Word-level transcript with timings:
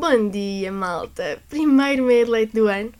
Bom 0.00 0.28
dia, 0.28 0.70
malta! 0.70 1.42
Primeiro 1.48 2.04
meio 2.04 2.24
de 2.24 2.30
leite 2.30 2.54
do 2.54 2.68
ano. 2.68 2.92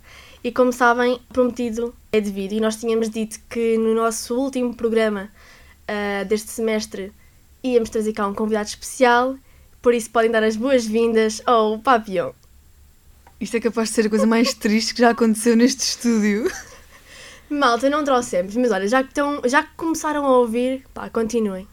E 0.42 0.50
como 0.50 0.72
sabem, 0.72 1.20
prometido 1.32 1.94
é 2.10 2.20
devido. 2.20 2.54
E 2.54 2.60
nós 2.60 2.74
tínhamos 2.74 3.08
dito 3.08 3.38
que 3.48 3.78
no 3.78 3.94
nosso 3.94 4.34
último 4.34 4.74
programa 4.74 5.30
uh, 5.88 6.24
deste 6.24 6.50
semestre 6.50 7.12
íamos 7.62 7.88
trazer 7.90 8.12
cá 8.12 8.26
um 8.26 8.34
convidado 8.34 8.68
especial. 8.68 9.36
Por 9.80 9.94
isso 9.94 10.10
podem 10.10 10.28
dar 10.28 10.42
as 10.42 10.56
boas-vindas 10.56 11.40
ao 11.46 11.78
Papillon. 11.78 12.32
Isto 13.40 13.58
é 13.58 13.60
capaz 13.60 13.90
de 13.90 13.94
ser 13.94 14.06
a 14.06 14.10
coisa 14.10 14.26
mais 14.26 14.52
triste 14.52 14.92
que 14.92 15.00
já 15.00 15.10
aconteceu 15.10 15.54
neste 15.54 15.82
estúdio. 15.84 16.50
Malta, 17.48 17.88
não 17.88 18.02
trouxemos, 18.02 18.56
mas 18.56 18.72
olha, 18.72 18.88
já 18.88 19.04
que, 19.04 19.10
estão, 19.10 19.40
já 19.44 19.62
que 19.62 19.70
começaram 19.76 20.26
a 20.26 20.36
ouvir, 20.38 20.84
pá, 20.92 21.08
continuem. 21.08 21.64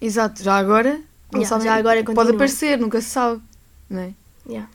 Exato, 0.00 0.42
já 0.42 0.56
agora, 0.56 0.98
não 1.30 1.40
Yeah, 1.42 1.46
sabem, 1.46 1.66
já 1.66 1.74
agora 1.74 1.96
pode 2.02 2.14
continuem. 2.16 2.34
aparecer, 2.36 2.78
nunca 2.78 3.02
se 3.02 3.10
sabe. 3.10 3.42
Não 3.90 4.00
é? 4.00 4.14
Yeah. 4.44 4.66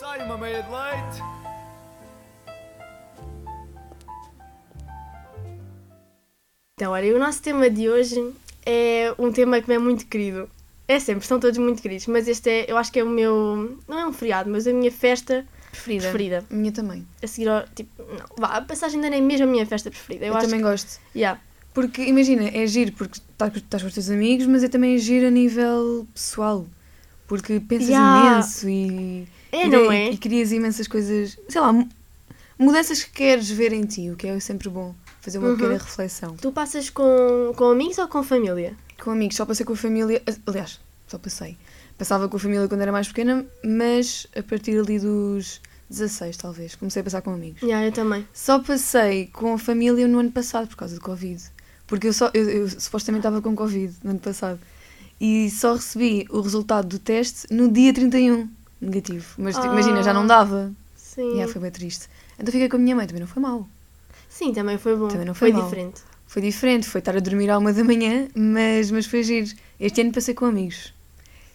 Sai 0.00 0.24
uma 0.24 0.36
meia 0.36 0.62
de 0.62 0.68
leite. 0.68 1.22
Então, 6.74 6.92
olha, 6.92 7.16
o 7.16 7.18
nosso 7.18 7.40
tema 7.40 7.70
de 7.70 7.88
hoje 7.88 8.34
é 8.66 9.14
um 9.18 9.32
tema 9.32 9.62
que 9.62 9.68
me 9.68 9.76
é 9.76 9.78
muito 9.78 10.06
querido. 10.06 10.50
É 10.88 11.00
sempre, 11.00 11.26
são 11.26 11.40
todos 11.40 11.58
muito 11.58 11.82
queridos, 11.82 12.06
mas 12.06 12.28
este 12.28 12.48
é, 12.48 12.70
eu 12.70 12.76
acho 12.76 12.92
que 12.92 13.00
é 13.00 13.04
o 13.04 13.08
meu, 13.08 13.76
não 13.88 13.98
é 13.98 14.06
um 14.06 14.12
feriado, 14.12 14.48
mas 14.48 14.66
a 14.68 14.72
minha 14.72 14.90
festa 14.92 15.44
Preferida. 15.72 16.02
preferida. 16.02 16.44
Minha 16.48 16.70
também. 16.72 17.06
A 17.22 17.26
seguir 17.26 17.48
ao, 17.48 17.66
tipo, 17.74 17.90
não, 18.02 18.24
vá, 18.38 18.48
a 18.56 18.62
passagem 18.62 18.96
ainda 18.96 19.10
nem 19.10 19.20
mesmo 19.20 19.46
a 19.46 19.50
minha 19.50 19.66
festa 19.66 19.90
preferida. 19.90 20.26
Eu, 20.26 20.32
Eu, 20.32 20.36
acho 20.36 20.46
também 20.46 20.60
gosto. 20.62 21.00
que, 21.12 21.18
yeah. 21.18 21.40
Porque, 21.74 22.02
imagina, 22.02 22.48
é 22.48 22.66
giro 22.66 22.92
porque 22.92 23.18
estás 23.18 23.82
com- 23.82 23.88
os 23.88 23.94
teus 23.94 24.08
amigos, 24.10 24.46
mas 24.46 24.62
é 24.62 24.68
também 24.68 24.96
giro 24.96 25.26
a 25.26 25.30
nível 25.30 26.06
pessoal. 26.14 26.66
Porque 27.26 27.58
pensas 27.60 27.88
Yeah. 27.88 28.18
imenso 28.36 28.68
e, 28.68 29.26
É, 29.50 29.66
e, 29.66 29.68
não 29.68 29.92
e- 29.92 29.96
é? 29.96 30.10
e 30.12 30.16
crias 30.16 30.52
imensas 30.52 30.86
coisas, 30.86 31.36
sei 31.48 31.60
lá, 31.60 31.72
mu- 31.72 31.88
mudanças 32.58 33.02
que 33.02 33.10
queres 33.10 33.50
ver 33.50 33.72
em 33.72 33.82
ti, 33.84 34.08
o 34.10 34.16
que 34.16 34.26
é 34.28 34.38
sempre 34.40 34.68
bom. 34.68 34.94
Fazer 35.20 35.38
uma 35.38 35.48
Uhum. 35.48 35.56
pequena 35.56 35.74
reflexão. 35.78 36.36
Tu 36.36 36.52
passas 36.52 36.88
com, 36.88 37.52
com 37.56 37.64
amigos 37.64 37.98
ou 37.98 38.06
com 38.06 38.22
família? 38.22 38.74
Com 39.02 39.10
amigos, 39.10 39.36
só 39.36 39.44
passei 39.46 39.64
com 39.66 39.72
a 39.72 39.76
família. 39.76 40.22
Aliás, 40.46 40.80
só 41.06 41.18
passei. 41.18 41.56
Passava 41.98 42.28
com 42.28 42.36
a 42.36 42.40
família 42.40 42.68
quando 42.68 42.80
era 42.82 42.92
mais 42.92 43.08
pequena, 43.08 43.44
mas 43.64 44.26
a 44.36 44.42
partir 44.42 44.78
ali 44.78 44.98
dos 44.98 45.60
16, 45.88 46.36
talvez. 46.36 46.74
Comecei 46.74 47.00
a 47.00 47.04
passar 47.04 47.22
com 47.22 47.30
amigos. 47.32 47.62
Yeah, 47.62 47.86
eu 47.86 47.92
também. 47.92 48.26
Só 48.34 48.58
passei 48.58 49.26
com 49.28 49.54
a 49.54 49.58
família 49.58 50.06
no 50.08 50.18
ano 50.18 50.30
passado 50.32 50.68
por 50.68 50.76
causa 50.76 50.94
do 50.94 51.00
Covid. 51.00 51.42
Porque 51.86 52.08
eu, 52.08 52.12
só, 52.12 52.30
eu, 52.34 52.48
eu 52.50 52.68
supostamente 52.68 53.20
estava 53.20 53.40
com 53.40 53.54
Covid 53.54 53.94
no 54.02 54.10
ano 54.10 54.18
passado. 54.18 54.58
E 55.20 55.48
só 55.50 55.74
recebi 55.74 56.26
o 56.30 56.40
resultado 56.40 56.86
do 56.88 56.98
teste 56.98 57.46
no 57.50 57.70
dia 57.70 57.94
31, 57.94 58.48
negativo. 58.80 59.26
Mas 59.38 59.54
tipo, 59.54 59.68
Ah. 59.68 59.72
imagina, 59.72 60.02
já 60.02 60.12
não 60.12 60.26
dava. 60.26 60.72
Sim. 60.96 61.28
E 61.30 61.32
yeah, 61.34 61.50
foi 61.50 61.62
bem 61.62 61.70
triste. 61.70 62.08
Então 62.38 62.52
fiquei 62.52 62.68
com 62.68 62.76
a 62.76 62.80
minha 62.80 62.94
mãe, 62.94 63.06
também 63.06 63.20
não 63.20 63.26
foi 63.28 63.40
mal. 63.40 63.66
Sim, 64.28 64.52
também 64.52 64.76
foi 64.76 64.94
bom. 64.96 65.08
Também 65.08 65.24
não 65.24 65.34
foi 65.34 65.50
mal. 65.52 65.62
diferente. 65.64 66.02
Foi 66.26 66.42
diferente, 66.42 66.86
foi 66.88 66.98
estar 66.98 67.16
a 67.16 67.20
dormir 67.20 67.50
à 67.50 67.58
uma 67.58 67.72
da 67.72 67.84
manhã, 67.84 68.28
mas, 68.34 68.90
mas 68.90 69.06
foi 69.06 69.22
giro. 69.22 69.48
Este 69.78 70.00
ano 70.00 70.12
passei 70.12 70.34
com 70.34 70.44
amigos. 70.46 70.92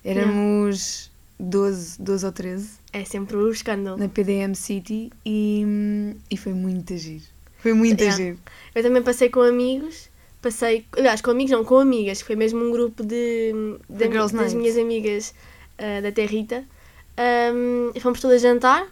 Éramos 0.03 1.11
12, 1.39 2.01
12 2.01 2.25
ou 2.25 2.31
13 2.31 2.69
É 2.93 3.03
sempre 3.03 3.35
o 3.37 3.51
escândalo. 3.51 3.97
na 3.97 4.07
PDM 4.07 4.53
City 4.55 5.11
e, 5.25 6.15
e 6.29 6.37
foi 6.37 6.53
muito 6.53 6.95
giro. 6.97 7.23
Foi 7.59 7.73
muito 7.73 7.99
Yeah. 8.01 8.17
giro. 8.17 8.39
Eu 8.73 8.81
também 8.81 9.03
passei 9.03 9.29
com 9.29 9.41
amigos. 9.41 10.09
Passei, 10.41 10.85
aliás, 10.97 11.21
com 11.21 11.29
amigos 11.29 11.51
não, 11.51 11.63
com 11.63 11.77
amigas. 11.77 12.21
Foi 12.21 12.35
mesmo 12.35 12.63
um 12.63 12.71
grupo 12.71 13.03
de, 13.03 13.53
de 13.87 14.07
das 14.07 14.53
minhas 14.55 14.77
amigas 14.77 15.35
ah, 15.77 16.01
da 16.01 16.11
Territa. 16.11 16.63
E 17.93 17.99
fomos 17.99 18.19
todas 18.19 18.41
jantar 18.41 18.87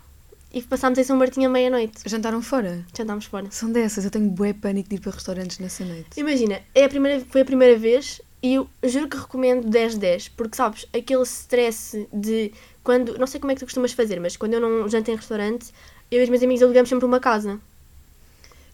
e 0.53 0.61
passámos 0.61 0.97
em 0.97 1.03
São 1.03 1.17
Martinho 1.17 1.49
à 1.49 1.51
meia-noite. 1.51 2.01
Jantaram 2.05 2.41
fora? 2.41 2.83
Jantámos 2.97 3.25
fora. 3.25 3.47
São 3.51 3.71
dessas, 3.71 4.03
eu 4.05 4.11
tenho 4.11 4.29
bué 4.29 4.53
pânico 4.53 4.89
de 4.89 4.95
ir 4.95 4.99
para 4.99 5.11
restaurantes 5.11 5.59
nessa 5.59 5.85
noite. 5.85 6.07
Imagina, 6.17 6.61
é 6.73 6.85
a 6.85 6.89
primeira, 6.89 7.23
foi 7.29 7.41
a 7.41 7.45
primeira 7.45 7.77
vez 7.77 8.21
e 8.41 8.55
eu 8.55 8.69
juro 8.83 9.07
que 9.07 9.17
recomendo 9.17 9.67
10-10, 9.67 10.31
porque 10.35 10.55
sabes, 10.55 10.85
aquele 10.93 11.23
stress 11.23 12.07
de 12.11 12.51
quando, 12.83 13.17
não 13.17 13.27
sei 13.27 13.39
como 13.39 13.51
é 13.51 13.55
que 13.55 13.59
tu 13.59 13.65
costumas 13.65 13.91
fazer, 13.91 14.19
mas 14.19 14.37
quando 14.37 14.53
eu 14.53 14.61
não 14.61 14.87
janto 14.89 15.11
em 15.11 15.15
restaurante, 15.15 15.71
eu 16.09 16.19
e 16.21 16.23
os 16.23 16.29
meus 16.29 16.41
amigos 16.41 16.63
alugamos 16.63 16.89
sempre 16.89 17.05
uma 17.05 17.19
casa. 17.19 17.59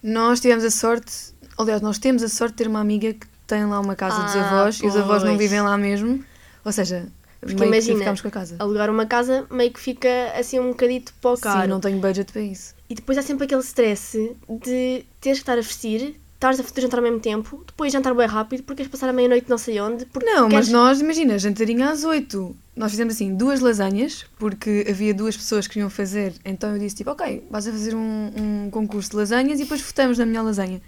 Nós 0.01 0.39
tivemos 0.39 0.63
a 0.63 0.71
sorte, 0.71 1.33
aliás, 1.57 1.81
nós 1.81 1.97
temos 1.97 2.21
a 2.23 2.29
sorte 2.29 2.51
de 2.53 2.57
ter 2.57 2.67
uma 2.69 2.79
amiga 2.79 3.11
que 3.13 3.27
tem 3.47 3.65
lá 3.65 3.79
uma 3.79 3.95
casa 3.95 4.23
dos 4.23 4.35
Ah, 4.35 4.47
avós 4.47 4.79
e 4.79 4.87
os 4.87 4.95
avós 4.95 5.23
não 5.23 5.31
pois. 5.35 5.39
vivem 5.41 5.61
lá 5.61 5.77
mesmo. 5.77 6.23
Ou 6.63 6.71
seja, 6.71 7.07
Porque 7.45 7.59
meio 7.59 7.73
imagina, 7.73 8.13
que 8.13 8.21
com 8.23 8.27
a 8.27 8.31
casa. 8.31 8.55
Alugar 8.57 8.89
uma 8.89 9.05
casa 9.05 9.45
meio 9.51 9.71
que 9.71 9.79
fica 9.79 10.09
assim 10.35 10.59
um 10.59 10.69
bocadito 10.69 11.13
para 11.21 11.31
o 11.31 11.37
caro. 11.37 11.61
Sim, 11.61 11.67
não 11.67 11.79
tenho 11.79 11.99
budget 11.99 12.31
para 12.31 12.41
isso. 12.41 12.73
E 12.89 12.95
depois 12.95 13.17
há 13.17 13.21
sempre 13.21 13.45
aquele 13.45 13.61
stress 13.61 14.35
de 14.49 15.05
teres 15.21 15.39
que 15.39 15.43
estar 15.43 15.53
a 15.53 15.61
vestir, 15.61 16.19
estares 16.33 16.59
a 16.59 16.63
fazer 16.63 16.81
jantar 16.81 16.97
ao 16.97 17.03
mesmo 17.03 17.19
tempo, 17.19 17.63
depois 17.65 17.93
jantar 17.93 18.15
bem 18.15 18.27
rápido, 18.27 18.63
porque 18.63 18.77
queres 18.77 18.91
passar 18.91 19.09
a 19.09 19.13
meia-noite 19.13 19.49
não 19.49 19.59
sei 19.59 19.79
onde. 19.79 20.05
Porque 20.05 20.27
Não, 20.27 20.49
queres... 20.49 20.69
mas 20.69 20.69
nós, 20.69 21.01
imagina, 21.01 21.37
jantarinho 21.37 21.87
às 21.87 22.03
8. 22.03 22.55
Nós 22.75 22.91
fizemos 22.91 23.13
assim 23.13 23.35
duas 23.35 23.59
lasanhas, 23.59 24.25
porque 24.37 24.85
havia 24.89 25.13
duas 25.13 25.37
pessoas 25.37 25.67
que 25.67 25.79
iam 25.79 25.89
fazer. 25.89 26.33
Então 26.43 26.73
eu 26.73 26.79
disse 26.79 26.95
tipo, 26.95 27.11
ok, 27.11 27.43
vais 27.49 27.67
a 27.67 27.71
fazer 27.71 27.95
um, 27.95 28.31
um 28.35 28.69
concurso 28.71 29.11
de 29.11 29.17
lasanhas 29.17 29.59
e 29.59 29.63
depois 29.63 29.81
votamos 29.81 30.17
na 30.17 30.25
melhor 30.25 30.43
lasanha. 30.43 30.81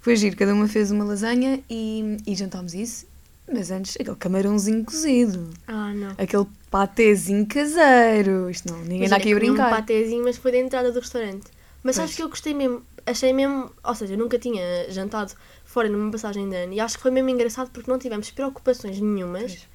Foi 0.00 0.16
giro, 0.16 0.36
cada 0.36 0.54
uma 0.54 0.66
fez 0.66 0.90
uma 0.90 1.04
lasanha 1.04 1.60
e, 1.68 2.16
e 2.26 2.34
jantámos 2.34 2.74
isso. 2.74 3.06
Mas 3.52 3.70
antes, 3.70 3.96
aquele 4.00 4.16
camarãozinho 4.16 4.84
cozido. 4.84 5.50
Ah, 5.66 5.92
não. 5.92 6.10
Aquele 6.18 6.46
patezinho 6.70 7.46
caseiro. 7.46 8.48
Isto 8.50 8.72
não, 8.72 8.78
ninguém 8.80 8.98
Imagina, 8.98 9.16
aqui 9.16 9.32
a 9.32 9.34
brincar. 9.34 9.66
um 9.66 9.70
patezinho, 9.76 10.24
mas 10.24 10.36
foi 10.36 10.52
da 10.52 10.58
entrada 10.58 10.92
do 10.92 11.00
restaurante. 11.00 11.46
Mas 11.82 11.96
Pois. 11.96 12.14
que 12.14 12.22
eu 12.22 12.28
gostei 12.28 12.54
mesmo, 12.54 12.82
achei 13.06 13.32
mesmo, 13.32 13.70
ou 13.82 13.94
seja, 13.94 14.14
eu 14.14 14.18
nunca 14.18 14.38
tinha 14.38 14.62
jantado 14.90 15.32
fora 15.64 15.88
numa 15.88 16.10
passagem 16.10 16.48
de 16.48 16.54
ano 16.56 16.72
e 16.74 16.80
acho 16.80 16.96
que 16.96 17.02
foi 17.02 17.10
mesmo 17.10 17.30
engraçado 17.30 17.70
porque 17.70 17.90
não 17.90 17.98
tivemos 17.98 18.30
preocupações 18.30 19.00
nenhumas, 19.00 19.52
Pois. 19.52 19.66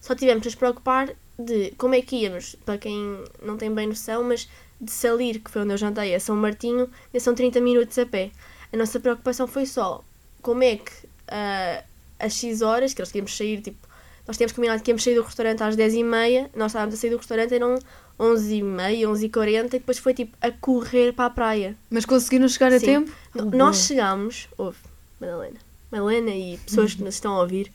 só 0.00 0.14
tivemos 0.14 0.42
de 0.42 0.48
nos 0.48 0.54
preocupar 0.54 1.08
de 1.38 1.72
como 1.78 1.94
é 1.94 2.02
que 2.02 2.16
íamos, 2.16 2.56
para 2.64 2.76
quem 2.78 3.24
não 3.42 3.56
tem 3.56 3.72
bem 3.74 3.86
noção, 3.86 4.22
mas 4.22 4.48
de 4.80 4.90
Salir, 4.90 5.40
que 5.40 5.50
foi 5.50 5.62
onde 5.62 5.72
eu 5.72 5.78
jantei, 5.78 6.14
a 6.14 6.20
São 6.20 6.36
Martinho, 6.36 6.90
ainda 7.06 7.20
são 7.20 7.34
30 7.34 7.58
minutos 7.62 7.98
a 7.98 8.04
pé. 8.04 8.30
A 8.72 8.76
nossa 8.76 9.00
preocupação 9.00 9.46
foi 9.46 9.64
só 9.64 10.04
como 10.42 10.62
é 10.62 10.76
que 10.76 10.92
ah, 11.28 11.82
às 12.18 12.32
X 12.34 12.62
horas, 12.62 12.92
que 12.94 13.00
nós 13.00 13.10
de 13.12 13.30
sair, 13.30 13.60
tipo, 13.60 13.78
nós 14.26 14.36
tínhamos 14.36 14.52
combinado 14.52 14.82
que 14.82 14.90
íamos 14.90 15.02
sair 15.04 15.14
do 15.14 15.22
restaurante 15.22 15.62
às 15.62 15.76
10h30, 15.76 16.50
nós 16.56 16.70
estávamos 16.72 16.94
a 16.94 16.98
sair 16.98 17.10
do 17.10 17.16
restaurante, 17.16 17.54
eram 17.54 17.78
11h30, 18.18 19.02
11h40 19.06 19.66
e 19.66 19.68
depois 19.78 19.98
foi 19.98 20.14
tipo 20.14 20.36
a 20.40 20.50
correr 20.50 21.12
para 21.12 21.26
a 21.26 21.30
praia. 21.30 21.76
Mas 21.90 22.04
conseguiram 22.04 22.48
chegar 22.48 22.72
a 22.72 22.78
Sim. 22.80 22.86
tempo? 22.86 23.12
N- 23.34 23.42
Oh, 23.52 23.56
nós 23.56 23.76
chegámos, 23.86 24.48
ouve, 24.58 24.78
Madalena, 25.20 25.58
Madalena 25.92 26.30
e 26.30 26.56
pessoas 26.58 26.94
que 26.94 27.02
nos 27.04 27.14
estão 27.14 27.34
a 27.34 27.40
ouvir, 27.42 27.70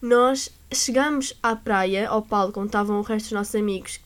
nós 0.00 0.50
chegámos 0.72 1.34
à 1.42 1.54
praia, 1.56 2.08
ao 2.08 2.22
palco 2.22 2.60
onde 2.60 2.68
estavam 2.68 2.98
o 2.98 3.02
resto 3.02 3.26
dos 3.26 3.32
nossos 3.32 3.54
amigos 3.54 4.00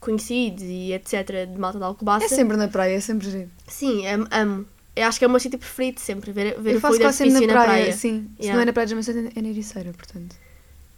conhecidos 0.00 0.62
e 0.64 0.92
etc. 0.92 1.46
de 1.50 1.58
malta 1.58 1.78
de 1.78 1.84
Alcobaça. 1.84 2.24
É 2.26 2.28
sempre 2.28 2.56
na 2.56 2.68
praia, 2.68 2.96
é 2.96 3.00
sempre 3.00 3.30
giro. 3.30 3.50
Sim, 3.68 4.06
am- 4.06 4.28
amo. 4.30 4.66
Eu 4.96 5.06
acho 5.06 5.18
que 5.18 5.24
é 5.24 5.28
o 5.28 5.30
meu 5.30 5.40
sítio 5.40 5.58
preferido 5.58 5.98
sempre, 6.00 6.30
ver, 6.30 6.60
ver 6.60 6.74
Eu 6.74 6.80
faço 6.80 6.98
quase 7.00 7.18
sempre 7.18 7.32
na 7.34 7.40
praia, 7.40 7.56
na 7.58 7.64
praia. 7.64 7.92
sim. 7.92 8.28
Se 8.36 8.42
Yeah. 8.42 8.54
não 8.54 8.62
é 8.62 8.64
na 8.66 8.72
praia 8.72 8.86
de 8.86 8.90
Jamaica, 8.90 9.32
é 9.38 9.42
na 9.42 9.48
Ericeira, 9.48 9.92
portanto. 9.92 10.36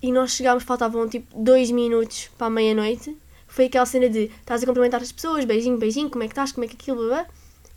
E 0.03 0.13
nós 0.13 0.33
chegámos, 0.33 0.65
faltavam 0.65 1.09
tipo 1.09 1.27
dois 1.43 1.71
minutos 1.71 2.29
para 2.37 2.49
a 2.49 2.51
meia-noite. 2.51 3.17
Foi 3.49 3.67
aquela 3.67 3.87
cena 3.87 4.09
de 4.11 4.31
estás 4.41 4.63
a 4.63 4.67
cumprimentar 4.67 5.01
as 5.01 5.11
pessoas, 5.13 5.45
beijinho, 5.47 5.79
beijinho, 5.79 6.11
como 6.11 6.23
é 6.25 6.27
que 6.27 6.33
estás, 6.33 6.53
como 6.53 6.65
é 6.65 6.69
que 6.69 6.75
aquilo, 6.75 6.99
blá, 6.99 7.23
blá. 7.23 7.27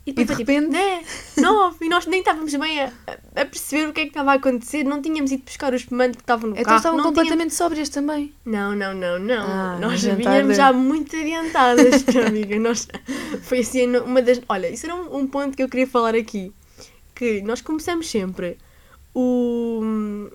E 0.06 0.12
depois 0.12 0.38
E 0.38 0.44
de 0.44 0.44
foi 0.44 0.54
tipo, 0.54 0.66
repente? 0.66 0.72
né? 0.72 1.04
Não, 1.36 1.74
e 1.80 1.88
nós 1.88 2.06
nem 2.06 2.20
estávamos 2.20 2.54
bem 2.54 2.80
a, 2.80 2.92
a 3.36 3.44
perceber 3.44 3.88
o 3.88 3.92
que 3.92 4.00
é 4.00 4.04
que 4.04 4.08
estava 4.10 4.32
a 4.32 4.34
acontecer, 4.34 4.82
não 4.82 5.02
tínhamos 5.02 5.30
ido 5.30 5.42
buscar 5.44 5.72
o 5.72 5.76
espumante 5.76 6.16
que 6.16 6.22
estava 6.22 6.46
no 6.46 6.54
Então 6.54 6.64
carro. 6.64 6.76
estavam 6.78 6.98
não 6.98 7.04
completamente 7.04 7.54
sóbrias 7.54 7.88
também. 7.90 8.32
Não, 8.44 8.74
não, 8.74 8.94
não, 8.94 9.18
não. 9.18 9.44
Ah, 9.46 9.78
nós 9.80 10.00
de- 10.00 10.54
já 10.54 10.72
muito 10.72 11.14
adiantadas, 11.14 12.04
amiga. 12.26 12.58
Nós, 12.58 12.88
foi 13.42 13.58
assim 13.60 13.94
uma 13.98 14.22
das. 14.22 14.40
Olha, 14.48 14.70
isso 14.70 14.86
era 14.86 14.94
um, 14.94 15.18
um 15.18 15.26
ponto 15.26 15.54
que 15.56 15.62
eu 15.62 15.68
queria 15.68 15.86
falar 15.86 16.14
aqui. 16.14 16.50
Que 17.14 17.42
nós 17.42 17.60
começamos 17.60 18.08
sempre 18.08 18.56
o. 19.14 20.30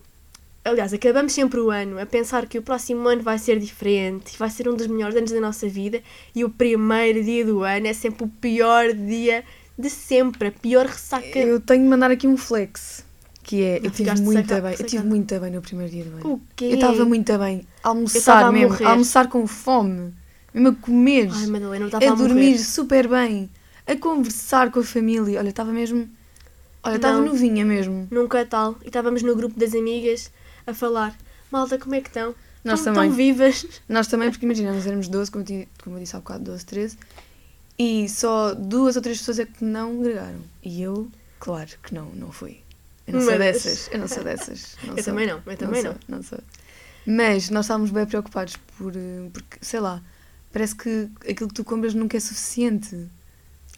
Aliás, 0.65 0.91
acabamos 0.91 1.31
sempre 1.31 1.59
o 1.59 1.69
ano 1.69 1.99
a 1.99 2.07
pensar 2.07 2.47
que 2.47 2.57
o 2.57 2.61
próximo 2.63 3.07
ano 3.07 3.21
vai 3.21 3.37
ser 3.37 3.59
diferente, 3.59 4.35
vai 4.35 4.49
ser 4.49 4.67
um 4.67 4.75
dos 4.75 4.87
melhores 4.87 5.15
anos 5.15 5.29
da 5.29 5.39
nossa 5.39 5.69
vida 5.69 6.01
e 6.33 6.43
o 6.43 6.49
primeiro 6.49 7.23
dia 7.23 7.45
do 7.45 7.61
ano 7.61 7.85
é 7.85 7.93
sempre 7.93 8.23
o 8.23 8.27
pior 8.27 8.91
dia 8.91 9.43
de 9.77 9.91
sempre, 9.91 10.47
a 10.47 10.51
pior 10.51 10.87
ressaca. 10.87 11.37
Eu 11.37 11.59
tenho 11.59 11.83
de 11.83 11.87
mandar 11.87 12.09
aqui 12.09 12.25
um 12.25 12.35
flex. 12.35 13.05
Que 13.43 13.61
é, 13.61 13.79
Não 13.79 13.85
eu 13.85 13.91
tive 13.91 13.95
ficaste 13.97 14.23
muito 14.23 14.47
bem, 14.47 14.75
eu 14.79 14.85
tive 14.87 15.05
muito 15.05 15.39
bem 15.39 15.51
no 15.51 15.61
primeiro 15.61 15.91
dia 15.91 16.03
do 16.03 16.15
ano. 16.15 16.33
O 16.33 16.41
quê? 16.55 16.65
Eu 16.65 16.73
estava 16.73 17.05
muito 17.05 17.37
bem. 17.37 17.61
almoçar 17.83 18.51
mesmo, 18.51 18.69
morrer. 18.69 18.85
a 18.85 18.89
almoçar 18.89 19.29
com 19.29 19.45
fome, 19.45 20.15
mesmo 20.51 20.69
a 20.69 20.73
comer, 20.73 21.29
Ai, 21.31 21.45
Madalena, 21.45 21.89
a 21.93 22.11
a 22.11 22.15
dormir 22.15 22.57
super 22.57 23.07
bem, 23.07 23.51
a 23.85 23.95
conversar 23.95 24.71
com 24.71 24.79
a 24.79 24.83
família. 24.83 25.37
Olha, 25.37 25.49
estava 25.49 25.71
mesmo. 25.71 26.09
Olha, 26.81 26.95
estava 26.95 27.21
novinha 27.21 27.63
mesmo. 27.63 28.07
Nunca 28.09 28.43
tal. 28.47 28.77
E 28.83 28.87
estávamos 28.87 29.21
no 29.21 29.35
grupo 29.35 29.59
das 29.59 29.75
amigas 29.75 30.31
a 30.67 30.73
falar. 30.73 31.17
Malta, 31.51 31.77
como 31.77 31.95
é 31.95 32.01
que 32.01 32.07
estão? 32.09 32.33
Nós 32.63 32.79
Estão 32.79 32.93
também. 32.95 33.09
tão 33.09 33.17
vivas. 33.17 33.65
Nós 33.87 34.07
também, 34.07 34.31
porque 34.31 34.45
imagina, 34.45 34.73
nós 34.73 34.85
éramos 34.87 35.07
12, 35.07 35.29
como 35.31 35.45
eu, 35.47 35.67
como 35.83 35.95
eu 35.97 35.99
disse 36.01 36.15
há 36.15 36.19
bocado, 36.19 36.43
12, 36.45 36.65
13, 36.65 36.97
e 37.77 38.09
só 38.09 38.53
duas 38.55 38.95
ou 38.95 39.01
três 39.01 39.19
pessoas 39.19 39.39
é 39.39 39.45
que 39.45 39.63
não 39.63 39.99
agregaram. 39.99 40.39
E 40.63 40.81
eu, 40.81 41.07
claro 41.39 41.69
que 41.83 41.93
não, 41.93 42.05
não 42.15 42.31
fui. 42.31 42.59
Eu 43.05 43.13
não 43.13 43.21
sou 43.21 43.29
Mas- 43.31 43.39
dessas, 43.39 43.89
eu 43.91 43.99
não 43.99 44.07
sou 44.07 44.23
dessas. 44.23 44.75
Não 44.83 44.97
Eu 44.97 45.03
sou. 45.03 45.13
também 45.13 45.27
não, 45.27 45.41
eu 45.45 45.57
também 45.57 45.83
não. 45.83 45.91
sou, 45.91 45.99
não 46.07 46.23
sou. 46.23 46.39
Mas 47.05 47.51
nós 47.51 47.65
estávamos 47.65 47.91
bem 47.91 48.03
preocupados 48.07 48.55
por, 48.77 48.95
eh, 48.95 49.29
porque, 49.31 49.57
sei 49.61 49.79
lá, 49.79 50.01
parece 50.51 50.75
que 50.75 51.07
aquilo 51.29 51.47
que 51.49 51.53
tu 51.53 51.63
compras 51.63 51.93
nunca 51.93 52.17
é 52.17 52.19
suficiente. 52.19 53.07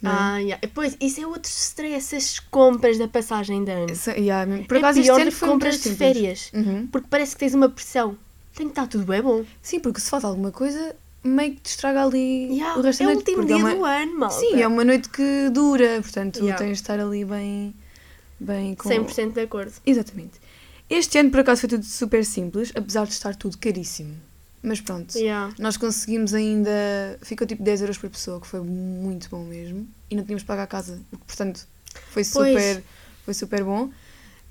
É? 0.04 0.08
Ah, 0.08 0.38
yeah. 0.38 0.68
Pois, 0.76 0.96
isso 1.02 1.20
é 1.22 1.26
outro 1.28 1.50
stress, 1.50 2.16
as 2.16 2.40
compras 2.40 2.98
da 2.98 3.08
passagem 3.08 3.64
de 3.64 3.72
ano. 3.72 3.92
Essa- 3.92 4.12
yeah. 4.18 4.46
Por 4.68 4.76
é 4.76 4.80
acaso 4.80 5.02
pior 5.02 5.16
do 5.16 5.22
ano 5.22 5.32
que 5.32 5.38
foi 5.38 5.48
compras 5.50 5.82
de 5.82 5.96
férias. 5.96 6.52
Uhum. 6.54 6.88
Porque 6.88 7.08
parece 7.10 7.34
que 7.34 7.40
tens 7.40 7.54
uma 7.56 7.68
pressão. 7.70 8.18
Tem 8.56 8.68
que 8.68 8.72
estar 8.72 8.88
tudo 8.88 9.06
bem 9.06 9.22
bom. 9.22 9.44
Sim, 9.62 9.80
porque 9.80 10.00
se 10.00 10.10
falta 10.10 10.28
alguma 10.28 10.52
coisa, 10.52 10.96
meio 11.24 11.54
que 11.56 11.62
te 11.62 11.70
estraga 11.72 12.04
ali 12.04 12.48
Yeah, 12.54 12.78
o 12.80 12.82
resto 12.84 13.02
é 13.04 13.06
da 13.06 13.12
o 13.12 13.16
noite. 13.16 13.30
último 13.32 13.38
porque 13.48 13.54
é 13.54 13.56
dia 13.56 13.66
uma- 13.66 13.76
do 13.76 13.86
ano, 13.86 14.20
malta. 14.20 14.36
Sim, 14.40 14.62
é 14.62 14.68
uma 14.68 14.84
noite 14.84 15.10
que 15.10 15.50
dura, 15.52 16.00
portanto 16.02 16.38
Yeah. 16.40 16.58
tens 16.58 16.78
de 16.78 16.82
estar 16.84 17.00
ali 17.00 17.26
bem, 17.26 17.74
bem 18.40 18.76
com... 18.76 18.88
100% 18.90 19.34
de 19.34 19.42
acordo. 19.42 19.72
Exatamente. 19.86 20.34
Este 20.90 21.18
ano, 21.18 21.32
por 21.32 21.40
acaso, 21.42 21.62
foi 21.62 21.70
tudo 21.70 21.84
super 21.86 22.24
simples, 22.24 22.72
apesar 22.76 23.06
de 23.06 23.14
estar 23.14 23.36
tudo 23.36 23.58
caríssimo. 23.58 24.16
Mas 24.62 24.82
pronto, 24.82 25.18
Yeah. 25.18 25.54
nós 25.60 25.78
conseguimos 25.78 26.34
ainda... 26.34 26.72
Ficou 27.22 27.46
tipo 27.46 27.64
10 27.64 27.82
euros 27.82 27.98
por 27.98 28.10
pessoa, 28.10 28.42
que 28.42 28.48
foi 28.48 28.60
muito 28.62 29.30
bom 29.30 29.44
mesmo. 29.44 29.88
E 30.10 30.16
não 30.16 30.24
tínhamos 30.24 30.44
pagar 30.44 30.64
a 30.64 30.68
casa, 30.68 31.00
portanto, 31.26 31.66
foi 32.12 32.24
Pois. 32.24 32.28
super, 32.28 32.84
foi 33.24 33.34
super 33.34 33.64
bom. 33.64 33.90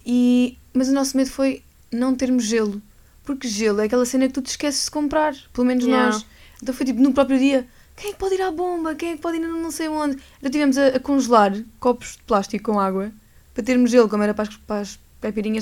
E... 0.05 0.57
Mas 0.73 0.89
o 0.89 0.93
nosso 0.93 1.17
medo 1.17 1.31
foi 1.31 1.63
não 1.93 2.15
termos 2.15 2.45
gelo. 2.45 2.81
Porque 3.25 3.49
gelo 3.49 3.81
é 3.81 3.85
aquela 3.85 4.07
cena 4.07 4.29
que 4.29 4.35
tu 4.35 4.43
te 4.43 4.51
esqueces 4.51 4.85
de 4.85 4.91
comprar, 4.91 5.35
pelo 5.53 5.67
menos 5.67 5.85
Yeah. 5.85 6.13
nós. 6.13 6.27
Então 6.63 6.75
foi 6.75 6.87
tipo 6.87 7.01
no 7.01 7.13
próprio 7.13 7.39
dia, 7.39 7.67
quem 7.97 8.11
é 8.11 8.13
que 8.13 8.19
pode 8.19 8.35
ir 8.35 8.43
à 8.43 8.51
bomba? 8.51 8.95
Quem 8.95 9.11
é 9.13 9.17
que 9.17 9.23
pode 9.23 9.39
ir 9.39 9.41
não 9.41 9.71
sei 9.71 9.89
onde? 9.89 10.17
Então 10.39 10.51
tivemos 10.51 10.79
a, 10.79 10.89
a 10.89 11.01
congelar 11.01 11.53
copos 11.81 12.13
de 12.13 12.23
plástico 12.23 12.73
com 12.73 12.79
água 12.79 13.11
para 13.55 13.65
termos 13.65 13.91
gelo, 13.91 14.09
como 14.09 14.23
era 14.23 14.35
para 14.35 14.49
as, 14.49 14.57
para 14.57 14.81
as 14.81 14.99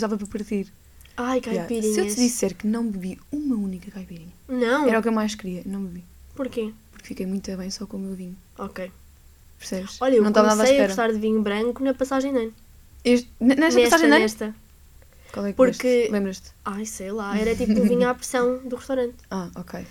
dava 0.00 0.16
para 0.18 0.26
partir. 0.26 0.66
Ai, 1.16 1.38
Yeah. 1.44 1.60
caipirinhas. 1.68 1.94
Se 1.94 2.00
eu 2.00 2.06
te 2.06 2.14
disser 2.16 2.54
que 2.56 2.66
não 2.66 2.86
bebi 2.88 3.18
uma 3.30 3.54
única 3.56 3.90
caipirinha, 3.90 4.32
Não. 4.48 4.88
era 4.88 4.98
o 4.98 5.02
que 5.02 5.08
eu 5.08 5.12
mais 5.12 5.34
queria, 5.34 5.62
não 5.64 5.82
bebi. 5.84 6.04
Porquê? 6.34 6.72
Porque 6.92 7.06
fiquei 7.08 7.26
muito 7.26 7.56
bem 7.56 7.70
só 7.70 7.86
com 7.86 7.96
o 7.96 8.00
meu 8.00 8.14
vinho, 8.14 8.36
Ok. 8.58 8.90
percebes? 9.58 9.96
Olha, 10.00 10.16
eu 10.16 10.22
não 10.22 10.32
comecei 10.32 10.80
a 10.80 10.86
gostar 10.86 11.12
de 11.12 11.18
vinho 11.18 11.40
branco 11.42 11.82
na 11.82 11.94
passagem 11.94 12.32
de 12.32 12.38
ano. 12.38 12.54
Este, 13.04 13.28
nesta, 13.38 13.60
nesta, 13.60 13.80
passagem 13.82 14.06
de 14.08 14.12
ano? 14.14 14.22
nesta. 14.22 14.54
Qual 15.32 15.46
é 15.46 15.50
que 15.50 15.56
Porque-? 15.56 16.08
Lembras-te? 16.10 16.50
Ai, 16.64 16.86
sei 16.86 17.10
lá. 17.10 17.36
Era 17.36 17.54
tipo 17.54 17.72
um 17.72 17.82
vinho 17.82 18.08
à 18.08 18.14
pressão 18.14 18.58
do 18.64 18.76
restaurante. 18.76 19.14
Ah, 19.30 19.50
ok. 19.56 19.84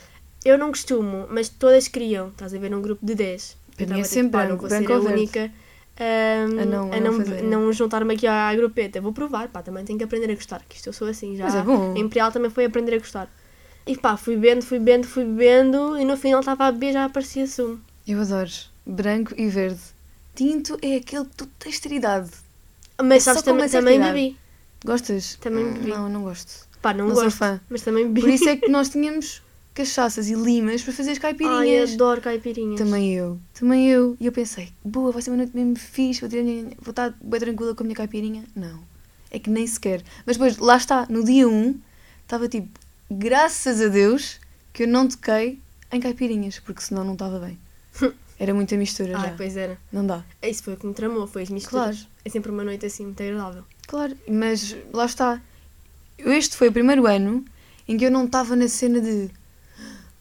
Eu 0.46 0.58
não 0.58 0.70
costumo, 0.70 1.28
mas 1.30 1.48
todas 1.50 1.88
queriam. 1.88 2.30
Estás 2.30 2.54
a 2.54 2.58
ver 2.58 2.70
num 2.70 2.82
grupo 2.82 3.06
de 3.06 3.16
10. 3.16 3.56
Para 3.78 3.86
mim 3.88 3.92
é 3.94 3.96
tava 3.98 4.08
sempre 4.08 4.38
não 4.40 4.48
branco, 4.48 4.68
branco 4.68 4.94
ou 4.94 5.02
verde. 5.02 5.18
única 5.20 5.52
ahm, 6.00 6.60
A 6.60 6.66
não- 6.66 6.92
a 6.92 6.96
a 6.96 7.00
não, 7.00 7.12
não 7.18 7.62
não 7.66 7.74
juntar-me 7.74 8.14
aqui 8.16 8.26
à 8.28 8.54
grupeta. 8.56 9.00
Vou 9.02 9.14
provar, 9.14 9.48
pá, 9.50 9.62
também 9.62 9.84
tenho 9.86 9.98
que 9.98 10.04
aprender 10.06 10.32
a 10.32 10.36
gostar, 10.36 10.62
que 10.68 10.76
isto 10.76 10.88
eu 10.88 10.94
sou 10.94 11.08
assim 11.08 11.36
já. 11.36 11.46
Mas 11.46 11.56
é 11.56 11.62
bom. 11.62 11.94
A 11.96 12.00
Imperial 12.00 12.32
também 12.32 12.50
foi 12.50 12.66
aprender 12.66 12.96
a 12.96 13.00
gostar. 13.00 13.30
E 13.86 13.98
pá, 13.98 14.16
fui 14.18 14.36
bebendo, 14.38 14.66
fui 14.66 14.80
bebendo, 14.80 15.06
fui 15.08 15.26
bebendo 15.26 15.98
e 16.00 16.06
no 16.06 16.16
final 16.18 16.40
estava 16.40 16.66
a 16.68 16.72
beber 16.72 16.94
já 16.94 17.06
aparecia 17.06 17.46
sumo. 17.46 17.80
Eu 18.08 18.22
adoro. 18.22 18.50
Branco 18.86 19.34
e 19.38 19.48
verde. 19.50 19.80
Tinto 20.36 20.78
é 20.82 20.96
aquele 20.96 21.26
que 21.26 21.36
tu 21.38 21.46
tens 21.60 21.80
ter 21.80 21.92
idade. 21.92 22.30
Mas 23.02 23.24
Só 23.24 23.32
sabes, 23.34 23.44
também, 23.44 23.70
também 23.70 24.00
bebi. 24.02 24.38
Gostas? 24.86 25.36
Também 25.42 25.72
bebi. 25.74 25.90
Não, 25.90 26.10
não 26.10 26.24
gosto. 26.24 26.68
Pá, 26.82 26.94
não, 26.94 27.08
Não 27.08 27.16
sou 27.16 27.26
gosto, 27.26 27.38
fã. 27.38 27.62
mas 27.70 27.82
também 27.84 28.08
bebi. 28.08 28.22
Por 28.22 28.30
isso 28.30 28.50
é 28.50 28.58
que 28.58 28.68
nós 28.72 28.90
tínhamos 28.90 29.42
cachaças 29.74 30.30
e 30.30 30.36
limas 30.36 30.84
para 30.84 30.94
fazer 30.94 31.12
as 31.12 31.18
Ai, 31.18 31.22
caipirinhas. 31.22 31.94
adoro 31.94 32.22
caipirinhas. 32.22 32.78
também 32.80 33.14
eu, 33.14 33.40
também 33.54 33.90
eu. 33.90 34.16
E 34.20 34.26
eu 34.26 34.32
pensei, 34.32 34.70
boa, 34.84 35.12
vai 35.12 35.22
ser 35.22 35.32
uma 35.32 35.38
noite 35.38 35.56
mesmo 35.56 35.76
fixe, 35.78 36.22
vou, 36.22 36.30
minha- 36.44 36.64
vou 36.82 36.92
estar 36.92 37.14
bem 37.22 37.40
tranquila 37.40 37.74
com 37.76 37.84
a 37.84 37.86
minha 37.86 37.96
caipirinha. 37.96 38.44
Não, 38.56 38.80
é 39.32 39.40
que 39.40 39.50
nem 39.50 39.66
sequer. 39.66 40.04
Mas 40.26 40.38
depois, 40.38 40.58
lá 40.58 40.78
está, 40.78 41.08
no 41.10 41.24
dia 41.24 41.48
1, 41.48 41.80
estava 42.24 42.48
tipo, 42.48 42.70
graças 43.10 43.82
a 43.82 43.88
Deus 43.88 44.40
que 44.72 44.84
eu 44.84 44.88
não 44.88 45.08
toquei 45.08 45.60
em 45.92 46.00
caipirinhas, 46.00 46.60
porque 46.60 46.82
senão 46.82 47.04
não 47.04 47.14
estava 47.14 47.40
bem. 47.40 47.58
Era 48.40 48.54
muita 48.54 48.76
mistura 48.76 49.16
Ai, 49.18 49.30
já. 49.30 49.36
pois 49.38 49.56
era. 49.56 49.78
Não 49.92 50.06
dá. 50.06 50.24
Isso 50.42 50.64
foi 50.64 50.74
o 50.74 50.78
que 50.78 50.86
me 50.88 50.94
tramou, 50.94 51.28
foi 51.28 51.44
as 51.44 51.50
misturas. 51.50 51.98
Claro. 52.00 52.08
É 52.26 52.30
sempre 52.30 52.52
uma 52.52 52.64
noite 52.64 52.86
assim 52.86 53.06
muito 53.06 53.22
agradável. 53.22 53.64
Claro, 53.88 54.18
mas 54.28 54.76
lá 54.92 55.06
está. 55.06 55.40
Este 56.18 56.58
foi 56.58 56.68
o 56.70 56.72
primeiro 56.72 57.06
ano 57.06 57.46
em 57.88 57.96
que 57.96 58.04
eu 58.06 58.12
não 58.12 58.26
estava 58.26 58.56
na 58.56 58.68
cena 58.68 59.00
de 59.00 59.30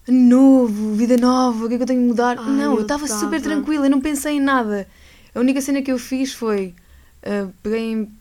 "Ano 0.09 0.19
novo, 0.29 0.95
vida 0.95 1.17
nova, 1.17 1.65
o 1.65 1.69
que 1.69 1.75
é 1.75 1.77
que 1.77 1.83
eu 1.83 1.87
tenho 1.87 2.01
de 2.01 2.07
mudar? 2.09 2.39
Ai, 2.39 2.51
não, 2.51 2.75
eu 2.77 2.83
estava 2.83 3.07
super 3.07 3.41
tranquila, 3.41 3.87
eu 3.87 3.91
não 3.91 4.01
pensei 4.01 4.35
em 4.37 4.41
nada. 4.41 4.87
A 5.35 5.41
única 5.41 5.61
cena 5.61 5.81
que 5.83 5.93
eu 5.93 5.99
fiz 5.99 6.33
foi 6.35 6.75
ah, 7.23 7.49
peguei 7.63 7.93
em 7.93 8.13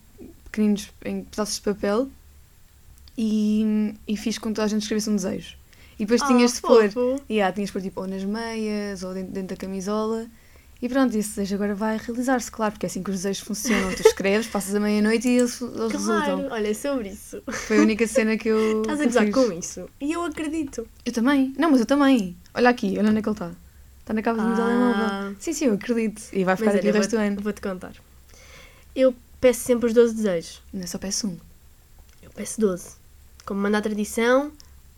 pequeninos 0.44 0.90
em 1.04 1.24
pedaços 1.24 1.56
de 1.56 1.62
papel 1.62 2.08
e, 3.16 3.94
e 4.06 4.16
fiz 4.16 4.38
com 4.38 4.48
que 4.50 4.54
toda 4.54 4.64
a 4.66 4.68
gente 4.68 4.82
escrevesse 4.82 5.10
um 5.10 5.16
desejo. 5.16 5.56
E 5.98 6.04
depois 6.04 6.22
tinhas 6.22 6.54
de 6.54 6.60
pôr, 6.62 6.84
Ah, 6.84 6.90
fofo. 6.90 7.22
yeah, 7.30 7.52
tinhas 7.54 7.68
de 7.68 7.72
pôr 7.72 7.82
tipo 7.82 8.00
ou 8.00 8.06
nas 8.08 8.24
meias 8.24 9.02
ou 9.02 9.12
dentro, 9.14 9.32
dentro 9.32 9.56
da 9.56 9.60
camisola. 9.60 10.26
E 10.82 10.88
pronto, 10.88 11.16
esse 11.16 11.28
desejo 11.28 11.54
agora 11.54 11.76
vai 11.76 11.96
realizar-se, 11.96 12.50
claro, 12.50 12.72
porque 12.72 12.86
é 12.86 12.88
assim 12.88 13.04
que 13.04 13.10
os 13.10 13.16
desejos 13.18 13.40
funcionam. 13.44 13.94
Tu 13.94 14.00
escreves, 14.04 14.48
passas 14.48 14.74
a 14.74 14.80
meia-noite 14.80 15.28
e 15.28 15.38
eles, 15.38 15.60
eles 15.60 15.72
Claro, 15.76 15.88
resultam. 15.92 16.48
olha, 16.50 16.68
é 16.68 16.74
sobre 16.74 17.08
isso. 17.10 17.40
Foi 17.48 17.78
a 17.78 17.82
única 17.82 18.04
cena 18.08 18.36
que 18.36 18.48
eu. 18.48 18.80
Estás 18.82 19.00
a 19.00 19.04
gozar 19.04 19.30
com 19.30 19.52
isso. 19.52 19.88
E 20.00 20.12
eu 20.12 20.24
acredito. 20.24 20.86
Eu 21.06 21.12
também. 21.12 21.54
Não, 21.56 21.70
mas 21.70 21.78
eu 21.80 21.86
também. 21.86 22.36
Olha 22.52 22.68
aqui, 22.70 22.96
olha 22.98 23.10
onde 23.10 23.18
é 23.20 23.22
que 23.22 23.28
ele 23.28 23.34
está. 23.34 23.52
Está 24.00 24.12
na 24.12 24.22
capa 24.22 24.42
do 24.42 24.48
meu 24.48 24.54
Ah. 24.54 24.56
telemóvel. 24.56 25.36
Sim, 25.38 25.52
sim, 25.52 25.64
eu 25.66 25.74
acredito. 25.74 26.20
E 26.32 26.42
vai 26.42 26.56
ficar 26.56 26.70
Mas 26.70 26.78
aqui 26.80 26.88
olha, 26.88 26.94
o 26.94 26.98
resto 26.98 27.10
do 27.10 27.16
ano. 27.22 27.40
vou-te 27.40 27.60
contar. 27.60 27.92
Eu 28.96 29.14
peço 29.40 29.60
sempre 29.60 29.86
os 29.86 29.94
12 29.94 30.14
desejos. 30.16 30.60
Não, 30.72 30.84
só 30.88 30.98
peço 30.98 31.28
um. 31.28 31.38
Eu 32.20 32.30
peço 32.34 32.60
12. 32.60 32.88
Como 33.46 33.60
manda 33.60 33.78
a 33.78 33.80
tradição, 33.82 34.50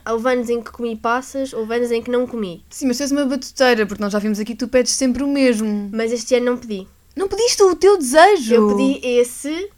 houve 0.08 0.28
anos 0.32 0.48
em 0.48 0.62
que 0.62 0.70
comi 0.70 0.96
passas, 0.96 1.52
houve 1.52 1.74
anos 1.76 1.90
em 1.90 2.02
que 2.02 2.10
não 2.10 2.26
comi. 2.26 2.64
Sim, 2.70 2.86
mas 2.86 2.96
tu 2.98 3.02
és 3.02 3.12
uma 3.12 3.24
batuteira, 3.24 3.86
porque 3.86 4.02
nós 4.02 4.12
já 4.12 4.18
vimos 4.18 4.38
aqui 4.38 4.52
que 4.52 4.58
tu 4.58 4.68
pedes 4.68 4.92
sempre 4.92 5.22
o 5.22 5.28
mesmo. 5.28 5.90
Mas 5.92 6.12
este 6.12 6.34
ano 6.34 6.46
não 6.46 6.56
pedi. 6.58 6.86
Não 7.16 7.28
pediste 7.28 7.62
o 7.62 7.74
teu 7.76 7.96
desejo? 7.96 8.54
Eu 8.54 8.68
pedi 8.76 9.06
esse, 9.06 9.70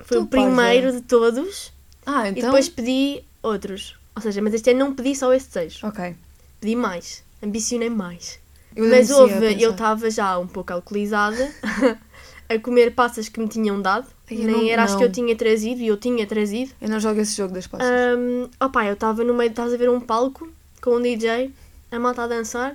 foi 0.00 0.18
Tu, 0.18 0.22
o 0.22 0.26
primeiro 0.26 0.92
de 0.92 1.00
todos, 1.00 1.72
Ah, 2.06 2.26
e 2.28 2.30
então. 2.30 2.44
depois 2.44 2.68
pedi 2.68 3.22
outros. 3.42 3.96
Ou 4.16 4.22
seja, 4.22 4.40
mas 4.40 4.54
este 4.54 4.70
ano 4.70 4.78
não 4.80 4.94
pedi 4.94 5.14
só 5.16 5.32
esse 5.34 5.48
desejo. 5.48 5.86
Ok. 5.86 6.14
Pedi 6.60 6.76
mais. 6.76 7.22
Ambicionei 7.42 7.90
mais. 7.90 8.38
Eu 8.76 8.88
Mas 8.88 9.10
houve, 9.10 9.60
eu 9.62 9.70
estava 9.72 10.10
já 10.10 10.36
um 10.38 10.46
pouco 10.48 10.72
alcoolizada 10.72 11.52
a 12.54 12.60
comer 12.60 12.92
passas 12.94 13.28
que 13.28 13.38
me 13.40 13.48
tinham 13.48 13.80
dado. 13.80 14.06
Eu 14.30 14.38
Nem 14.38 14.46
não- 14.46 14.68
era 14.70 14.84
as 14.84 14.94
que 14.94 15.04
eu 15.04 15.10
tinha 15.12 15.34
trazido 15.36 15.80
e 15.80 15.86
eu 15.88 15.96
tinha 15.96 16.26
trazido. 16.26 16.72
Eu 16.80 16.88
não 16.88 16.98
jogo 17.00 17.20
esse 17.20 17.36
jogo 17.36 17.52
das 17.54 17.66
passas. 17.66 17.86
Um, 18.18 18.48
opa, 18.64 18.84
eu 18.86 18.94
estava 18.94 19.22
no 19.24 19.34
meio, 19.34 19.50
estás 19.50 19.72
a 19.72 19.76
ver 19.76 19.90
um 19.90 20.00
palco 20.00 20.48
com 20.80 20.96
um 20.96 21.00
DJ, 21.02 21.50
a 21.92 21.98
malta 21.98 22.22
a 22.22 22.26
dançar 22.26 22.72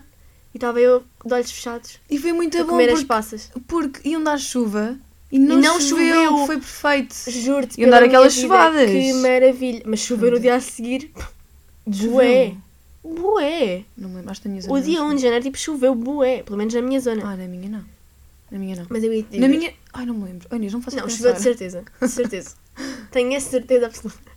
e 0.53 0.57
estava 0.57 0.79
eu 0.79 1.03
de 1.25 1.33
olhos 1.33 1.51
fechados 1.51 1.99
e 2.09 2.17
foi 2.17 2.31
muito 2.33 2.57
a 2.57 2.63
bom 2.63 2.69
comer 2.71 2.85
as 2.89 2.93
porque, 2.93 3.05
passas. 3.05 3.51
porque 3.67 4.07
iam 4.09 4.23
dar 4.23 4.37
chuva 4.39 4.97
e 5.31 5.37
não, 5.37 5.57
não 5.57 5.79
choveu. 5.79 6.13
choveu. 6.31 6.45
Foi 6.45 6.57
perfeito. 6.57 7.15
Juro-te, 7.27 7.79
Iam 7.81 7.89
dar 7.89 8.03
aquelas 8.03 8.33
chuvadas. 8.33 8.89
Que 8.89 9.13
maravilha. 9.13 9.81
Mas 9.85 9.99
choveu 9.99 10.31
no 10.31 10.39
dia 10.39 10.55
a 10.55 10.59
seguir. 10.61 11.11
Bué. 11.85 12.53
Bué. 13.03 13.83
Não 13.97 14.09
me 14.09 14.15
lembro, 14.17 14.31
acho 14.31 14.41
que 14.41 14.47
na 14.47 14.55
minha 14.55 14.71
O 14.71 14.79
dia 14.79 14.99
não 14.99 15.09
1 15.09 15.15
de 15.15 15.21
janeiro, 15.21 15.43
tipo, 15.45 15.57
choveu 15.57 15.95
bué. 15.95 16.43
Pelo 16.43 16.57
menos 16.57 16.73
na 16.73 16.81
minha 16.81 16.99
zona. 16.99 17.21
Ah, 17.25 17.35
na 17.35 17.47
minha 17.47 17.69
não. 17.69 17.83
Na 18.51 18.57
minha 18.57 18.75
não. 18.75 18.85
Mas 18.89 19.03
eu 19.03 19.13
ia 19.13 19.23
dizer. 19.23 19.39
Na 19.39 19.47
minha. 19.47 19.73
Ai, 19.93 20.05
não 20.05 20.13
me 20.15 20.25
lembro. 20.25 20.47
Ai, 20.49 20.57
Inês, 20.57 20.73
não 20.73 20.81
faço 20.81 20.97
Não, 20.97 21.09
choveu 21.09 21.33
de 21.33 21.41
certeza. 21.41 21.83
De 22.01 22.07
certeza. 22.07 22.55
Tenho 23.11 23.33
essa 23.33 23.49
certeza 23.49 23.85
absoluta. 23.85 24.31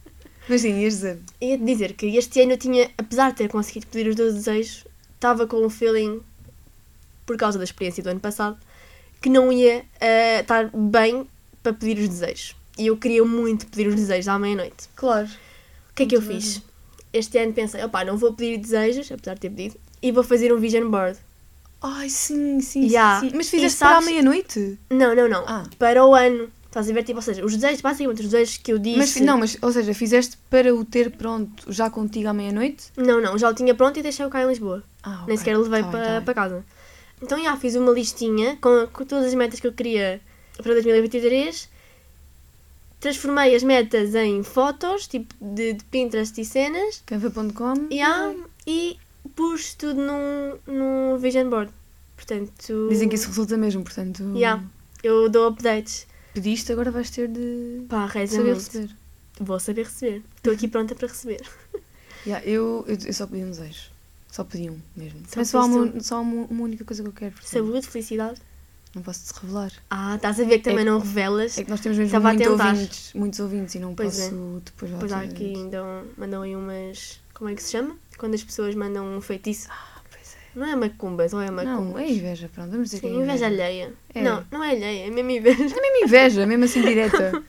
Mas 0.49 0.61
sim, 0.61 0.81
ias 0.81 0.95
dizer. 0.95 1.19
Ia-te 1.41 1.65
dizer 1.65 1.93
que 1.95 2.07
este 2.17 2.41
ano 2.41 2.53
eu 2.53 2.59
tinha, 2.59 2.91
apesar 2.99 3.31
de 3.31 3.37
ter 3.37 3.49
conseguido 3.49 3.87
pedir 3.87 4.09
os 4.09 4.17
12 4.17 4.35
desejos, 4.35 4.85
estava 5.15 5.47
com 5.47 5.65
um 5.65 5.71
feeling, 5.71 6.21
por 7.25 7.37
causa 7.37 7.59
da 7.59 7.65
experiência 7.65 8.03
do 8.03 8.11
ano 8.11 8.21
passado, 8.21 8.59
que 9.21 9.29
não 9.29 9.53
ia 9.53 9.85
eh, 10.01 10.41
estar 10.41 10.69
bem 10.75 11.27
para 11.63 11.73
pedir 11.73 11.99
os 12.03 12.09
desejos. 12.09 12.57
E 12.77 12.89
eu 12.89 12.97
queria 12.97 13.25
muito 13.25 13.67
pedir 13.67 13.87
os 13.87 13.95
desejos 13.95 14.29
à 14.29 14.39
meia-noite. 14.39 14.89
Claro. 14.97 15.29
O 15.91 15.95
que 15.95 16.03
é 16.03 16.07
que 16.07 16.17
eu 16.17 16.23
Muito 16.23 16.43
fiz? 16.43 16.63
Este 17.13 17.39
ano 17.39 17.53
pensei, 17.53 17.85
opá, 17.85 18.05
não 18.05 18.17
vou 18.17 18.33
pedir 18.33 18.59
desejos, 18.59 19.13
apesar 19.13 19.35
de 19.35 19.41
ter 19.41 19.51
pedido, 19.51 19.77
e 20.03 20.11
vou 20.11 20.25
fazer 20.25 20.53
um 20.53 20.59
vision 20.59 20.91
board. 20.91 21.19
Ai, 21.83 22.09
sim, 22.09 22.61
sim, 22.61 22.87
Ya. 22.87 23.19
sim. 23.21 23.31
Mas 23.35 23.49
fizeste 23.49 23.79
para 23.79 23.89
à 23.89 23.93
sabes- 23.95 24.07
meia-noite? 24.09 24.79
Não, 24.91 25.15
não, 25.15 25.29
não. 25.29 25.45
Ah. 25.47 25.65
Para 25.79 26.05
o 26.05 26.15
ano. 26.15 26.51
Estás 26.67 26.89
a 26.89 26.93
ver, 26.95 27.03
tipo, 27.03 27.19
ou 27.19 27.23
seja, 27.23 27.45
os 27.45 27.55
desejos, 27.55 27.83
basicamente 27.83 28.21
os 28.21 28.25
desejos 28.31 28.57
que 28.57 28.73
eu 28.73 28.79
disse. 28.79 28.97
Mas, 28.97 29.17
não, 29.17 29.37
mas, 29.37 29.59
ou 29.61 29.71
seja, 29.71 29.93
fizeste 29.93 30.39
para 30.49 30.75
o 30.75 30.85
ter 30.87 31.11
pronto 31.11 31.71
já 31.71 31.91
contigo 31.91 32.29
à 32.29 32.33
meia-noite? 32.33 32.87
Não, 32.97 33.21
não, 33.21 33.37
já 33.37 33.51
o 33.51 33.55
tinha 33.55 33.75
pronto 33.75 33.99
e 33.99 34.03
deixei-o 34.03 34.31
cá 34.31 34.43
em 34.43 34.47
Lisboa. 34.49 34.83
Ah, 35.03 35.25
Nem 35.29 35.37
sequer 35.37 35.55
o 35.59 35.61
levei 35.63 35.83
Tá 35.83 35.89
para, 35.91 36.07
tá 36.15 36.21
para 36.23 36.35
casa. 36.35 36.65
Então, 37.21 37.43
já, 37.43 37.55
fiz 37.59 37.75
uma 37.75 37.93
listinha 37.93 38.57
com, 38.61 38.87
com 38.91 39.05
todas 39.05 39.27
as 39.27 39.35
metas 39.35 39.61
que 39.61 39.67
eu 39.67 39.73
queria 39.75 40.19
para 40.63 40.73
2023. 40.73 41.69
Transformei 43.01 43.55
as 43.55 43.63
metas 43.63 44.15
em 44.15 44.43
fotos, 44.43 45.07
tipo 45.09 45.35
de, 45.41 45.75
de 45.75 45.85
Pinterest 45.85 46.41
e 46.41 46.45
cenas. 46.45 47.03
Canva.com? 47.05 47.89
Já, 47.91 48.33
e 48.67 48.97
pus 49.31 49.75
tudo 49.75 50.01
num, 50.01 50.59
num 50.67 51.19
vision 51.19 51.49
board. 51.49 51.73
Portanto, 52.17 52.89
Dizem 52.89 53.09
que 53.09 53.15
isso 53.17 53.29
resulta 53.29 53.57
mesmo, 53.57 53.83
portanto. 53.83 54.23
Já. 54.39 54.63
eu 55.03 55.29
dou 55.29 55.49
updates. 55.49 56.07
Pediste, 56.35 56.73
agora 56.73 56.91
vais 56.91 57.11
ter 57.11 57.29
de 57.29 57.85
Pá, 57.89 58.07
reza 58.07 58.37
saber 58.37 58.55
muito. 58.55 58.65
receber. 58.65 58.97
Vou 59.41 59.59
saber 59.61 59.85
receber. 59.85 60.23
Estou 60.37 60.53
aqui 60.53 60.69
pronta 60.69 60.95
para 60.95 61.09
receber. 61.09 61.41
Yeah, 62.25 62.47
eu, 62.47 62.85
eu, 62.87 62.97
eu 63.05 63.13
só 63.13 63.27
pedi 63.27 63.43
um 63.43 63.51
desejo. 63.51 63.91
Só 64.31 64.45
pedi 64.45 64.71
um 64.71 64.79
mesmo. 64.97 65.19
Só 65.25 65.31
Também 65.33 65.45
só 65.45 65.61
há 65.61 65.65
uma, 65.65 66.01
só 66.01 66.17
há 66.19 66.21
uma, 66.21 66.47
uma 66.47 66.63
única 66.63 66.85
coisa 66.85 67.03
que 67.03 67.09
eu 67.09 67.13
quero. 67.13 67.33
portanto, 67.33 67.51
Saúde, 67.51 67.85
felicidade. 67.89 68.41
Não 68.95 69.03
posso 69.03 69.35
te 69.35 69.41
revelar. 69.41 69.73
Ah, 69.91 70.15
estás 70.15 70.39
a 70.39 70.45
ver 70.45 70.59
que 70.59 70.65
também 70.71 70.83
É- 70.83 70.89
não 70.89 71.01
revelas. 71.01 71.59
É 71.59 71.65
que 71.65 71.71
nós 71.71 71.81
temos 71.81 71.99
mesmo 71.99 72.21
muito 72.21 72.49
ouvintes, 72.49 73.13
muitos 73.13 73.41
ouvintes 73.41 73.75
e 73.75 73.81
não 73.81 73.93
Pois 73.97 74.21
é. 74.21 74.29
posso 74.31 74.63
depois 74.65 74.93
lá 74.93 74.99
Depois 74.99 75.13
há 75.13 75.21
ter- 75.23 75.33
aqui 75.33 75.53
então 75.55 76.05
mandam 76.17 76.43
aí 76.43 76.55
umas. 76.55 77.19
Como 77.35 77.51
é 77.51 77.57
que 77.57 77.63
se 77.65 77.73
chama? 77.73 77.97
Quando 78.23 78.35
as 78.35 78.45
pessoas 78.45 78.73
mandam 78.77 79.17
um 79.17 79.21
feitiço. 79.21 79.67
Ah, 79.69 80.01
pois 80.09 80.37
é. 80.37 80.57
Não 80.57 80.65
é 80.65 80.77
macumbas, 80.77 81.33
ou 81.33 81.41
é 81.41 81.51
macumbas? 81.51 81.93
Não, 81.93 81.99
é 81.99 82.09
inveja, 82.09 82.49
pronto, 82.55 82.71
vamos 82.71 82.91
dizer 82.91 83.01
que 83.01 83.07
é 83.09 83.11
Sim, 83.11 83.21
inveja 83.21 83.47
alheia. 83.47 83.93
É. 84.15 84.23
Não, 84.23 84.47
não 84.49 84.63
é 84.63 84.71
alheia, 84.71 85.07
é 85.09 85.11
mesmo 85.11 85.29
inveja. 85.33 85.61
É 85.61 85.81
mesmo 85.81 86.05
inveja, 86.05 86.47
mesmo 86.47 86.65
assim 86.65 86.83
direta. 86.83 87.43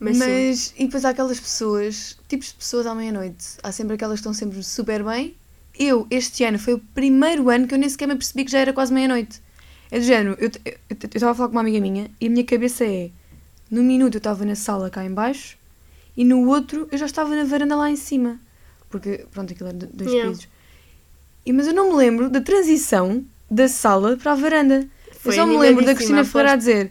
Mas, 0.00 0.16
Mas, 0.16 0.58
sim. 0.58 0.74
e 0.78 0.86
depois 0.86 1.04
há 1.04 1.10
aquelas 1.10 1.38
pessoas, 1.38 2.18
tipos 2.26 2.46
de 2.48 2.54
pessoas 2.54 2.86
à 2.86 2.94
meia-noite. 2.94 3.58
Há 3.62 3.70
sempre 3.72 3.92
aquelas 3.92 4.14
que 4.14 4.20
estão 4.20 4.32
sempre 4.32 4.62
super 4.62 5.04
bem. 5.04 5.36
Eu, 5.78 6.06
este 6.10 6.44
ano, 6.44 6.58
foi 6.58 6.72
o 6.72 6.78
primeiro 6.78 7.50
ano 7.50 7.68
que 7.68 7.74
eu 7.74 7.78
nem 7.78 7.86
sequer 7.86 8.08
me 8.08 8.14
percebi 8.14 8.46
que 8.46 8.52
já 8.52 8.60
era 8.60 8.72
quase 8.72 8.94
meia-noite. 8.94 9.42
É 9.90 9.98
do 9.98 10.04
género, 10.06 10.34
eu 10.40 10.50
estava 11.14 11.32
a 11.32 11.34
falar 11.34 11.48
com 11.50 11.56
uma 11.56 11.60
amiga 11.60 11.78
minha 11.78 12.10
e 12.18 12.26
a 12.26 12.30
minha 12.30 12.44
cabeça 12.44 12.86
é: 12.86 13.10
no 13.70 13.82
minuto 13.82 14.14
eu 14.14 14.18
estava 14.18 14.46
na 14.46 14.54
sala 14.54 14.88
cá 14.88 15.04
em 15.04 15.12
baixo 15.12 15.58
e 16.16 16.24
no 16.24 16.48
outro 16.48 16.88
eu 16.90 16.96
já 16.96 17.04
estava 17.04 17.36
na 17.36 17.44
varanda 17.44 17.76
lá 17.76 17.90
em 17.90 17.96
cima. 17.96 18.40
Porque, 18.90 19.24
pronto, 19.30 19.52
aquilo 19.52 19.68
era 19.70 19.78
do- 19.78 19.86
dois 19.86 20.10
Yeah. 20.10 20.30
pisos. 20.30 20.48
E, 21.46 21.52
mas 21.52 21.66
eu 21.66 21.72
não 21.72 21.90
me 21.90 21.96
lembro 21.96 22.28
da 22.28 22.40
transição 22.40 23.24
da 23.50 23.66
sala 23.68 24.16
para 24.16 24.32
a 24.32 24.34
varanda. 24.34 24.86
Foi 25.20 25.32
eu 25.32 25.36
só 25.36 25.46
me 25.46 25.56
lembro 25.56 25.84
da 25.84 25.94
Cristina 25.94 26.24
Ferreira 26.24 26.52
a 26.52 26.56
dizer: 26.56 26.90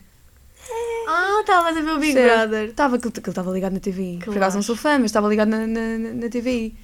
Ah, 1.08 1.38
estavas 1.42 1.76
a 1.78 1.82
ver 1.82 1.92
o 1.92 2.00
Big 2.00 2.14
Certo. 2.14 2.36
Brother. 2.50 2.70
Estava, 2.70 2.96
aquilo 2.96 3.14
estava 3.18 3.52
ligado 3.52 3.74
na 3.74 3.80
TVI. 3.80 4.18
Por 4.18 4.26
Claro. 4.26 4.40
acaso 4.40 4.56
não 4.58 4.64
sou 4.64 4.76
fã, 4.76 4.98
mas 4.98 5.06
estava 5.06 5.28
ligado 5.28 5.50
na, 5.50 5.66
na, 5.68 5.98
na- 5.98 6.30
TVI. 6.30 6.76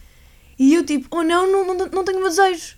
E 0.57 0.73
eu 0.73 0.85
tipo, 0.85 1.07
oh 1.11 1.23
não, 1.23 1.51
não, 1.51 1.73
não, 1.75 1.87
não 1.87 2.03
tenho 2.03 2.19
meus 2.19 2.35
desejos. 2.37 2.77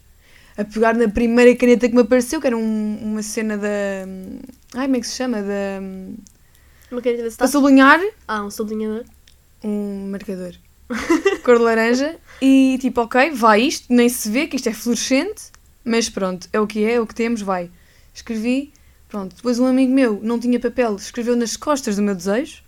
A 0.58 0.64
pegar 0.66 0.96
na 0.96 1.08
primeira 1.08 1.56
caneta 1.56 1.88
que 1.88 1.94
me 1.96 2.02
apareceu, 2.02 2.42
que 2.42 2.48
era 2.48 2.58
um- 2.58 2.98
uma 3.02 3.22
cena 3.22 3.58
da... 3.58 3.68
Ai, 4.76 4.86
como 4.88 4.96
é 4.98 5.00
que 5.00 5.08
se 5.08 5.16
chama? 5.16 5.42
Da... 5.42 5.80
Uma 6.92 7.02
caneta 7.02 7.30
de 7.30 7.36
Para 7.36 7.48
sublinhar, 7.48 8.02
Ah, 8.28 8.44
um 8.44 8.50
sublinhador. 8.50 9.06
um 9.64 10.10
marcador. 10.10 10.54
Cor 11.44 11.58
de 11.58 11.64
laranja. 11.64 12.16
E 12.42 12.78
tipo, 12.80 13.02
ok, 13.02 13.32
vai 13.32 13.62
isto, 13.62 13.86
nem 13.90 14.08
se 14.10 14.30
vê 14.30 14.48
que 14.48 14.56
isto 14.56 14.70
é 14.70 14.74
fluorescente, 14.74 15.44
mas 15.84 16.10
pronto, 16.10 16.48
é 16.54 16.60
o 16.60 16.68
que 16.68 16.84
é, 16.84 16.94
é 16.94 17.02
o 17.02 17.08
que 17.08 17.16
temos, 17.16 17.42
vai. 17.42 17.70
Escrevi, 18.14 18.72
pronto. 19.08 19.36
Depois 19.36 19.60
um 19.60 19.66
amigo 19.66 19.92
meu 19.92 20.20
não 20.24 20.40
tinha 20.40 20.60
papel, 20.60 20.96
escreveu 20.96 21.36
nas 21.36 21.56
costas 21.58 21.96
do 21.96 22.02
meu 22.02 22.16
desejo. 22.16 22.62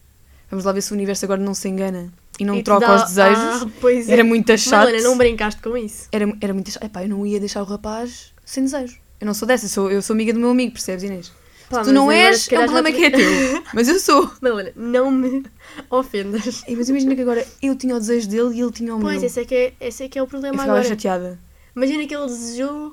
Vamos 0.49 0.65
lá 0.65 0.71
ver 0.71 0.81
se 0.81 0.91
o 0.91 0.95
universo 0.95 1.25
agora 1.25 1.41
não 1.41 1.53
se 1.53 1.67
engana 1.69 2.11
e 2.39 2.45
não 2.45 2.55
E 2.55 2.63
troca 2.63 2.87
dá- 2.87 2.95
os 2.95 3.03
desejos. 3.03 3.37
Ah, 3.37 3.67
pois 3.79 4.09
é. 4.09 4.13
Era 4.13 4.23
muito 4.23 4.57
chato. 4.57 4.91
Não 5.03 5.17
brincaste 5.17 5.61
com 5.61 5.77
isso. 5.77 6.07
Era, 6.11 6.25
era 6.41 6.53
muito 6.53 6.71
chato. 6.71 6.83
Epá, 6.83 7.03
eu 7.03 7.09
não 7.09 7.25
ia 7.25 7.39
deixar 7.39 7.61
o 7.61 7.65
rapaz 7.65 8.33
sem 8.43 8.63
desejo. 8.63 8.97
Eu 9.21 9.27
não 9.27 9.33
sou 9.33 9.47
dessa, 9.47 9.65
eu 9.65 9.69
sou, 9.69 9.91
eu 9.91 10.01
sou 10.01 10.13
amiga 10.13 10.33
do 10.33 10.39
meu 10.39 10.49
amigo, 10.49 10.71
percebes, 10.71 11.03
Inês? 11.03 11.31
Pá, 11.69 11.83
tu 11.83 11.91
não 11.91 12.11
és, 12.11 12.47
é 12.51 12.59
um 12.59 12.65
problema 12.65 12.91
que 12.91 13.05
é 13.05 13.09
te- 13.11 13.17
teu. 13.17 13.63
Mas 13.73 13.87
eu 13.87 13.99
sou. 13.99 14.31
Madalena, 14.41 14.71
não 14.75 15.11
me 15.11 15.43
ofendas. 15.89 16.63
Ei, 16.67 16.75
Mas 16.75 16.89
imagina 16.89 17.15
que 17.15 17.21
agora 17.21 17.45
eu 17.61 17.75
tinha 17.75 17.95
o 17.95 17.99
desejo 17.99 18.27
dele 18.27 18.55
e 18.57 18.61
ele 18.61 18.71
tinha 18.71 18.95
o 18.95 18.99
Pois, 18.99 19.17
meu. 19.17 19.25
esse 19.25 19.39
é, 19.41 19.45
que 19.45 19.55
é, 19.55 19.73
esse 19.79 20.03
é 20.03 20.09
que 20.09 20.17
é 20.17 20.21
o 20.21 20.25
eu 20.25 20.29
problema 20.29 20.57
ficava 20.57 20.77
agora. 20.77 20.89
chateada. 20.89 21.39
Imagina 21.75 22.07
que 22.07 22.15
ele 22.15 22.25
desejou. 22.25 22.91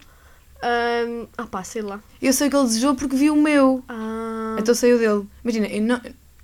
ahm, 0.63 1.27
ah 1.39 1.47
pá, 1.47 1.65
sei 1.65 1.83
lá. 1.83 2.01
Eu 2.21 2.33
sei 2.33 2.51
que 2.51 2.57
ele 2.57 2.67
desejou 2.67 2.95
porque 2.95 3.17
viu 3.17 3.35
o 3.35 3.43
meu. 3.43 3.83
Ah, 3.89 4.57
Então 4.59 4.75
saiu 4.75 4.99
dele. 4.99 5.27
Imagina, 5.43 5.67
eu 5.69 5.83
não, 5.83 6.01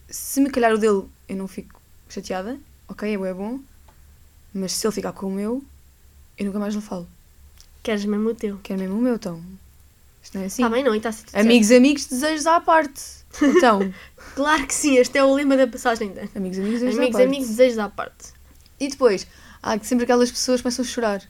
se 0.09 0.41
me 0.41 0.51
calhar 0.51 0.73
o 0.75 0.79
dele 0.79 1.05
eu 1.29 1.37
não 1.37 1.49
fico 1.49 1.81
chateada, 2.09 2.59
ok, 2.89 3.15
é 3.15 3.35
bom, 3.35 3.59
mas 4.55 4.73
se 4.73 4.87
ele 4.87 4.95
ficar 4.95 5.13
com 5.13 5.27
o 5.27 5.31
meu, 5.33 5.63
eu 6.39 6.47
nunca 6.47 6.59
mais 6.59 6.75
lhe 6.75 6.81
falo. 6.81 7.07
queres 7.83 8.05
mesmo 8.05 8.31
o 8.31 8.35
teu. 8.35 8.59
Quero 8.63 8.81
mesmo 8.81 8.99
o 8.99 9.03
meu, 9.03 9.15
então. 9.15 9.41
Isto 10.23 10.35
não 10.37 10.43
é 10.45 10.47
assim. 10.47 10.63
Está 10.63 10.75
bem, 10.75 10.85
não, 10.85 10.95
e 10.95 10.99
está 10.99 11.11
tudo 11.13 11.31
certo. 11.31 11.45
amigos, 11.45 11.71
amigos, 11.71 12.07
desejos 12.07 12.47
à 12.47 12.61
parte. 12.61 13.03
Então, 13.43 13.93
Claro 14.37 14.67
que 14.67 14.75
sim, 14.75 14.97
este 14.97 15.19
é 15.19 15.25
o 15.25 15.35
lema 15.35 15.57
da 15.57 15.67
passagem 15.67 16.13
da. 16.13 16.23
amigos, 16.35 16.59
amigos, 16.59 16.81
desejos 16.81 16.99
Amigos, 16.99 17.15
à 17.15 17.19
parte. 17.19 17.27
amigos, 17.29 17.49
desejos 17.49 17.79
à 17.79 17.89
parte. 17.89 18.29
E 18.81 18.89
depois, 18.89 19.27
há 19.63 19.79
sempre 19.81 20.05
aquelas 20.05 20.31
pessoas 20.31 20.61
que 20.61 20.63
começam 20.63 20.85
a 20.85 20.89
chorar. 20.89 21.23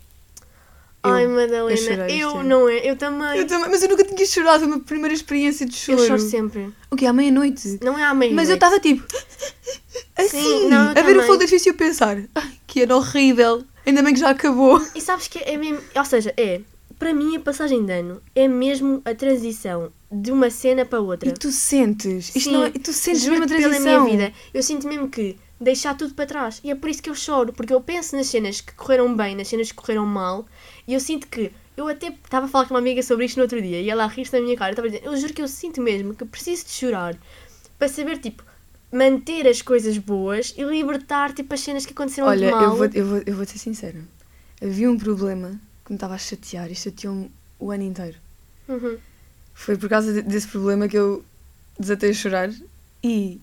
Eu- 1.05 1.11
Ai, 1.11 1.27
Madalena, 1.27 2.09
eu 2.09 2.31
eu, 2.31 2.45
não 2.45 2.69
é, 2.69 2.89
eu 2.89 2.95
também. 2.97 3.39
Eu 3.41 3.47
também, 3.49 3.69
mas 3.71 3.83
eu 3.83 3.89
nunca 3.89 4.05
tinha 4.05 4.25
chorado, 4.25 4.65
a 4.65 4.67
minha 4.69 4.79
primeira 4.79 5.13
experiência 5.13 5.67
de 5.67 5.73
Eu 5.75 5.97
choro. 5.99 6.07
choro 6.07 6.21
sempre. 6.21 6.73
O 6.91 6.95
que? 6.97 7.05
À 7.07 7.13
meia-noite? 7.13 7.81
Não 7.83 7.99
é 7.99 8.05
à 8.05 8.15
meia 8.15 8.33
Mas 8.33 8.49
eu 8.49 8.55
estava 8.55 8.79
tipo. 8.79 9.03
Assim, 10.17 10.69
não, 10.69 10.85
eu 10.85 10.91
a 10.91 10.95
ver 10.95 11.01
o 11.01 11.05
também. 11.07 11.23
fogo 11.27 11.39
de 11.39 11.45
artifício 11.45 11.71
e 11.71 11.73
a 11.73 11.75
pensar. 11.75 12.17
Ai, 12.35 12.53
que 12.67 12.83
era 12.83 12.97
horrível. 12.97 13.65
Ainda 13.85 14.03
bem 14.03 14.15
que 14.15 14.21
já 14.21 14.31
acabou. 14.31 14.81
E 14.95 15.01
sabes 15.01 15.27
que 15.27 15.39
é 15.39 15.57
mesmo. 15.57 15.81
Ou 15.97 16.05
seja, 16.05 16.33
é. 16.37 16.61
Para 17.03 17.13
mim, 17.13 17.35
a 17.35 17.41
passagem 17.41 17.85
de 17.85 17.93
ano 17.93 18.23
é 18.33 18.47
mesmo 18.47 19.03
a 19.05 19.13
transição 19.13 19.91
de 20.09 20.31
uma 20.31 20.51
cena 20.51 20.85
para 20.85 21.01
outra. 21.01 21.29
E 21.29 21.33
tu 21.33 21.51
sentes. 21.51 22.29
Isto 22.29 22.49
Sim, 22.49 22.53
não 22.53 22.65
é, 22.65 22.69
e 22.69 22.79
tu 22.79 22.93
sentes 22.93 23.27
mesmo 23.27 23.43
a 23.43 23.47
Juro-te 23.49 23.57
pela 23.57 23.71
transição. 23.71 24.05
minha 24.05 24.17
vida. 24.29 24.33
Eu 24.55 24.63
sinto 24.63 24.87
mesmo 24.87 25.09
que 25.09 25.37
deixar 25.61 25.97
tudo 25.97 26.15
para 26.15 26.27
trás. 26.27 26.61
E 26.63 26.71
é 26.71 26.77
por 26.77 26.89
isso 26.89 27.03
que 27.03 27.11
eu 27.11 27.15
choro, 27.17 27.53
porque 27.53 27.75
eu 27.75 27.81
penso 27.81 28.15
nas 28.15 28.29
cenas 28.29 28.61
que 28.61 28.73
correram 28.75 29.17
bem, 29.17 29.35
nas 29.35 29.49
cenas 29.49 29.73
que 29.73 29.77
correram 29.77 30.07
mal, 30.07 30.47
e 30.87 30.95
eu 30.95 31.01
sinto 31.01 31.27
que. 31.27 31.51
Eu 31.77 31.89
até 31.89 32.07
estava 32.07 32.47
a 32.47 32.49
falar 32.49 32.67
com 32.67 32.75
uma 32.75 32.79
amiga 32.79 33.03
sobre 33.03 33.25
isto 33.25 33.37
no 33.37 33.43
outro 33.43 33.61
dia 33.61 33.81
e 33.81 33.91
ela 33.91 34.07
rir-se 34.07 34.33
na 34.33 34.41
minha 34.41 34.57
cara. 34.57 34.71
Eu 34.71 34.75
estava 34.75 34.87
a 34.87 34.91
dizer, 34.93 35.05
eu 35.05 35.17
juro 35.17 35.33
que 35.33 35.43
eu 35.43 35.49
sinto 35.49 35.83
mesmo 35.83 36.15
que 36.15 36.25
preciso 36.25 36.67
de 36.67 36.71
chorar 36.71 37.19
para 37.81 37.89
saber, 37.89 38.19
tipo, 38.19 38.45
manter 38.93 39.49
as 39.49 39.61
coisas 39.61 39.99
boas 39.99 40.55
e 40.57 40.63
libertar, 40.63 41.33
tipo, 41.33 41.53
as 41.53 41.59
cenas 41.59 41.85
que 41.85 41.93
aconteceram 41.95 42.29
Olha, 42.29 42.47
de 42.47 42.53
mal. 42.53 42.63
eu 42.63 42.77
vou, 42.77 42.87
eu, 42.95 43.07
vou, 43.07 43.23
eu 43.27 43.35
vou 43.35 43.45
ser 43.45 43.59
sincera. 43.59 43.99
Havia 44.63 44.89
um 44.89 44.97
problema 44.97 45.59
que 45.85 45.93
me 45.93 45.97
estava 45.97 46.15
a 46.15 46.19
chatear 46.19 46.71
e 46.71 46.75
chateou-me 46.75 47.31
o 47.59 47.71
ano 47.71 47.83
inteiro. 47.83 48.17
Uhum. 48.69 48.97
Foi 49.55 49.77
por 49.77 49.89
causa 49.89 50.13
de- 50.13 50.23
desse 50.23 50.49
problema 50.49 50.89
que 50.89 50.97
eu 50.97 51.25
desatei 51.79 52.11
a 52.11 52.15
chorar 52.15 52.51
e. 53.03 53.41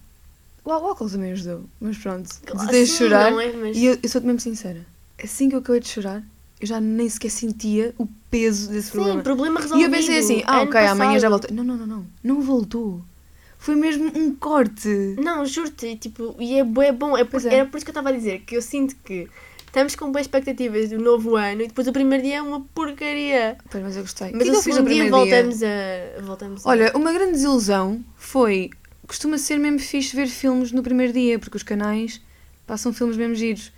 O 0.63 0.72
álcool 0.72 1.10
também 1.10 1.31
ajudou, 1.31 1.63
mas 1.79 1.98
pronto. 1.98 2.29
Desatei 2.53 2.84
a 2.84 2.86
chorar 2.86 3.31
é? 3.31 3.51
Mas- 3.53 3.77
e 3.77 3.86
eu, 3.86 3.98
eu 4.03 4.10
sou-te 4.10 4.25
mesmo 4.27 4.39
sincera. 4.39 4.86
Assim 5.24 5.50
que 5.50 5.55
eu 5.55 5.60
acabei 5.60 5.79
de 5.81 5.88
chorar, 5.88 6.24
eu 6.60 6.67
já 6.67 6.79
nem 6.79 7.10
sequer 7.10 7.29
sentia 7.31 7.93
o 7.98 8.08
peso 8.29 8.69
desse 8.69 8.88
Sim, 8.91 8.98
problema. 8.98 9.22
problema 9.24 9.60
E 9.60 9.63
resolvido. 9.63 9.86
eu 9.88 9.91
pensei 9.91 10.17
assim, 10.19 10.43
ah, 10.46 10.60
ano 10.62 10.69
ok, 10.69 10.79
amanhã 10.81 11.19
já 11.19 11.29
passado. 11.29 11.48
volto. 11.50 11.53
Não, 11.53 11.63
não, 11.63 11.77
não, 11.77 11.88
não. 11.88 12.08
Não 12.24 12.41
voltou. 12.41 13.01
Foi 13.58 13.75
mesmo 13.75 14.12
um 14.17 14.34
corte. 14.36 14.88
Não, 15.17 15.46
juro-te, 15.46 15.96
tipo, 15.98 16.36
e 16.39 16.55
é, 16.55 16.60
é 16.60 16.91
bom. 16.91 17.17
É 17.17 17.24
por, 17.25 17.43
é. 17.46 17.55
Era 17.55 17.65
por 17.65 17.77
isso 17.77 17.86
que 17.86 17.89
eu 17.89 17.93
estava 17.93 18.10
a 18.10 18.12
dizer 18.13 18.41
que 18.41 18.55
eu 18.55 18.62
sinto 18.62 18.96
que 19.03 19.27
estamos 19.70 19.96
com 19.96 20.12
boas 20.12 20.26
expectativas 20.26 20.90
do 20.90 21.00
novo 21.00 21.36
ano 21.36 21.62
e 21.62 21.68
depois 21.68 21.88
o 21.88 21.94
primeiro 21.94 22.24
dia 22.24 22.38
é 22.38 22.42
uma 22.42 22.62
porcaria. 22.76 23.58
Pois, 23.70 23.84
mas 23.84 23.96
eu 23.96 24.02
gostei. 24.04 24.32
Mas 24.34 24.42
o 24.42 24.44
que 24.46 24.52
que 24.52 24.58
o 24.58 24.62
segundo 24.62 24.90
dia 24.90 25.04
primeiro 25.04 25.26
dia? 25.26 25.36
voltamos 25.44 25.64
a. 25.64 26.22
Voltamos 26.22 26.66
a... 26.66 26.70
Olha, 26.70 26.92
uma 26.96 27.14
grande 27.14 27.32
desilusão 27.34 28.04
foi. 28.18 28.70
Costuma 29.08 29.38
ser 29.38 29.58
mesmo 29.58 29.80
fixe 29.80 30.16
ver 30.16 30.28
filmes 30.28 30.72
no 30.72 30.84
primeiro 30.84 31.14
dia, 31.14 31.40
porque 31.40 31.58
os 31.58 31.64
canais 31.64 32.22
passam 32.68 32.94
filmes 32.94 33.18
mesmo 33.18 33.34
giros. 33.36 33.72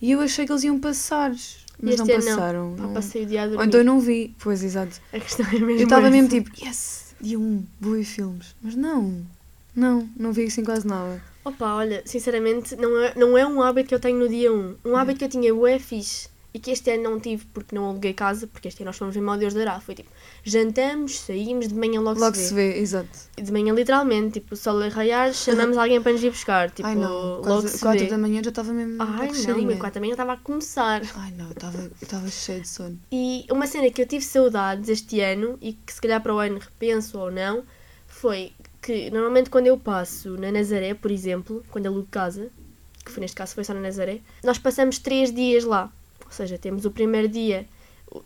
E 0.00 0.10
eu 0.12 0.20
achei 0.20 0.44
que 0.46 0.52
eles 0.52 0.62
iam 0.62 0.78
passar, 0.78 1.30
mas 1.30 1.94
Este 1.94 1.98
não 1.98 2.06
não. 2.06 2.14
passaram. 2.14 2.74
Pá, 2.76 2.82
não. 2.84 2.92
passei 2.94 3.22
o 3.22 3.26
dia 3.26 3.40
a 3.40 3.44
Ou 3.44 3.50
dormir. 3.50 3.66
então 3.66 3.80
eu 3.80 3.84
não 3.84 3.98
vi. 3.98 4.34
Pois, 4.38 4.62
exato. 4.62 5.00
A 5.12 5.18
questão 5.18 5.46
é 5.46 5.52
mesmo. 5.52 5.70
Eu 5.70 5.84
estava 5.84 6.10
mesmo 6.10 6.28
tipo, 6.28 6.50
yes, 6.64 7.14
dia 7.20 7.38
1, 7.38 7.64
vou 7.80 7.94
ver 7.94 8.04
filmes. 8.04 8.54
Mas 8.62 8.76
não, 8.76 9.26
não, 9.76 10.08
não 10.16 10.32
vi 10.32 10.46
assim 10.46 10.64
quase 10.64 10.86
nada. 10.86 11.22
Opa, 11.44 11.74
olha, 11.74 12.02
sinceramente, 12.04 12.74
não 12.74 13.00
é, 13.00 13.12
não 13.14 13.38
é 13.38 13.46
um 13.46 13.62
hábito 13.62 13.88
que 13.90 13.94
eu 13.94 14.00
tenho 14.00 14.18
no 14.18 14.28
dia 14.28 14.52
1. 14.52 14.76
Um 14.84 14.96
hábito 14.96 15.18
que 15.20 15.24
eu 15.26 15.28
tinha 15.28 15.54
bué 15.54 15.78
fixe 15.78 16.28
e 16.52 16.58
que 16.58 16.70
este 16.70 16.90
ano 16.90 17.02
não 17.04 17.20
tive 17.20 17.44
porque 17.52 17.76
não 17.76 17.84
aluguei 17.84 18.14
casa, 18.14 18.46
porque 18.46 18.66
este 18.66 18.82
ano 18.82 18.88
nós 18.88 18.96
fomos 18.96 19.14
mesmo 19.14 19.30
ao 19.30 19.36
Deus 19.36 19.52
dará. 19.54 19.78
Foi 19.78 19.94
tipo, 19.94 20.10
jantamos, 20.42 21.18
saímos, 21.20 21.68
de 21.68 21.74
manhã 21.74 22.00
logo, 22.00 22.18
Logo 22.18 22.34
se 22.34 22.40
vê. 22.40 22.48
se 22.48 22.54
vê, 22.54 22.78
exato. 22.80 23.18
De 23.36 23.52
manhã, 23.52 23.74
literalmente, 23.74 24.40
tipo, 24.40 24.56
sol 24.56 24.82
a 24.82 24.88
raiar, 24.88 25.32
chamamos 25.34 25.76
alguém 25.76 26.00
para 26.02 26.12
nos 26.12 26.22
ir 26.24 26.30
buscar. 26.30 26.70
Tipo, 26.74 26.88
Ai 26.88 26.94
não, 26.94 27.12
logo 27.12 27.42
quase 27.42 27.68
se 27.68 27.78
4 27.80 28.00
vê. 28.00 28.10
da 28.10 28.18
manhã 28.18 28.42
já 28.42 28.48
estava 28.48 28.72
mesmo. 28.72 28.96
Ai, 28.98 29.30
não, 29.46 29.62
meu 29.62 29.76
4 29.76 29.92
também 29.92 30.10
eu 30.10 30.14
estava 30.14 30.32
a 30.32 30.36
começar. 30.38 31.02
Ai 31.14 31.30
não, 31.32 31.50
estava 31.50 32.28
cheio 32.28 32.62
de 32.62 32.68
sono. 32.68 32.98
E 33.12 33.44
uma 33.52 33.66
cena 33.66 33.90
que 33.90 34.00
eu 34.02 34.06
tive 34.06 34.24
saudades 34.24 34.88
este 34.88 35.20
ano 35.20 35.58
e 35.60 35.74
que 35.74 35.92
se 35.92 36.00
calhar 36.00 36.20
para 36.22 36.34
o 36.34 36.38
ano 36.38 36.58
repenso 36.58 37.18
ou 37.18 37.30
não, 37.30 37.62
foi 38.06 38.52
que 38.86 39.10
normalmente 39.10 39.50
quando 39.50 39.66
eu 39.66 39.76
passo 39.76 40.36
na 40.38 40.52
Nazaré, 40.52 40.94
por 40.94 41.10
exemplo, 41.10 41.64
quando 41.72 41.86
alugo 41.86 42.06
casa, 42.08 42.48
que 43.04 43.10
foi 43.10 43.20
neste 43.20 43.34
caso 43.34 43.52
foi 43.52 43.64
só 43.64 43.74
na 43.74 43.80
Nazaré, 43.80 44.20
nós 44.44 44.58
passamos 44.58 45.00
três 45.00 45.34
dias 45.34 45.64
lá. 45.64 45.90
Ou 46.24 46.30
seja, 46.30 46.56
temos 46.56 46.84
o 46.84 46.90
primeiro 46.92 47.26
dia, 47.26 47.66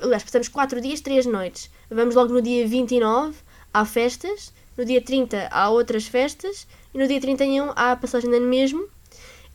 aliás, 0.02 0.22
passamos 0.22 0.48
quatro 0.48 0.78
dias, 0.78 1.00
três 1.00 1.24
noites. 1.24 1.70
Vamos 1.90 2.14
logo 2.14 2.34
no 2.34 2.42
dia 2.42 2.68
29, 2.68 3.38
há 3.72 3.86
festas, 3.86 4.52
no 4.76 4.84
dia 4.84 5.00
30 5.00 5.48
há 5.50 5.70
outras 5.70 6.06
festas, 6.06 6.66
e 6.92 6.98
no 6.98 7.08
dia 7.08 7.20
31 7.22 7.70
há 7.74 7.92
a 7.92 7.96
passagem 7.96 8.28
de 8.28 8.36
ano 8.36 8.46
mesmo. 8.46 8.86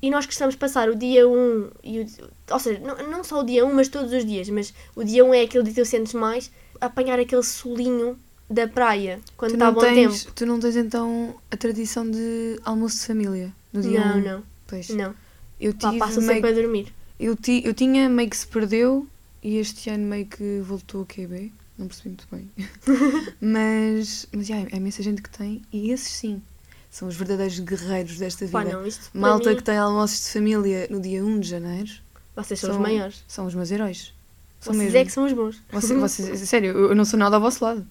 E 0.02 0.10
nós 0.10 0.26
gostamos 0.26 0.56
passar 0.56 0.90
o 0.90 0.96
dia 0.96 1.30
1, 1.30 1.70
e 1.84 2.00
o, 2.00 2.08
ou 2.50 2.60
seja, 2.60 2.80
não, 2.80 3.12
não 3.12 3.24
só 3.24 3.42
o 3.42 3.44
dia 3.44 3.64
1, 3.64 3.74
mas 3.76 3.90
todos 3.90 4.12
os 4.12 4.26
dias, 4.26 4.50
mas 4.50 4.74
o 4.96 5.04
dia 5.04 5.24
1 5.24 5.34
é 5.36 5.42
aquele 5.44 5.64
dia 5.66 5.74
que 5.74 5.82
tu 5.82 5.86
sentes 5.86 6.14
mais, 6.14 6.52
apanhar 6.82 7.20
aquele 7.20 7.44
solinho 7.44 8.18
da 8.50 8.68
praia, 8.68 9.20
quando 9.36 9.54
está 9.54 9.72
bom 9.72 9.80
tens, 9.82 10.24
tempo. 10.24 10.36
tu 10.36 10.46
não 10.46 10.60
tens 10.60 10.76
então 10.76 11.36
a 11.50 11.58
tradição 11.58 12.10
de 12.10 12.60
almoço 12.64 13.00
de 13.00 13.06
família 13.08 13.52
no 13.74 13.82
dia 13.82 14.00
Não, 14.06 14.18
um? 14.18 14.22
não, 14.22 14.44
Pois. 14.68 14.90
não. 14.90 15.16
Eu 15.60 15.74
Pá, 15.74 15.88
tive 15.90 16.00
passam 16.00 16.22
meio 16.24 16.34
sempre 16.36 16.50
a 16.50 16.54
dormir. 16.54 16.94
Eu, 17.20 17.36
ti, 17.36 17.62
eu 17.66 17.74
tinha 17.74 18.10
meio 18.10 18.30
que 18.30 18.38
se 18.38 18.46
perdeu 18.48 19.08
e 19.42 19.58
este 19.58 19.90
ano 19.90 20.06
meio 20.06 20.26
que 20.26 20.60
voltou 20.64 21.02
a 21.04 21.06
QB. 21.06 21.52
Não 21.78 21.88
percebi 21.88 22.10
muito 22.10 22.28
bem. 22.32 22.50
mas 23.42 24.28
mas 24.34 24.48
já, 24.48 24.56
é 24.58 24.76
imensa 24.76 25.02
gente 25.04 25.22
que 25.22 25.30
tem 25.30 25.62
e 25.72 25.92
esses 25.92 26.10
sim 26.12 26.42
são 26.90 27.08
os 27.08 27.16
verdadeiros 27.16 27.60
guerreiros 27.60 28.18
desta 28.18 28.46
vida. 28.46 28.58
Pá, 28.58 28.64
não, 28.64 28.84
Malta 29.14 29.50
mim, 29.50 29.56
que 29.58 29.64
tem 29.64 29.78
almoços 29.78 30.26
de 30.26 30.32
família 30.32 30.88
no 30.90 31.02
dia 31.02 31.24
1 31.24 31.40
de 31.42 31.50
janeiro 31.50 31.92
vocês 32.36 32.60
são, 32.60 32.70
são- 32.70 32.78
os 32.80 32.82
maiores. 32.82 33.24
são 33.28 33.46
os 33.46 33.54
meus 33.56 33.72
heróis. 33.72 34.14
São 34.62 34.74
Vocês 34.74 34.86
mesmo. 34.86 34.98
é 35.00 35.06
que 35.06 35.12
são 35.12 35.26
os 35.26 35.34
bons. 35.34 35.62
Vocês, 35.72 36.00
vocês- 36.00 36.50
sério, 36.50 36.72
eu 36.72 36.90
eu 36.90 36.96
não 36.96 37.06
sou 37.06 37.20
nada 37.20 37.36
ao 37.36 37.42
vosso 37.42 37.64
lado. 37.64 37.86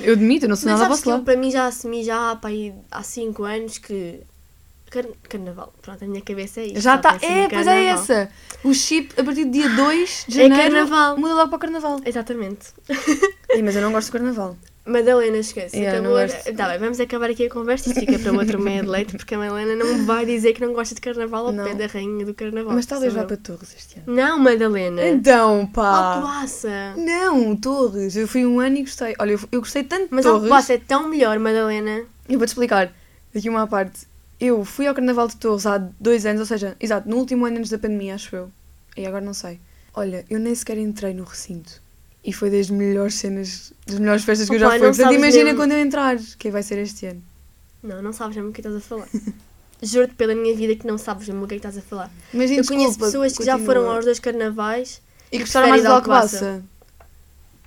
Eu 0.00 0.14
admito, 0.14 0.44
eu 0.46 0.48
não 0.48 0.56
sou 0.56 0.70
Mas 0.70 0.80
nada 0.80 0.90
sabes 0.94 1.04
que 1.04 1.10
eu, 1.10 1.22
para 1.22 1.36
mim 1.36 1.50
já 1.50 1.66
assumi 1.66 2.02
já 2.04 2.30
há, 2.30 2.36
pá, 2.36 2.48
aí, 2.48 2.72
há 2.90 3.02
5 3.02 3.44
anos 3.44 3.78
que 3.78 4.20
car- 4.90 5.06
carnaval. 5.28 5.72
Pronto, 5.82 6.04
a 6.04 6.08
minha 6.08 6.22
cabeça 6.22 6.60
é 6.60 6.66
isso. 6.66 6.80
Já 6.80 6.96
está. 6.96 7.12
penso 7.14 7.26
no 7.26 7.38
É, 7.38 7.48
pois 7.48 7.66
é 7.66 7.84
essa. 7.86 8.28
O 8.64 8.74
chip 8.74 9.20
a 9.20 9.24
partir 9.24 9.44
do 9.44 9.50
dia 9.50 9.68
2 9.68 10.24
de 10.28 10.40
É 10.40 10.48
janeiro 10.48 10.72
carnaval. 10.74 11.18
muda 11.18 11.34
logo 11.34 11.48
para 11.48 11.56
o 11.56 11.60
carnaval. 11.60 12.00
Exatamente. 12.04 12.68
Ih, 13.54 13.62
mas 13.62 13.76
eu 13.76 13.82
não 13.82 13.92
gosto 13.92 14.08
do 14.08 14.12
carnaval. 14.12 14.56
Madalena, 14.84 15.38
esquece. 15.38 15.76
Yeah, 15.76 15.98
acabou. 15.98 16.18
gosto. 16.18 16.54
Tá 16.56 16.68
bem, 16.68 16.78
vamos 16.78 16.98
acabar 16.98 17.30
aqui 17.30 17.46
a 17.46 17.50
conversa. 17.50 17.88
Isto 17.88 18.00
fica 18.00 18.18
para 18.18 18.32
outro 18.32 18.60
meia 18.60 18.82
de 18.82 18.88
leite, 18.88 19.16
porque 19.16 19.34
a 19.34 19.38
Madalena 19.38 19.76
não 19.76 20.04
vai 20.04 20.26
dizer 20.26 20.52
que 20.54 20.60
não 20.60 20.72
gosta 20.72 20.94
de 20.94 21.00
carnaval 21.00 21.46
ao 21.46 21.52
Não. 21.52 21.64
pé 21.64 21.74
da 21.74 21.86
rainha 21.86 22.26
do 22.26 22.34
carnaval. 22.34 22.72
Mas 22.74 22.86
talvez 22.86 23.12
vá 23.12 23.24
para 23.24 23.36
Torres 23.36 23.74
este 23.76 24.00
ano. 24.00 24.12
Não, 24.16 24.38
Madalena. 24.40 25.06
Então, 25.06 25.66
pá. 25.68 26.16
Alcobaça. 26.16 26.94
Não, 26.96 27.54
Torres. 27.54 28.16
Eu 28.16 28.26
fui 28.26 28.44
um 28.44 28.58
ano 28.58 28.78
e 28.78 28.82
gostei. 28.82 29.14
Olha, 29.20 29.32
eu, 29.32 29.40
eu 29.52 29.60
gostei 29.60 29.84
tanto 29.84 30.08
de 30.08 30.14
Mas 30.14 30.24
Torres. 30.24 30.42
Alcobaça 30.42 30.74
é 30.74 30.78
tão 30.78 31.08
melhor, 31.08 31.38
Madalena. 31.38 32.04
Eu 32.28 32.38
vou-te 32.38 32.48
explicar. 32.48 32.92
Daqui 33.32 33.48
uma 33.48 33.62
à 33.62 33.66
parte. 33.66 34.06
Eu 34.40 34.64
fui 34.64 34.88
ao 34.88 34.94
Carnaval 34.94 35.28
de 35.28 35.36
Torres 35.36 35.64
há 35.66 35.78
dois 35.78 36.26
anos, 36.26 36.40
ou 36.40 36.46
seja, 36.46 36.76
exato, 36.80 37.08
no 37.08 37.16
último 37.18 37.46
ano 37.46 37.58
antes 37.58 37.70
da 37.70 37.78
pandemia, 37.78 38.16
acho 38.16 38.34
eu. 38.34 38.50
E 38.96 39.06
agora 39.06 39.24
não 39.24 39.32
sei. 39.34 39.60
Olha, 39.94 40.24
eu 40.28 40.40
nem 40.40 40.54
sequer 40.54 40.78
entrei 40.78 41.14
no 41.14 41.24
recinto. 41.24 41.81
E 42.24 42.32
foi 42.32 42.50
das 42.50 42.70
melhores 42.70 43.14
cenas, 43.14 43.72
das 43.86 43.98
melhores 43.98 44.24
festas 44.24 44.48
que 44.48 44.54
eu 44.54 44.60
já 44.60 44.70
fui. 44.70 44.78
Portanto, 44.78 45.12
imagina 45.12 45.44
mesmo. 45.44 45.58
quando 45.58 45.72
eu 45.72 45.78
entrar, 45.78 46.16
que 46.38 46.50
vai 46.50 46.62
ser 46.62 46.78
este 46.78 47.06
ano. 47.06 47.22
Não, 47.82 48.00
não 48.00 48.12
sabes 48.12 48.36
mesmo 48.36 48.50
o 48.50 48.52
que 48.52 48.60
estás 48.60 48.76
a 48.76 48.80
falar. 48.80 49.08
Juro-te 49.82 50.14
pela 50.14 50.32
minha 50.34 50.54
vida 50.54 50.76
que 50.76 50.86
não 50.86 50.96
sabes 50.96 51.26
mesmo 51.26 51.44
o 51.44 51.48
que 51.48 51.54
é 51.54 51.56
estás 51.56 51.76
a 51.76 51.82
falar. 51.82 52.10
Imagina, 52.32 52.60
eu 52.60 52.66
conheço 52.66 52.90
desculpa, 52.90 53.06
pessoas 53.06 53.36
que 53.36 53.44
já 53.44 53.58
foram 53.58 53.90
aos 53.90 54.04
dois 54.04 54.20
carnavais 54.20 55.02
E 55.32 55.36
e 55.36 55.40
gostaram 55.40 55.68
mais 55.68 55.82
de 55.82 55.88
Alcobaça. 55.88 56.36
Alcobaça. 56.36 56.64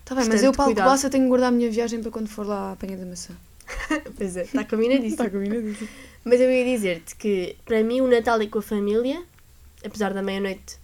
Tá 0.05 0.15
bem, 0.15 0.25
mas 0.29 0.41
eu 0.41 0.53
para. 0.53 0.65
Alcobaça 0.65 1.09
tenho 1.09 1.25
que 1.25 1.29
guardar 1.29 1.49
a 1.49 1.51
minha 1.51 1.69
viagem 1.69 2.01
para 2.01 2.11
quando 2.11 2.29
for 2.29 2.45
lá 2.45 2.69
à 2.69 2.71
apanha 2.71 2.95
da 2.95 3.05
maçã. 3.05 3.33
Pois 4.15 4.37
é, 4.37 4.43
está 4.43 4.63
combinadíssimo. 4.63 5.11
Está 5.11 5.27
combinadíssimo. 5.31 5.89
Mas 6.23 6.39
eu 6.39 6.49
ia 6.49 6.63
dizer-te 6.63 7.15
que 7.15 7.57
para 7.65 7.83
mim 7.83 7.99
o 7.99 8.07
Natal 8.07 8.39
é 8.39 8.47
com 8.47 8.59
a 8.59 8.61
família, 8.61 9.21
apesar 9.83 10.13
da 10.13 10.21
meia-noite, 10.21 10.77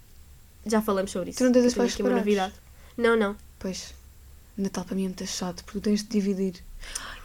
já 0.65 0.81
falamos 0.81 1.11
sobre 1.11 1.29
isso. 1.29 1.37
Tu 1.37 1.45
não 1.45 1.51
tens 1.51 1.63
tenho 1.63 1.75
pais 1.75 1.93
separados? 1.93 2.19
novidade. 2.19 2.53
Não, 2.97 3.15
não. 3.15 3.35
Pois, 3.61 3.93
Natal 4.57 4.83
para 4.83 4.95
mim 4.95 5.03
é 5.03 5.07
muito 5.07 5.25
chato, 5.27 5.63
porque 5.63 5.79
tu 5.79 5.83
tens 5.83 6.01
de 6.03 6.09
dividir. 6.09 6.55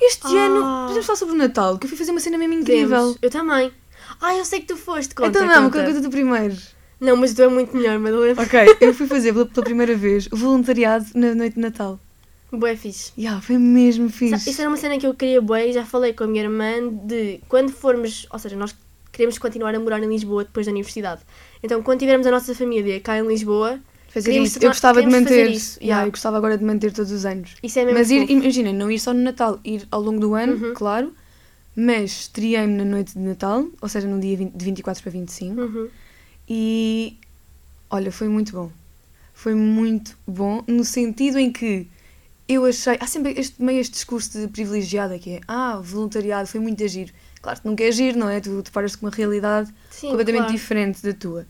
Este 0.01 0.27
Ah. 0.27 0.47
ano, 0.47 0.87
podemos 0.89 1.07
falar 1.07 1.17
sobre 1.17 1.35
o 1.35 1.39
Natal, 1.39 1.79
que 1.79 1.87
eu 1.87 1.89
fui 1.89 1.97
fazer 1.99 2.11
uma 2.11 2.21
cena 2.21 2.37
mesmo 2.37 2.55
incrível. 2.55 2.89
Podemos. 3.15 3.19
Eu 3.23 3.31
também. 3.31 3.73
Ah, 4.21 4.35
eu 4.37 4.45
sei 4.45 4.61
que 4.61 4.67
tu 4.67 4.77
foste, 4.77 5.15
conta, 5.15 5.31
então 5.31 5.47
não, 5.47 5.71
conta. 5.71 5.85
conta 5.85 6.03
tu 6.03 6.11
primeiro. 6.11 6.57
Não, 7.01 7.17
mas 7.17 7.35
tu 7.35 7.43
é 7.43 7.49
muito 7.49 7.77
melhor, 7.77 7.99
Madalena. 7.99 8.41
Ok, 8.41 8.77
eu 8.81 8.95
fui 8.95 9.07
fazer 9.07 9.33
pela, 9.33 9.47
pela 9.47 9.65
primeira 9.65 9.95
vez 9.97 10.27
o 10.31 10.37
voluntariado 10.37 11.07
na 11.15 11.35
noite 11.35 11.55
de 11.55 11.61
Natal. 11.61 11.99
Boé 12.53 12.77
fixe. 12.77 13.13
Ya, 13.19 13.41
foi 13.41 13.59
mesmo 13.59 14.09
fixe. 14.09 14.49
Isso 14.51 14.61
era 14.61 14.71
uma 14.71 14.77
cena 14.77 14.99
que 14.99 15.07
eu 15.07 15.13
queria 15.15 15.41
bué 15.43 15.69
e 15.69 15.73
já 15.73 15.85
falei 15.85 16.13
com 16.15 16.25
a 16.25 16.27
minha 16.27 16.45
irmã 16.45 16.75
de 17.05 17.41
quando 17.49 17.71
formos, 17.73 18.27
ou 18.31 18.39
seja, 18.39 18.57
nós 18.57 18.75
queremos 19.13 19.37
continuar 19.39 19.75
a 19.75 19.81
morar 19.81 20.03
em 20.03 20.07
Lisboa 20.09 20.45
depois 20.45 20.65
da 20.65 20.73
universidade. 20.73 21.23
Então, 21.63 21.83
quando 21.83 21.99
tivermos 22.01 22.27
a 22.27 22.31
nossa 22.31 22.55
família 22.55 23.01
cá 23.01 23.19
em 23.19 23.27
Lisboa, 23.27 23.79
Fazer 24.17 24.29
queríamos 24.31 24.51
isso. 24.51 24.59
Eu 24.65 24.69
gostava 24.71 25.03
de 25.03 25.11
manter. 25.11 25.51
isso, 25.51 25.79
Ya, 25.83 25.99
ya. 26.01 26.07
eu 26.07 26.11
gostava 26.11 26.39
agora 26.39 26.57
de 26.57 26.65
manter 26.65 26.91
todos 26.93 27.13
os 27.13 27.27
anos. 27.27 27.55
isso 27.63 27.79
é 27.79 27.85
mesmo 27.85 27.99
Mas 27.99 28.11
ir, 28.11 28.31
imagina, 28.31 28.73
não 28.73 28.91
ir 28.91 28.99
só 28.99 29.13
no 29.13 29.21
Natal, 29.21 29.61
ir 29.63 29.87
ao 29.91 30.01
longo 30.01 30.19
do 30.21 30.35
ano, 30.35 30.55
Uhum. 30.55 30.75
claro. 30.75 31.13
Mas 31.77 32.11
estreiei-me 32.23 32.73
na 32.75 32.85
noite 32.87 33.13
de 33.13 33.19
Natal, 33.19 33.67
ou 33.83 33.89
seja, 33.89 34.09
no 34.09 34.19
dia 34.19 34.35
20 34.39 34.53
de 34.55 34.65
24 34.65 35.03
para 35.03 35.13
25. 35.13 35.61
Uhum. 35.61 35.89
E 36.49 37.17
olha, 37.91 38.11
foi 38.11 38.29
muito 38.29 38.53
bom. 38.53 38.71
Foi 39.35 39.55
muito 39.55 40.17
bom 40.27 40.63
no 40.67 40.85
sentido 40.85 41.39
em 41.39 41.53
que 41.53 41.87
eu 42.49 42.65
achei. 42.65 42.97
Há 42.99 43.07
sempre 43.07 43.35
este, 43.39 43.63
meio 43.63 43.81
este 43.81 43.93
discurso 43.93 44.39
de 44.41 44.49
privilegiada 44.49 45.19
que 45.19 45.33
é 45.33 45.41
ah, 45.47 45.79
voluntariado 45.83 46.49
foi 46.49 46.61
muito 46.61 46.83
agir. 46.83 47.13
Claro 47.43 47.61
que 47.61 47.69
nunca 47.69 47.85
é 47.85 47.89
agir, 47.89 48.17
não 48.17 48.29
é? 48.31 48.41
Tu 48.41 48.63
te 48.63 48.71
paras 48.71 48.97
com 48.97 49.05
uma 49.07 49.13
realidade 49.15 49.71
Sim, 49.91 50.09
completamente 50.09 50.45
claro. 50.45 50.53
diferente 50.55 51.03
da 51.03 51.13
tua. 51.13 51.47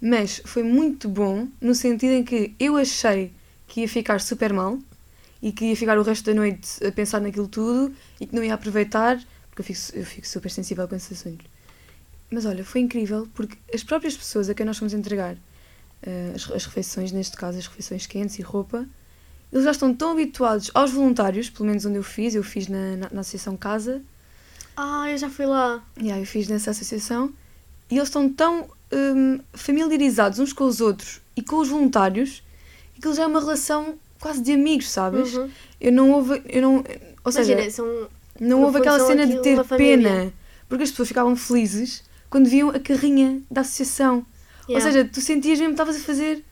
Mas 0.00 0.42
foi 0.44 0.62
muito 0.62 1.08
bom 1.08 1.48
no 1.60 1.74
sentido 1.74 2.12
em 2.12 2.24
que 2.24 2.54
eu 2.60 2.76
achei 2.76 3.32
que 3.66 3.80
ia 3.80 3.88
ficar 3.88 4.20
super 4.20 4.52
mal 4.52 4.78
e 5.42 5.52
que 5.52 5.66
ia 5.66 5.76
ficar 5.76 5.98
o 5.98 6.02
resto 6.02 6.24
da 6.26 6.34
noite 6.34 6.84
a 6.84 6.92
pensar 6.92 7.20
naquilo 7.20 7.48
tudo 7.48 7.94
e 8.20 8.26
que 8.26 8.34
não 8.34 8.42
ia 8.44 8.54
aproveitar, 8.54 9.18
porque 9.48 9.62
eu 9.62 9.64
fico, 9.64 9.98
eu 9.98 10.04
fico 10.04 10.26
super 10.26 10.50
sensível 10.50 10.86
com 10.88 10.94
esses 10.96 11.12
assuntos. 11.20 11.46
Mas 12.30 12.44
olha, 12.44 12.64
foi 12.64 12.80
incrível 12.80 13.28
porque 13.34 13.56
as 13.72 13.82
próprias 13.84 14.16
pessoas 14.16 14.48
a 14.50 14.54
quem 14.54 14.66
nós 14.66 14.78
fomos 14.78 14.92
entregar 14.94 15.36
eh, 16.02 16.32
as, 16.34 16.50
as 16.50 16.66
refeições, 16.66 17.12
neste 17.12 17.36
caso 17.36 17.58
as 17.58 17.66
refeições 17.66 18.06
quentes 18.06 18.38
e 18.38 18.42
roupa, 18.42 18.86
eles 19.52 19.64
já 19.64 19.70
estão 19.70 19.94
tão 19.94 20.12
habituados 20.12 20.70
aos 20.74 20.90
voluntários, 20.90 21.48
pelo 21.48 21.66
menos 21.68 21.84
onde 21.86 21.96
eu 21.96 22.02
fiz, 22.02 22.34
eu 22.34 22.42
fiz 22.42 22.66
na, 22.68 22.96
na, 22.96 23.10
na 23.10 23.20
Associação 23.20 23.56
Casa, 23.56 24.02
Ah, 24.76 25.10
eu 25.10 25.16
já 25.18 25.30
fui 25.30 25.46
lá. 25.46 25.82
Yeah, 25.98 26.20
eu 26.20 26.26
fiz 26.26 26.48
nessa 26.48 26.70
associação 26.70 27.32
e 27.90 27.96
eles 27.96 28.08
estão 28.08 28.28
tão 28.32 28.68
hum, 28.92 29.40
familiarizados 29.54 30.38
uns 30.38 30.52
com 30.52 30.64
os 30.64 30.80
outros 30.80 31.20
e 31.36 31.42
com 31.42 31.56
os 31.56 31.68
voluntários 31.68 32.42
eles 33.02 33.16
já 33.16 33.24
é 33.24 33.26
uma 33.26 33.40
relação 33.40 33.94
quase 34.20 34.40
de 34.42 34.52
amigos, 34.52 34.90
sabes? 34.90 35.34
Uhum. 35.34 35.50
Eu 35.80 35.92
não 35.92 36.10
houve, 36.12 36.42
eu 36.48 36.62
não, 36.62 36.84
ou 37.22 37.30
seja, 37.32 37.52
Imagina, 37.52 37.70
são 37.70 38.08
não 38.40 38.62
houve 38.62 38.78
aquela 38.78 38.98
cena 38.98 39.26
de 39.26 39.36
aquilo 39.38 39.64
ter 39.64 39.76
pena, 39.76 40.32
porque 40.68 40.84
as 40.84 40.90
pessoas 40.90 41.08
ficavam 41.08 41.36
felizes 41.36 42.02
quando 42.30 42.48
viam 42.48 42.70
a 42.70 42.80
carrinha 42.80 43.40
da 43.50 43.60
associação. 43.60 44.24
Ou 44.68 44.74
Yeah. 44.74 44.90
seja, 44.92 45.08
tu 45.08 45.20
sentias 45.20 45.58
mesmo 45.60 45.74
que 45.74 45.80
estavas 45.80 45.96
a 45.96 46.00
fazer 46.00 46.42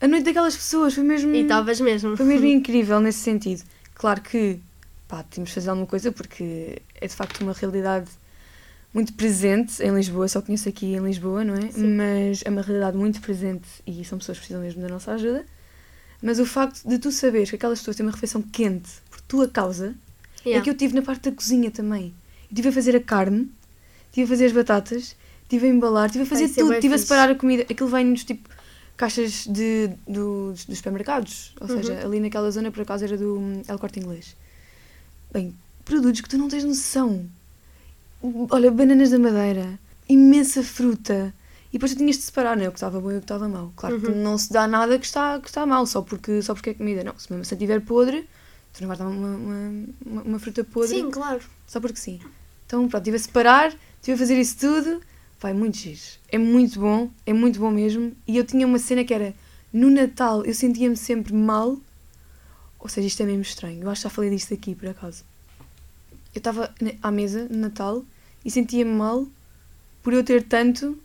a 0.00 0.06
noite 0.06 0.24
daquelas 0.24 0.54
pessoas, 0.54 0.92
foi 0.94 1.04
mesmo 1.04 1.34
E 1.34 1.40
estavas 1.42 1.80
mesmo. 1.80 2.14
foi 2.16 2.26
mesmo 2.26 2.44
incrível 2.48 3.00
nesse 3.00 3.20
sentido. 3.20 3.62
Claro 3.94 4.20
que 4.20 4.60
pá, 5.08 5.24
tínhamos 5.30 5.48
de 5.50 5.54
fazer 5.54 5.70
alguma 5.70 5.86
coisa 5.86 6.12
porque 6.12 6.82
é 7.00 7.06
de 7.06 7.14
facto 7.14 7.40
uma 7.40 7.52
realidade 7.54 8.10
muito 8.96 9.12
presente 9.12 9.82
em 9.82 9.94
Lisboa, 9.94 10.26
só 10.26 10.40
conheço 10.40 10.68
aqui 10.68 10.86
em 10.94 11.00
Lisboa, 11.00 11.44
não 11.44 11.54
é? 11.54 11.70
Sim. 11.70 11.94
Mas 11.96 12.40
é 12.44 12.48
uma 12.50 12.62
realidade 12.62 12.96
muito 12.96 13.20
presente 13.20 13.68
e 13.86 14.02
são 14.04 14.16
pessoas 14.18 14.38
que 14.38 14.42
precisam 14.44 14.62
mesmo 14.62 14.80
da 14.80 14.88
nossa 14.88 15.12
ajuda. 15.12 15.44
Mas 16.22 16.38
o 16.40 16.46
facto 16.46 16.82
de 16.88 16.98
tu 16.98 17.12
saberes 17.12 17.50
que 17.50 17.56
aquelas 17.56 17.78
pessoas 17.78 17.96
têm 17.96 18.06
uma 18.06 18.12
refeição 18.12 18.40
quente 18.40 18.88
por 19.10 19.20
tua 19.20 19.46
causa 19.48 19.94
é 20.44 20.48
Yeah. 20.48 20.62
que 20.64 20.70
eu 20.70 20.74
tive 20.74 20.94
na 20.94 21.02
parte 21.02 21.28
da 21.28 21.36
cozinha 21.36 21.70
também. 21.70 22.14
Eu 22.44 22.50
estive 22.52 22.68
a 22.68 22.72
fazer 22.72 22.96
a 22.96 23.00
carne, 23.00 23.50
estive 24.06 24.24
a 24.24 24.28
fazer 24.28 24.46
as 24.46 24.52
batatas, 24.52 25.16
estive 25.42 25.66
a 25.66 25.70
embalar, 25.70 26.06
estive 26.06 26.22
a 26.24 26.26
fazer 26.26 26.44
é 26.44 26.48
tudo, 26.48 26.72
estive 26.74 26.94
a 26.94 26.98
separar 26.98 27.30
a 27.30 27.34
comida. 27.34 27.64
Aquilo 27.68 27.88
vem 27.90 28.04
nos 28.06 28.24
tipo 28.24 28.48
caixas 28.96 29.44
de, 29.46 29.90
do- 30.08 30.52
dos 30.66 30.76
supermercados, 30.78 31.52
ou 31.60 31.68
Uhum. 31.68 31.76
seja, 31.82 32.00
ali 32.06 32.18
naquela 32.20 32.50
zona 32.50 32.70
por 32.70 32.80
acaso 32.82 33.04
era 33.04 33.16
do 33.18 33.38
hum, 33.38 33.62
El 33.68 33.78
Corte 33.78 33.98
Inglês. 34.00 34.34
Bem, 35.32 35.52
produtos 35.84 36.20
que 36.22 36.28
tu 36.30 36.38
não 36.38 36.48
tens 36.48 36.64
noção. 36.64 37.26
Olha, 38.50 38.70
bananas 38.70 39.10
da 39.10 39.18
madeira, 39.18 39.78
imensa 40.08 40.62
fruta. 40.62 41.32
E 41.68 41.72
depois 41.78 41.92
tu 41.92 41.98
tinhas 41.98 42.16
de 42.16 42.22
separar, 42.22 42.56
não 42.56 42.64
é? 42.64 42.68
O 42.68 42.72
que 42.72 42.78
estava 42.78 43.00
bom 43.00 43.10
e 43.10 43.16
o 43.16 43.18
que 43.18 43.24
estava 43.24 43.48
mau. 43.48 43.72
Claro 43.76 44.00
que 44.00 44.06
Uhum. 44.08 44.22
não 44.22 44.38
se 44.38 44.52
dá 44.52 44.66
nada 44.66 44.98
que 44.98 45.04
está, 45.04 45.38
que 45.40 45.48
está 45.48 45.66
mal, 45.66 45.84
só 45.86 46.00
porque, 46.02 46.40
só 46.42 46.54
porque 46.54 46.70
é 46.70 46.74
comida. 46.74 47.04
Não, 47.04 47.18
se 47.18 47.30
mesmo 47.30 47.44
se 47.44 47.54
estiver 47.54 47.80
podre, 47.82 48.26
tu 48.72 48.80
não 48.80 48.88
vais 48.88 48.98
dar 48.98 49.06
uma, 49.08 49.36
uma, 49.36 49.84
uma, 50.04 50.22
uma 50.22 50.38
fruta 50.38 50.64
podre 50.64 50.88
Sim, 50.88 51.10
claro. 51.10 51.40
só 51.66 51.80
porque 51.80 51.98
sim. 51.98 52.20
Então, 52.66 52.88
pronto, 52.88 53.02
estive 53.02 53.16
a 53.16 53.20
separar, 53.20 53.68
estive 53.96 54.14
a 54.14 54.18
fazer 54.18 54.40
isso 54.40 54.56
tudo. 54.58 55.00
Vai, 55.38 55.52
muito 55.52 55.76
giro. 55.76 56.00
É 56.30 56.38
muito 56.38 56.80
bom, 56.80 57.10
é 57.26 57.32
muito 57.32 57.60
bom 57.60 57.70
mesmo. 57.70 58.12
E 58.26 58.36
eu 58.38 58.44
tinha 58.44 58.66
uma 58.66 58.78
cena 58.78 59.04
que 59.04 59.12
era, 59.12 59.34
no 59.72 59.90
Natal, 59.90 60.44
eu 60.44 60.54
sentia-me 60.54 60.96
sempre 60.96 61.34
mal. 61.34 61.76
Ou 62.78 62.88
seja, 62.88 63.06
isto 63.06 63.22
é 63.22 63.26
mesmo 63.26 63.42
estranho. 63.42 63.82
Eu 63.82 63.90
acho 63.90 64.00
que 64.00 64.04
já 64.04 64.10
falei 64.10 64.30
disto 64.30 64.54
aqui, 64.54 64.74
por 64.74 64.88
acaso. 64.88 65.24
Eu 66.38 66.40
estava 66.40 66.72
à 67.02 67.10
mesa 67.10 67.46
no 67.50 67.58
Natal 67.58 68.04
e 68.44 68.50
sentia-me 68.50 68.90
mal 68.92 69.26
por 70.02 70.12
eu 70.12 70.22
ter 70.24 70.42
tanto 70.44 70.96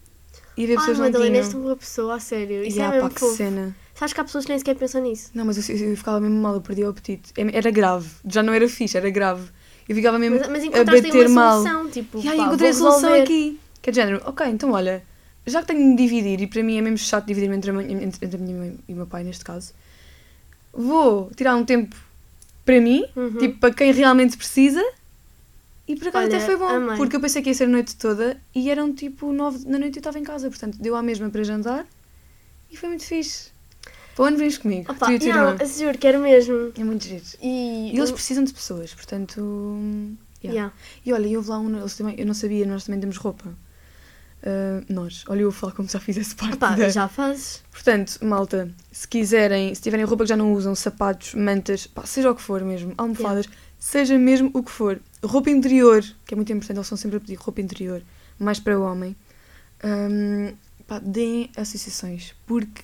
e 0.55 0.65
ver 0.67 0.73
Ai, 0.73 0.79
pessoas 0.79 0.97
que 0.97 1.03
não 1.03 1.11
Madalena, 1.11 1.37
és 1.37 1.49
tinham. 1.49 1.63
uma 1.65 1.75
pessoa, 1.75 2.15
a 2.15 2.19
sério. 2.19 2.63
Isso 2.63 2.77
Ya, 2.79 2.93
é 2.93 2.99
pá, 2.99 3.09
que 3.09 3.19
fofo. 3.19 3.35
cena. 3.35 3.75
Sabes 3.95 4.13
que 4.13 4.21
há 4.21 4.23
pessoas 4.23 4.45
que 4.45 4.49
nem 4.51 4.59
sequer 4.59 4.75
pensam 4.75 5.01
nisso. 5.01 5.29
Não, 5.33 5.45
mas 5.45 5.69
eu, 5.69 5.75
eu 5.75 5.95
ficava 5.97 6.19
mesmo 6.19 6.41
mal, 6.41 6.55
eu 6.55 6.61
perdia 6.61 6.87
o 6.87 6.89
apetite. 6.89 7.31
É- 7.37 7.57
Era 7.57 7.69
grave, 7.71 8.09
já 8.27 8.41
não 8.43 8.53
era 8.53 8.67
fixe, 8.67 8.97
era 8.97 9.09
grave. 9.09 9.47
Eu 9.87 9.95
ficava 9.95 10.17
mesmo 10.19 10.39
Mas, 10.39 10.47
mas 10.49 10.63
a 10.73 10.83
bater 10.83 11.27
uma 11.27 11.29
mal. 11.29 11.61
solução, 11.63 11.89
tipo, 11.89 12.19
E 12.23 12.27
aí 12.29 12.37
pá, 12.37 12.45
encontrei 12.45 12.69
a 12.69 12.73
solução 12.73 13.01
resolver. 13.09 13.23
aqui. 13.23 13.59
Que 13.81 13.89
é 13.89 13.91
de 13.91 13.95
género, 13.99 14.21
ok, 14.25 14.45
então 14.47 14.71
olha, 14.71 15.03
já 15.45 15.61
que 15.61 15.67
tenho 15.67 15.79
de 15.79 15.85
me 15.85 15.95
dividir, 15.95 16.39
e 16.41 16.47
para 16.47 16.61
mim 16.63 16.77
é 16.77 16.81
mesmo 16.81 16.97
chato 16.99 17.25
dividir-me 17.25 17.55
entre, 17.55 17.71
entre, 17.71 18.25
entre 18.25 18.35
a 18.35 18.39
minha 18.39 18.57
mãe 18.57 18.79
e 18.87 18.93
o 18.93 18.95
meu 18.95 19.07
pai, 19.07 19.23
neste 19.23 19.43
caso, 19.43 19.73
vou 20.71 21.31
tirar 21.35 21.55
um 21.55 21.65
tempo 21.65 21.95
para 22.65 22.79
mim, 22.79 23.05
Uhum. 23.15 23.37
tipo, 23.37 23.59
para 23.59 23.73
quem 23.73 23.91
realmente 23.91 24.37
precisa, 24.37 24.83
e 25.91 25.95
por 25.95 26.07
acaso 26.09 26.27
Olha, 26.27 26.37
até 26.37 26.45
foi 26.45 26.55
bom, 26.57 26.67
amei. 26.67 26.97
porque 26.97 27.15
eu 27.15 27.19
pensei 27.19 27.41
que 27.41 27.49
ia 27.49 27.53
ser 27.53 27.65
a 27.65 27.67
noite 27.67 27.95
toda, 27.95 28.39
e 28.53 28.69
eram 28.69 28.93
tipo 28.93 29.31
nove 29.31 29.65
da 29.65 29.77
noite 29.79 29.97
eu 29.97 29.99
estava 30.01 30.19
em 30.19 30.23
casa, 30.23 30.49
portanto, 30.49 30.77
deu 30.79 30.95
à 30.95 31.01
mesma 31.01 31.29
para 31.29 31.43
jantar, 31.43 31.85
e 32.69 32.77
foi 32.77 32.89
muito 32.89 33.03
fixe. 33.03 33.51
Para 34.15 34.23
o 34.23 34.25
ano 34.27 34.37
vens 34.37 34.57
comigo, 34.57 34.91
Opa, 34.91 35.05
tu 35.05 35.11
e 35.13 35.15
a 35.15 35.19
tua 35.19 35.33
não, 35.33 35.51
irmã. 35.53 35.65
juro, 35.65 35.97
quero 35.97 36.19
mesmo. 36.19 36.71
É 36.77 36.83
muito 36.83 37.05
giro. 37.05 37.23
E, 37.41 37.91
E 37.93 37.97
eles 37.97 38.11
precisam 38.11 38.43
de 38.43 38.53
pessoas, 38.53 38.93
portanto... 38.93 39.39
yeah. 40.43 40.53
Yeah. 40.53 40.73
E 41.05 41.13
olha, 41.13 41.37
houve 41.37 41.49
lá 41.49 41.59
um, 41.59 41.79
eles 41.79 41.95
também, 41.95 42.15
eu 42.17 42.25
não 42.25 42.33
sabia, 42.33 42.65
nós 42.65 42.83
também 42.83 42.99
temos 42.99 43.17
roupa. 43.17 43.45
Ah, 44.43 44.83
nós, 44.89 45.23
olha, 45.27 45.41
eu 45.41 45.51
vou 45.51 45.59
falar 45.59 45.73
como 45.73 45.87
se 45.87 45.93
já 45.93 45.99
fizesse 45.99 46.35
parte 46.35 46.55
Opa, 46.55 46.75
da... 46.75 46.89
já 46.89 47.07
fazes. 47.07 47.63
Portanto, 47.71 48.17
malta, 48.23 48.69
se 48.91 49.07
quiserem, 49.07 49.73
se 49.73 49.81
tiverem 49.81 50.05
roupa 50.05 50.23
que 50.23 50.29
já 50.29 50.35
não 50.37 50.53
usam, 50.53 50.73
sapatos, 50.75 51.35
mantas, 51.35 51.87
pá, 51.87 52.05
seja 52.05 52.31
o 52.31 52.35
que 52.35 52.41
for 52.41 52.61
mesmo, 52.63 52.93
almofadas, 52.97 53.47
seja 53.81 54.17
mesmo 54.17 54.51
o 54.53 54.61
que 54.63 54.71
for. 54.71 55.01
Roupa 55.23 55.49
interior, 55.49 56.01
que 56.25 56.33
é 56.33 56.37
muito 56.37 56.53
importante, 56.53 56.77
eles 56.77 56.85
estão 56.85 56.97
sempre 56.97 57.17
a 57.17 57.19
pedir 57.19 57.35
roupa 57.35 57.59
interior, 57.59 58.01
mais 58.39 58.59
para 58.59 58.79
o 58.79 58.83
homem. 58.83 59.15
Hum, 59.83 60.53
pá, 60.87 60.99
deem 60.99 61.49
associações, 61.57 62.33
porque 62.45 62.83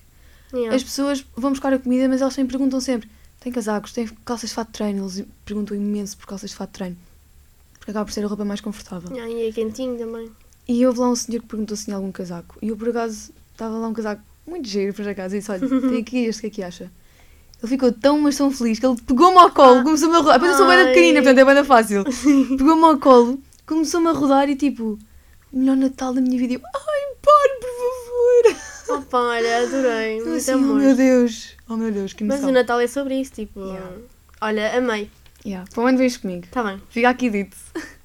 Yeah. 0.54 0.74
as 0.74 0.82
pessoas 0.82 1.26
vão 1.36 1.52
buscar 1.52 1.74
a 1.74 1.78
comida, 1.80 2.08
mas 2.08 2.22
elas 2.22 2.34
sempre 2.34 2.54
perguntam 2.58 2.80
sempre: 2.80 3.10
tem 3.40 3.52
casacos, 3.52 3.92
tem 3.92 4.08
calças 4.24 4.50
de 4.50 4.56
fato 4.56 4.68
de 4.68 4.74
treino? 4.74 5.04
Eles 5.04 5.26
perguntam 5.46 5.76
imenso 5.76 6.18
por 6.18 6.26
calças 6.26 6.50
de 6.52 6.56
fato 6.56 6.70
de 6.70 6.74
treino, 6.76 6.98
porque 7.78 7.92
acaba 7.92 8.06
por 8.06 8.14
ser 8.14 8.24
a 8.24 8.28
roupa 8.28 8.46
mais 8.46 8.62
confortável. 8.62 9.12
Yeah, 9.12 9.30
e 9.32 9.50
é 9.50 9.52
quentinho 9.52 9.98
também. 9.98 10.32
E 10.68 10.86
houve 10.86 11.00
lá 11.00 11.10
um 11.10 11.16
senhor 11.16 11.42
que 11.42 11.48
perguntou 11.48 11.76
se 11.76 11.86
tinha 11.86 11.98
algum 11.98 12.12
casaco. 12.14 12.58
E 12.62 12.70
eu, 12.70 12.78
por 12.78 12.90
acaso, 12.90 13.32
estava 13.52 13.78
lá 13.78 13.88
um 13.90 13.94
casaco 13.94 14.22
muito 14.46 14.68
giro, 14.68 14.94
por 14.94 15.06
acaso, 15.08 15.36
e 15.36 15.40
disse: 15.40 15.52
Olha, 15.52 15.68
tem 15.68 16.00
aqui 16.00 16.18
este, 16.26 16.40
o 16.40 16.42
que 16.42 16.48
é 16.48 16.50
que 16.50 16.64
acha? 16.64 16.90
Ele 17.62 17.70
ficou 17.70 17.92
tão, 17.92 18.20
mas 18.20 18.38
tão 18.38 18.52
feliz 18.52 18.80
que 18.80 18.86
ele 18.86 18.96
pegou-me 19.02 19.38
ao 19.38 19.50
colo, 19.52 19.84
começou-me 19.84 20.16
a 20.16 20.20
rodar. 20.20 20.34
Depois 20.34 20.52
eu 20.52 20.58
sou 20.58 20.68
Ai. 20.70 20.88
pequenina, 20.88 21.22
portanto 21.24 21.40
é 21.40 21.54
bem 21.56 21.64
fácil. 21.64 22.04
Pegou-me 22.58 22.84
ao 22.84 22.98
colo, 23.00 23.42
começou-me 23.66 24.08
a 24.08 24.12
rodar 24.12 24.48
e 24.50 24.56
tipo, 24.56 25.00
o 25.52 25.58
melhor 25.60 25.76
Natal 25.76 26.14
da 26.14 26.22
minha 26.22 26.38
vida. 26.38 26.54
Eu, 26.54 26.62
ai, 26.64 27.16
pare, 27.22 27.60
por 27.60 27.70
favor. 28.90 29.00
Opa, 29.00 29.18
olha, 29.18 29.58
adorei. 29.64 30.20
Eu 30.20 30.26
Muito 30.26 30.38
assim, 30.38 30.52
oh 30.52 30.58
amor. 30.58 30.80
meu 30.80 30.96
Deus, 30.96 31.56
oh 31.68 31.76
meu 31.76 31.92
Deus, 31.92 32.14
que 32.14 32.24
Mas 32.24 32.38
emoção. 32.38 32.50
o 32.52 32.54
Natal 32.54 32.80
é 32.80 32.88
sobre 32.88 33.20
isso, 33.20 33.34
tipo. 33.34 33.60
Yeah. 33.60 33.92
Olha, 34.40 34.78
amei. 34.78 35.10
Yeah, 35.46 35.68
para 35.74 35.84
onde 35.84 35.98
vens 35.98 36.18
comigo? 36.18 36.46
Tá 36.52 36.64
bem. 36.64 36.82
Fica 36.90 37.10
aqui 37.10 37.30
dito. 37.30 37.58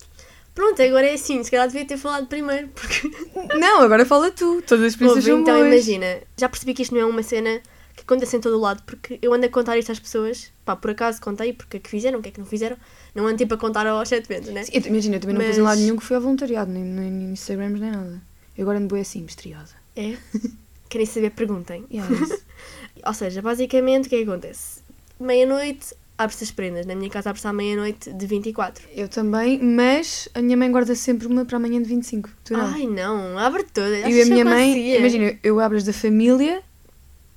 Pronto, 0.55 0.81
agora 0.83 1.07
é 1.07 1.15
assim. 1.15 1.43
Se 1.45 1.51
calhar 1.51 1.67
devia 1.67 1.85
ter 1.85 1.97
falado 1.97 2.27
primeiro, 2.27 2.69
porque. 2.69 3.11
Não, 3.59 3.83
agora 3.83 4.05
fala 4.07 4.31
tu. 4.31 4.63
Todas 4.67 4.85
as 4.87 4.93
experiências 4.93 5.27
Ouve, 5.27 5.31
são 5.31 5.41
então 5.41 5.55
boas. 5.57 5.67
imagina, 5.67 6.19
já 6.37 6.49
percebi 6.49 6.75
que 6.75 6.83
isto 6.83 6.95
não 6.95 7.03
é 7.03 7.05
uma 7.07 7.23
cena 7.23 7.61
que 7.97 8.03
acontece 8.03 8.37
em 8.37 8.41
todo 8.41 8.57
o 8.57 8.61
lado, 8.61 8.83
porque 8.85 9.19
eu 9.23 9.33
ando 9.35 9.47
a 9.47 9.49
contar 9.49 9.77
isto 9.79 9.93
às 9.93 9.99
pessoas, 9.99 10.51
pá, 10.65 10.75
por 10.77 10.91
acaso 10.91 11.21
contei, 11.21 11.53
porque 11.53 11.77
é 11.77 11.81
que 11.81 11.89
fizeram, 11.91 12.19
o 12.19 12.23
que 12.23 12.29
é 12.29 12.33
que 12.33 12.39
não 12.41 12.47
fizeram, 12.47 12.77
não 13.15 13.27
ando 13.27 13.37
tipo 13.39 13.55
a 13.55 13.57
contar 13.59 13.87
aos 13.87 14.09
sete 14.09 14.27
ventos, 14.29 14.49
né? 14.51 14.65
Sim, 14.65 14.73
eu- 14.75 14.83
imagina, 14.87 15.17
eu 15.17 15.21
também 15.21 15.37
não 15.37 15.45
pus 15.45 15.57
em 15.57 15.61
Mas- 15.61 15.69
lado 15.71 15.81
nenhum 15.81 15.97
que 15.97 16.05
foi 16.05 16.17
ao 16.17 16.23
voluntariado, 16.23 16.71
nem, 16.71 16.83
nem 16.83 17.11
no 17.11 17.33
Instagram, 17.33 17.69
nem 17.71 17.91
nada. 17.91 18.23
Eu 18.57 18.63
agora 18.63 18.79
ando 18.79 18.93
bem 18.95 19.03
assim, 19.03 19.23
misteriosa. 19.23 19.75
É? 19.97 20.17
Querem 20.89 21.07
saber, 21.07 21.31
perguntem. 21.31 21.85
Yeah, 21.91 22.15
é. 22.15 23.07
Ou 23.09 23.15
seja, 23.15 23.41
basicamente, 23.43 24.07
o 24.07 24.09
que 24.11 24.17
é 24.17 24.19
que 24.25 24.29
acontece? 24.31 24.81
Meia-noite, 25.19 25.95
abre-se 26.19 26.45
as 26.45 26.51
prendas. 26.51 26.85
Na 26.87 26.95
minha 26.95 27.09
casa 27.09 27.31
abre-se 27.31 27.47
à 27.47 27.53
meia-noite 27.53 28.13
de 28.13 28.27
24. 28.27 28.85
eu 28.95 29.09
também, 29.09 29.59
mas 29.63 30.29
a 30.35 30.43
minha 30.43 30.57
mãe 30.57 30.71
guarda 30.71 30.95
sempre 30.95 31.27
uma 31.27 31.45
para 31.45 31.57
amanhã 31.57 31.81
de 31.83 31.89
25. 31.89 32.29
Tu 32.45 32.53
não. 32.53 32.61
Ai, 32.67 32.87
não, 32.87 33.39
abre 33.39 33.65
todas. 33.65 34.01
e 34.07 34.21
a 34.23 34.27
minha 34.27 34.45
mãe, 34.45 34.97
imagina, 34.97 35.39
eu 35.43 35.59
abro 35.61 35.79
as 35.79 35.85
da 35.85 35.93
família 35.93 36.63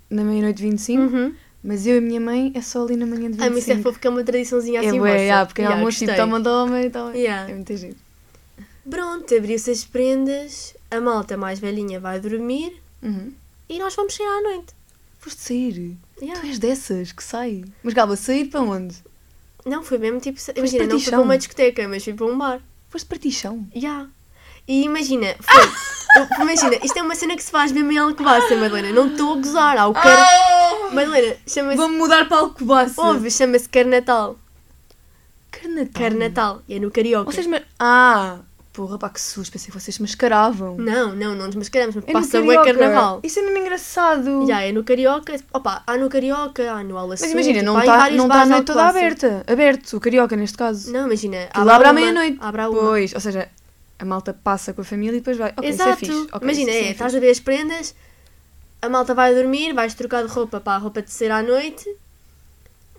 na 0.09 0.23
meia-noite 0.23 0.57
de 0.57 0.63
25, 0.69 1.01
Uhum. 1.01 1.33
mas 1.63 1.85
eu 1.87 1.95
e 1.95 1.97
a 1.97 2.01
minha 2.01 2.19
mãe 2.21 2.51
é 2.55 2.61
só 2.61 2.83
ali 2.83 2.95
na 2.95 3.05
manhã 3.05 3.23
de 3.31 3.37
25. 3.37 3.45
Ah, 3.45 3.49
mas 3.49 3.59
isso 3.63 3.71
é 3.71 3.77
fofo 3.81 3.99
que 3.99 4.07
é 4.07 4.09
uma 4.09 4.23
tradiçãozinha 4.23 4.81
É 4.81 4.87
assim 4.87 4.99
bué, 4.99 5.11
vossa. 5.11 5.21
yeah, 5.23 5.45
porque 5.45 5.61
é 5.61 5.63
Yeah, 5.63 5.79
almoço 5.81 5.99
tipo, 5.99 6.15
toma, 6.15 6.41
toma 6.43 6.81
e 6.81 6.89
toma. 6.89 7.15
Yeah. 7.15 7.51
É 7.51 7.53
muito 7.55 7.75
giro. 7.75 7.95
Pronto, 8.89 9.35
abriu-se 9.35 9.71
as 9.71 9.83
prendas, 9.83 10.75
a 10.91 11.01
malta 11.01 11.35
mais 11.35 11.59
velhinha 11.59 11.99
vai 11.99 12.19
dormir 12.19 12.73
Uhum. 13.01 13.31
e 13.67 13.79
nós 13.79 13.95
vamos 13.95 14.13
sair 14.15 14.27
à 14.27 14.41
noite. 14.43 14.73
Foste 15.19 15.41
sair. 15.41 15.97
Yeah. 16.21 16.39
Tu 16.41 16.47
és 16.47 16.59
dessas 16.59 17.11
que 17.11 17.23
sai. 17.23 17.65
Mas 17.83 17.93
Galba, 17.93 18.15
sair 18.15 18.45
para 18.45 18.61
onde? 18.61 18.95
Não, 19.65 19.83
foi 19.83 19.97
mesmo 19.97 20.19
tipo. 20.19 20.39
Imagina, 20.55 20.85
não 20.85 20.99
fui 20.99 21.09
para 21.09 21.19
uma 21.21 21.37
discoteca, 21.37 21.87
mas 21.87 22.03
fui 22.03 22.13
para 22.13 22.25
um 22.27 22.37
bar. 22.37 22.61
Foste 22.89 23.07
partichão. 23.07 23.65
Ya. 23.75 24.07
E 24.67 24.83
imagina, 24.83 25.35
foi. 25.41 25.63
eu- 26.15 26.43
imagina, 26.43 26.75
isto 26.83 26.97
é 26.97 27.01
uma 27.01 27.15
cena 27.15 27.35
que 27.35 27.43
se 27.43 27.51
faz 27.51 27.71
mesmo 27.71 27.91
em 27.91 27.97
Alcobaça, 27.97 28.55
Madalena. 28.55 28.91
Não 28.91 29.07
estou 29.07 29.33
a 29.33 29.35
gozar. 29.37 29.77
Há 29.77 29.87
o 29.87 29.93
car... 29.93 30.17
Madalena, 30.93 31.35
chama-se. 31.47 31.77
Vamos 31.77 31.97
mudar 31.97 32.27
para 32.27 32.37
Alcobaça. 32.37 33.01
Ouve, 33.01 33.29
chama-se 33.31 33.67
Carnatal. 33.69 34.37
Carnatal. 35.51 36.01
Carnatal. 36.01 36.61
E 36.67 36.75
é 36.75 36.79
no 36.79 36.91
Carioca. 36.91 37.31
Vocês. 37.31 37.47
Ah, 37.79 38.39
porra, 38.73 38.97
pá, 38.99 39.09
que 39.09 39.21
susto. 39.21 39.51
Pensei 39.51 39.71
que 39.71 39.79
vocês 39.79 39.97
mascaravam. 39.99 40.75
Não, 40.77 41.15
não, 41.15 41.33
não 41.33 41.47
nos 41.47 41.55
mascaramos, 41.55 41.95
mas 41.95 42.03
É 42.07 42.11
passa 42.11 42.41
o 42.41 42.63
carnaval. 42.63 43.19
Isso 43.23 43.39
é 43.39 43.41
mesmo 43.41 43.57
engraçado. 43.59 44.45
Já, 44.47 44.61
é 44.61 44.71
no 44.71 44.83
Carioca. 44.83 45.35
Opa, 45.53 45.81
há 45.87 45.97
no 45.97 46.09
Carioca, 46.09 46.71
há 46.71 46.83
no 46.83 46.97
Aula 46.97 47.09
Mas 47.11 47.21
Sul, 47.21 47.29
imagina, 47.31 47.59
tipo, 47.59 47.71
não 47.71 47.79
está 47.79 48.09
não 48.11 48.27
tá 48.27 48.41
a 48.41 48.45
noite 48.45 48.65
toda 48.65 48.85
aberta. 48.85 49.43
Aberto, 49.47 49.97
o 49.97 49.99
Carioca 49.99 50.35
neste 50.35 50.57
caso. 50.57 50.91
Não, 50.91 51.05
imagina. 51.07 51.45
Aquilo 51.49 51.69
abre 51.69 51.87
à 51.87 51.93
meia-noite. 51.93 52.37
Abre 52.41 52.61
à 52.61 52.69
uma. 52.69 52.79
Pois, 52.79 53.13
ou 53.13 53.19
seja, 53.19 53.49
a 53.97 54.05
malta 54.05 54.33
passa 54.33 54.73
com 54.73 54.81
a 54.81 54.83
família 54.83 55.17
e 55.17 55.19
depois 55.19 55.37
vai. 55.37 55.51
Ok, 55.55 55.69
Exato. 55.69 56.03
isso 56.03 56.11
é 56.11 56.15
fixe. 56.15 56.27
Ok, 56.33 56.41
Imagina, 56.47 56.71
isso 56.71 56.79
é, 56.79 56.87
é 56.87 56.91
estás 56.91 57.15
a 57.15 57.19
ver 57.19 57.29
as 57.29 57.39
prendas, 57.39 57.95
a 58.81 58.89
malta 58.89 59.13
vai 59.13 59.33
dormir, 59.33 59.73
vais 59.73 59.93
trocar 59.93 60.23
de 60.25 60.29
roupa 60.31 60.59
para 60.59 60.73
a 60.73 60.77
roupa 60.77 61.01
de 61.01 61.11
ser 61.11 61.31
à 61.31 61.41
noite, 61.41 61.89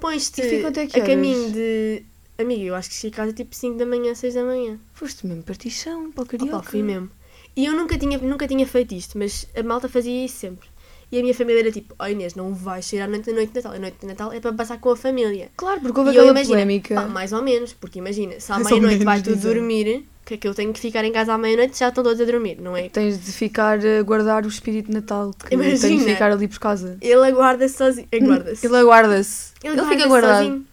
pões-te 0.00 0.42
a 0.42 1.00
caminho 1.04 1.50
de. 1.52 2.02
Amiga, 2.38 2.64
eu 2.64 2.74
acho 2.74 2.90
que 2.90 2.94
cheguei 2.96 3.14
a 3.14 3.16
casa 3.16 3.32
tipo 3.32 3.54
5 3.54 3.78
da 3.78 3.86
manhã, 3.86 4.14
6 4.14 4.34
da 4.34 4.44
manhã. 4.44 4.78
Foste 4.92 5.26
mesmo 5.26 5.42
partição 5.42 6.12
para 6.12 6.24
o 6.24 6.26
Carioca. 6.26 6.56
Opa, 6.58 6.70
fui 6.70 6.82
mesmo. 6.82 7.10
E 7.56 7.64
eu 7.64 7.72
nunca 7.72 7.96
tinha, 7.96 8.18
nunca 8.18 8.46
tinha 8.46 8.66
feito 8.66 8.94
isto, 8.94 9.16
mas 9.16 9.46
a 9.56 9.62
malta 9.62 9.88
fazia 9.88 10.26
isso 10.26 10.36
sempre. 10.36 10.68
E 11.10 11.18
a 11.18 11.22
minha 11.22 11.32
família 11.34 11.60
era 11.60 11.72
tipo, 11.72 11.94
oh 11.98 12.06
Inês, 12.06 12.34
não 12.34 12.52
vais 12.52 12.84
sair 12.84 13.00
à 13.00 13.06
noite 13.06 13.26
da 13.26 13.32
noite 13.32 13.50
de 13.52 13.56
Natal. 13.56 13.72
A 13.72 13.78
noite 13.78 13.96
de 14.00 14.06
Natal 14.06 14.32
é 14.32 14.40
para 14.40 14.52
passar 14.52 14.78
com 14.78 14.90
a 14.90 14.96
família. 14.96 15.50
Claro, 15.56 15.80
porque 15.80 15.98
houve 15.98 16.10
aquela 16.10 16.30
imagina, 16.30 16.54
polémica. 16.56 16.94
pá, 16.94 17.06
mais 17.06 17.32
ou 17.32 17.42
menos, 17.42 17.72
porque 17.72 18.00
imagina, 18.00 18.38
se 18.38 18.52
à 18.52 18.58
meia-noite 18.60 19.04
vai 19.04 19.22
ela. 19.24 19.36
dormir, 19.36 20.04
que 20.26 20.34
é 20.34 20.36
que 20.36 20.46
eu 20.48 20.54
tenho 20.54 20.72
que 20.72 20.80
ficar 20.80 21.04
em 21.04 21.12
casa 21.12 21.32
à 21.32 21.38
meia-noite, 21.38 21.78
já 21.78 21.88
estão 21.88 22.02
todos 22.04 22.20
a 22.20 22.24
dormir, 22.24 22.60
não 22.60 22.76
é? 22.76 22.88
Tens 22.88 23.24
de 23.24 23.32
ficar 23.32 23.78
a 23.78 24.02
guardar 24.02 24.44
o 24.44 24.48
espírito 24.48 24.88
de 24.88 24.94
Natal, 24.94 25.30
que 25.32 25.48
tem 25.50 25.58
de 25.58 25.64
Imagina. 25.68 26.04
ficar 26.04 26.32
ali 26.32 26.48
por 26.48 26.58
casa. 26.58 26.98
Ele 27.00 27.14
aguarda-se 27.26 27.76
sozinho. 27.76 28.08
Aguarda-se. 28.12 28.66
Ele 28.66 28.76
aguarda-se. 28.76 29.52
Ele, 29.62 29.76
guarda-se 29.76 29.96
fica 29.96 30.08
guardado. 30.08 30.36
sozinho. 30.44 30.66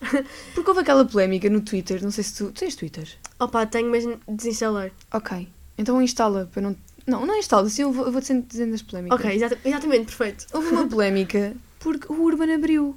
Porque 0.54 0.70
houve 0.70 0.80
aquela 0.80 1.04
polémica 1.04 1.50
no 1.50 1.60
Twitter, 1.60 2.02
não 2.02 2.10
sei 2.10 2.24
se 2.24 2.34
tu. 2.36 2.46
Tu 2.52 2.60
tens 2.60 2.74
Twitter? 2.74 3.06
Opa, 3.38 3.66
tenho, 3.66 3.90
mas 3.90 4.04
desinstalei. 4.28 4.92
Ok. 5.12 5.46
Então 5.76 6.00
instala 6.00 6.48
para 6.52 6.62
não. 6.62 6.76
Não, 7.06 7.26
não 7.26 7.36
instala, 7.36 7.66
assim 7.66 7.82
eu 7.82 7.92
vou, 7.92 8.06
eu 8.06 8.12
vou 8.12 8.20
dizendo, 8.20 8.46
dizendo 8.48 8.74
as 8.74 8.82
polémicas. 8.82 9.18
Ok, 9.18 9.34
exata- 9.34 9.58
exatamente, 9.64 10.04
perfeito. 10.06 10.46
Houve 10.52 10.68
uma 10.68 10.86
polémica 10.88 11.54
porque 11.80 12.10
o 12.12 12.22
Urban 12.22 12.54
abriu. 12.54 12.96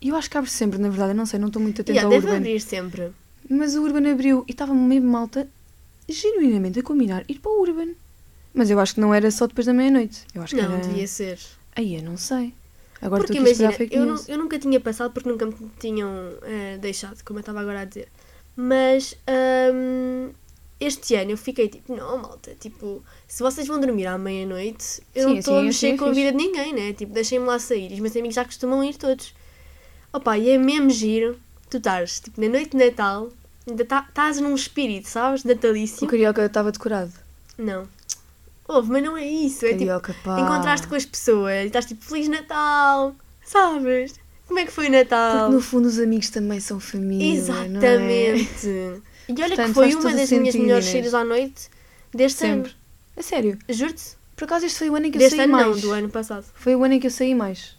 E 0.00 0.08
eu 0.10 0.16
acho 0.16 0.28
que 0.30 0.36
abre 0.36 0.50
sempre, 0.50 0.78
na 0.78 0.88
verdade, 0.90 1.10
eu 1.12 1.16
não 1.16 1.24
sei, 1.26 1.38
não 1.40 1.46
estou 1.48 1.62
muito 1.62 1.80
atenta 1.80 1.92
Yeah, 1.98 2.06
ao 2.06 2.10
deve 2.20 2.26
Urban. 2.26 2.38
abrir 2.38 2.60
sempre. 2.60 3.12
Mas 3.48 3.74
o 3.74 3.82
Urban 3.82 4.10
abriu 4.10 4.44
e 4.46 4.52
estava 4.52 4.74
mesmo 4.74 5.10
malta 5.10 5.48
genuinamente 6.08 6.80
a 6.80 6.82
combinar 6.82 7.24
ir 7.28 7.38
para 7.38 7.50
o 7.50 7.60
Urban. 7.60 7.88
Mas 8.54 8.70
eu 8.70 8.78
acho 8.80 8.94
que 8.94 9.00
não 9.00 9.12
era 9.14 9.30
só 9.30 9.46
depois 9.46 9.66
da 9.66 9.72
meia-noite. 9.72 10.24
Eu 10.34 10.42
acho 10.42 10.54
que 10.54 10.62
Não, 10.62 10.72
era. 10.74 10.82
devia 10.86 11.06
ser. 11.06 11.38
Aí 11.76 11.94
eu 11.96 12.02
não 12.02 12.16
sei. 12.16 12.52
Agora 13.00 13.22
Porque 13.22 13.38
imagina, 13.38 13.72
eu, 13.90 14.06
news. 14.06 14.28
eu 14.28 14.36
nunca 14.36 14.58
tinha 14.58 14.80
passado 14.80 15.12
porque 15.12 15.28
nunca 15.28 15.46
me 15.46 15.54
tinham 15.78 16.10
eh, 16.42 16.78
deixado, 16.78 17.22
como 17.24 17.38
eu 17.38 17.40
estava 17.40 17.60
agora 17.60 17.80
a 17.82 17.84
dizer. 17.84 18.08
Mas 18.56 19.14
hum, 19.72 20.30
este 20.80 21.14
ano 21.14 21.30
eu 21.30 21.36
fiquei 21.36 21.68
tipo, 21.68 21.94
não, 21.94 22.18
malta, 22.18 22.56
tipo, 22.58 23.02
se 23.28 23.40
vocês 23.40 23.68
vão 23.68 23.80
dormir 23.80 24.06
à 24.06 24.18
meia-noite, 24.18 25.00
eu 25.14 25.22
Sim, 25.22 25.28
não 25.30 25.38
estou 25.38 25.54
assim, 25.54 25.62
a 25.62 25.66
mexer 25.66 25.96
com 25.96 26.06
a 26.06 26.10
vida 26.12 26.32
de 26.32 26.36
ninguém, 26.38 26.72
né? 26.72 26.92
Tipo, 26.92 27.12
deixem-me 27.12 27.46
lá 27.46 27.58
sair. 27.60 27.92
Os 27.92 28.00
meus 28.00 28.16
amigos 28.16 28.34
já 28.34 28.44
costumam 28.44 28.82
ir 28.82 28.96
todos. 28.96 29.32
Opa, 30.12 30.36
e 30.36 30.50
é 30.50 30.58
mesmo 30.58 30.90
giro, 30.90 31.38
tu 31.70 31.76
estás, 31.78 32.20
tipo, 32.20 32.40
na 32.40 32.48
noite 32.48 32.76
de 32.76 32.84
Natal, 32.84 33.30
ainda 33.68 33.84
tá- 33.84 34.04
estás 34.08 34.40
num 34.40 34.54
espírito, 34.54 35.08
sabes? 35.08 35.44
Natalício. 35.44 36.06
O 36.06 36.10
Carioca 36.10 36.44
estava 36.44 36.72
decorado. 36.72 37.12
Não. 37.56 37.86
Houve, 38.66 38.90
mas 38.92 39.02
não 39.02 39.16
é 39.16 39.24
isso. 39.26 39.64
É 39.64 39.68
tipo, 39.70 39.80
Carioca, 39.80 40.14
pá. 40.22 40.40
encontraste 40.40 40.86
com 40.86 40.94
as 40.94 41.04
pessoas 41.04 41.64
e 41.64 41.66
estás 41.66 41.86
tipo, 41.86 42.04
Feliz 42.04 42.28
Natal, 42.28 43.14
sabes? 43.44 44.14
Como 44.46 44.58
é 44.60 44.64
que 44.64 44.72
foi 44.72 44.88
o 44.88 44.90
Natal? 44.92 45.40
Porque 45.40 45.54
no 45.56 45.60
fundo 45.62 45.86
os 45.88 45.98
amigos 45.98 46.30
também 46.30 46.60
são 46.60 46.78
família. 46.80 47.32
É? 47.32 47.36
Exatamente. 47.36 48.66
E 48.66 49.32
olha 49.42 49.46
Portanto, 49.48 49.66
que 49.68 49.74
foi 49.74 49.94
uma 49.94 50.14
das 50.14 50.30
minhas 50.30 50.54
melhores 50.54 50.86
saídas 50.86 51.12
à 51.14 51.22
noite 51.24 51.68
deste 52.14 52.38
Sempre. 52.38 52.70
ano. 52.70 52.78
A 53.16 53.22
sério. 53.22 53.58
Juro-te. 53.68 54.16
Por 54.36 54.44
acaso 54.44 54.64
este 54.66 54.78
foi 54.78 54.88
o 54.88 54.94
ano 54.94 55.06
em 55.06 55.10
que 55.10 55.16
eu 55.16 55.20
Deste 55.20 55.36
saí 55.36 55.44
ano 55.44 55.52
mais. 55.52 55.66
não, 55.66 55.76
do 55.80 55.90
ano 55.90 56.08
passado. 56.08 56.46
Foi 56.54 56.74
o 56.76 56.84
ano 56.84 56.94
em 56.94 57.00
que 57.00 57.08
eu 57.08 57.10
saí 57.10 57.34
mais. 57.34 57.76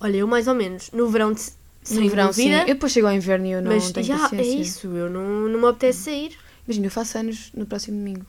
Olha, 0.00 0.16
eu 0.18 0.26
mais 0.26 0.46
ou 0.48 0.54
menos. 0.54 0.90
No 0.90 1.08
verão, 1.08 1.32
de, 1.32 1.40
sem 1.84 2.00
no 2.04 2.08
verão, 2.10 2.32
sim. 2.32 2.50
Eu 2.52 2.66
depois 2.66 2.92
chego 2.92 3.06
ao 3.06 3.12
inverno 3.14 3.46
e 3.46 3.50
eu 3.52 3.62
não 3.62 3.72
mas 3.72 3.92
tenho 3.92 4.06
já, 4.06 4.14
é 4.16 4.18
paciência. 4.18 4.58
isso. 4.60 4.86
Eu 4.88 5.10
não, 5.10 5.48
não 5.48 5.60
me 5.60 5.66
apetece 5.68 5.98
sair. 6.04 6.32
Imagina, 6.66 6.86
eu 6.86 6.90
faço 6.90 7.18
anos 7.18 7.50
no 7.54 7.66
próximo 7.66 7.96
domingo. 7.98 8.26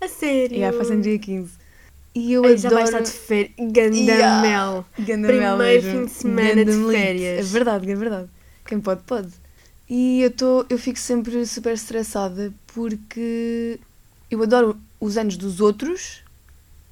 A 0.00 0.08
sério. 0.08 0.54
E 0.54 0.58
yeah, 0.58 0.76
faço 0.76 0.92
anos 0.92 1.04
dia 1.04 1.18
15. 1.18 1.50
E 2.14 2.32
eu 2.32 2.44
Ai, 2.44 2.56
já 2.56 2.68
adoro... 2.68 2.82
vais 2.84 2.88
estar 2.94 3.00
de 3.02 3.10
férias. 3.26 3.52
Ganda 3.58 3.96
Yeah. 3.96 4.84
Primeiro 5.04 5.56
mesmo. 5.58 5.90
fim 5.90 6.04
de 6.06 6.10
semana 6.12 6.64
de 6.64 6.72
férias. 6.92 7.38
É 7.38 7.42
verdade, 7.42 7.90
é 7.90 7.94
verdade. 7.94 8.28
Quem 8.66 8.80
pode, 8.80 9.02
pode. 9.02 9.28
E 9.88 10.22
eu, 10.22 10.30
tô, 10.30 10.64
eu 10.68 10.78
fico 10.78 10.98
sempre 10.98 11.44
super 11.46 11.74
estressada 11.74 12.52
porque 12.68 13.78
eu 14.30 14.42
adoro 14.42 14.76
os 15.00 15.16
anos 15.16 15.36
dos 15.36 15.60
outros, 15.60 16.22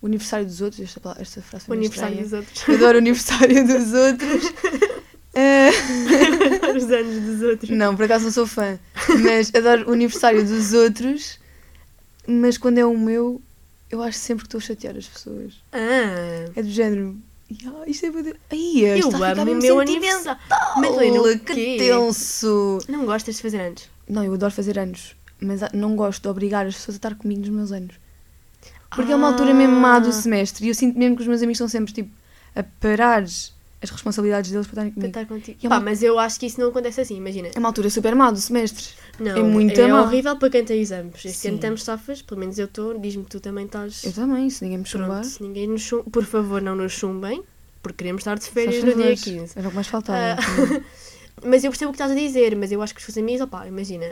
o 0.01 0.07
aniversário 0.07 0.47
dos 0.47 0.61
outros, 0.61 0.81
esta, 0.81 1.17
esta 1.19 1.43
frase 1.43 1.65
O 1.69 1.73
aniversário 1.73 2.21
estranha. 2.21 2.23
dos 2.23 2.33
outros. 2.33 2.69
Eu 2.69 2.75
adoro 2.77 2.95
o 2.97 3.01
aniversário 3.01 3.67
dos 3.67 3.93
outros. 3.93 4.53
Eh, 5.35 5.71
Os 6.77 6.91
anos 6.91 7.23
dos 7.23 7.43
outros. 7.43 7.71
não, 7.71 7.95
por 7.97 8.05
acaso 8.05 8.25
não 8.25 8.33
sou 8.33 8.47
fã, 8.47 8.79
mas 9.23 9.53
adoro 9.55 9.91
o 9.91 9.93
aniversário 9.93 10.45
dos 10.45 10.73
outros, 10.73 11.39
mas 12.27 12.57
quando 12.59 12.79
é 12.79 12.85
o 12.85 12.97
meu, 12.97 13.41
eu 13.91 14.03
acho 14.03 14.19
sempre 14.19 14.45
que 14.45 14.49
estou 14.49 14.59
a 14.59 14.63
chatear 14.63 14.97
as 14.97 15.07
pessoas. 15.07 15.55
Ah. 15.73 16.51
É 16.55 16.63
do 16.63 16.71
género. 16.71 17.17
"Ya, 17.51 17.73
isto 17.87 18.07
é 18.07 18.11
muito... 18.11 18.37
Ai, 18.51 18.79
Eu 19.01 19.09
amo 19.25 19.43
o 19.43 19.45
meu 19.45 19.79
sentimental." 19.79 19.81
aniversário. 19.81 20.41
Madalena, 20.77 21.39
que 21.39 21.77
tenso! 21.79 22.79
Não 22.89 23.05
gostas 23.05 23.37
de 23.37 23.43
fazer 23.43 23.61
anos? 23.61 23.89
Não, 24.09 24.25
eu 24.25 24.35
adoro 24.35 24.53
fazer 24.53 24.79
anos, 24.79 25.15
mas 25.41 25.61
não 25.73 25.95
gosto 25.97 26.23
de 26.23 26.29
obrigar 26.29 26.67
as 26.67 26.75
pessoas 26.75 26.95
a 26.97 26.99
estar 26.99 27.15
comigo 27.15 27.41
nos 27.41 27.51
meus 27.51 27.73
anos. 27.73 27.95
Porque 28.95 29.11
é 29.13 29.17
uma 29.17 29.29
altura 29.29 29.53
mesmo 29.53 29.75
má 29.77 29.99
do 29.99 30.09
Ah. 30.09 30.13
semestre 30.13 30.65
e 30.65 30.69
eu 30.69 30.75
sinto 30.75 30.99
mesmo 30.99 31.17
que 31.17 31.23
os 31.23 31.29
meus 31.29 31.41
amigos 31.43 31.57
estão 31.57 31.69
sempre 31.69 31.93
tipo 31.93 32.11
a 32.55 32.63
parar 32.63 33.25
as 33.85 33.91
responsabilidades 33.91 34.51
deles 34.51 34.67
para 34.67 34.73
estarem 34.85 34.91
Para 34.93 35.01
comigo. 35.01 35.19
estar 35.21 35.27
contigo. 35.35 35.59
É 35.63 35.69
Pá, 35.69 35.77
uma- 35.77 35.85
mas 35.85 36.03
eu 36.03 36.19
acho 36.19 36.41
que 36.41 36.47
isso 36.47 36.61
não 36.61 36.69
acontece 36.69 37.01
assim, 37.01 37.17
imagina. 37.17 37.49
É 37.55 37.59
uma 37.59 37.69
altura 37.69 37.89
super 37.91 38.15
má 38.15 38.31
do 38.31 38.39
semestre. 38.41 38.87
Não, 39.21 39.37
é 39.37 39.43
muito 39.43 39.81
é 39.81 39.87
má. 39.89 40.03
horrível 40.03 40.37
para 40.37 40.51
quem 40.51 40.65
tem 40.65 40.81
exames. 40.81 41.25
Este 41.25 41.47
ano 41.49 41.57
estamos 41.57 41.85
safas, 41.85 42.21
pelo 42.23 42.41
menos 42.41 42.59
eu 42.59 42.65
estou. 42.67 42.99
Diz-me 42.99 43.23
que 43.25 43.31
tu 43.31 43.41
também 43.41 43.67
estás. 43.67 44.03
Eu 44.05 44.13
também, 44.13 44.51
se 44.51 44.65
ninguém 44.65 44.79
me 44.79 44.85
chumbar. 44.87 45.09
Pronto, 45.21 45.27
se 45.27 45.43
ninguém 45.43 45.67
nos 45.69 45.83
chum... 45.83 46.03
Por 46.03 46.25
favor, 46.25 46.61
não 46.61 46.75
nos 46.75 46.93
chumbem, 46.93 47.43
porque 47.83 47.99
queremos 47.99 48.21
estar 48.21 48.39
de 48.39 48.47
férias 48.47 48.83
no 48.83 48.87
dia 48.95 48.95
favores. 48.97 49.23
15. 49.25 49.53
Era 49.59 49.67
o 49.69 49.71
que 49.71 49.75
mais 49.77 49.87
faltava. 49.87 50.43
Também. 50.43 50.83
Mas 51.45 51.63
eu 51.65 51.71
percebo 51.71 51.91
o 51.91 51.93
que 51.93 51.97
estás 52.03 52.13
a 52.13 52.15
dizer, 52.15 52.55
mas 52.57 52.71
eu 52.71 52.81
acho 52.81 52.95
que 52.95 53.01
os 53.01 53.07
teus 53.07 53.19
amigos, 53.19 53.41
opá, 53.43 53.67
imagina, 53.67 54.07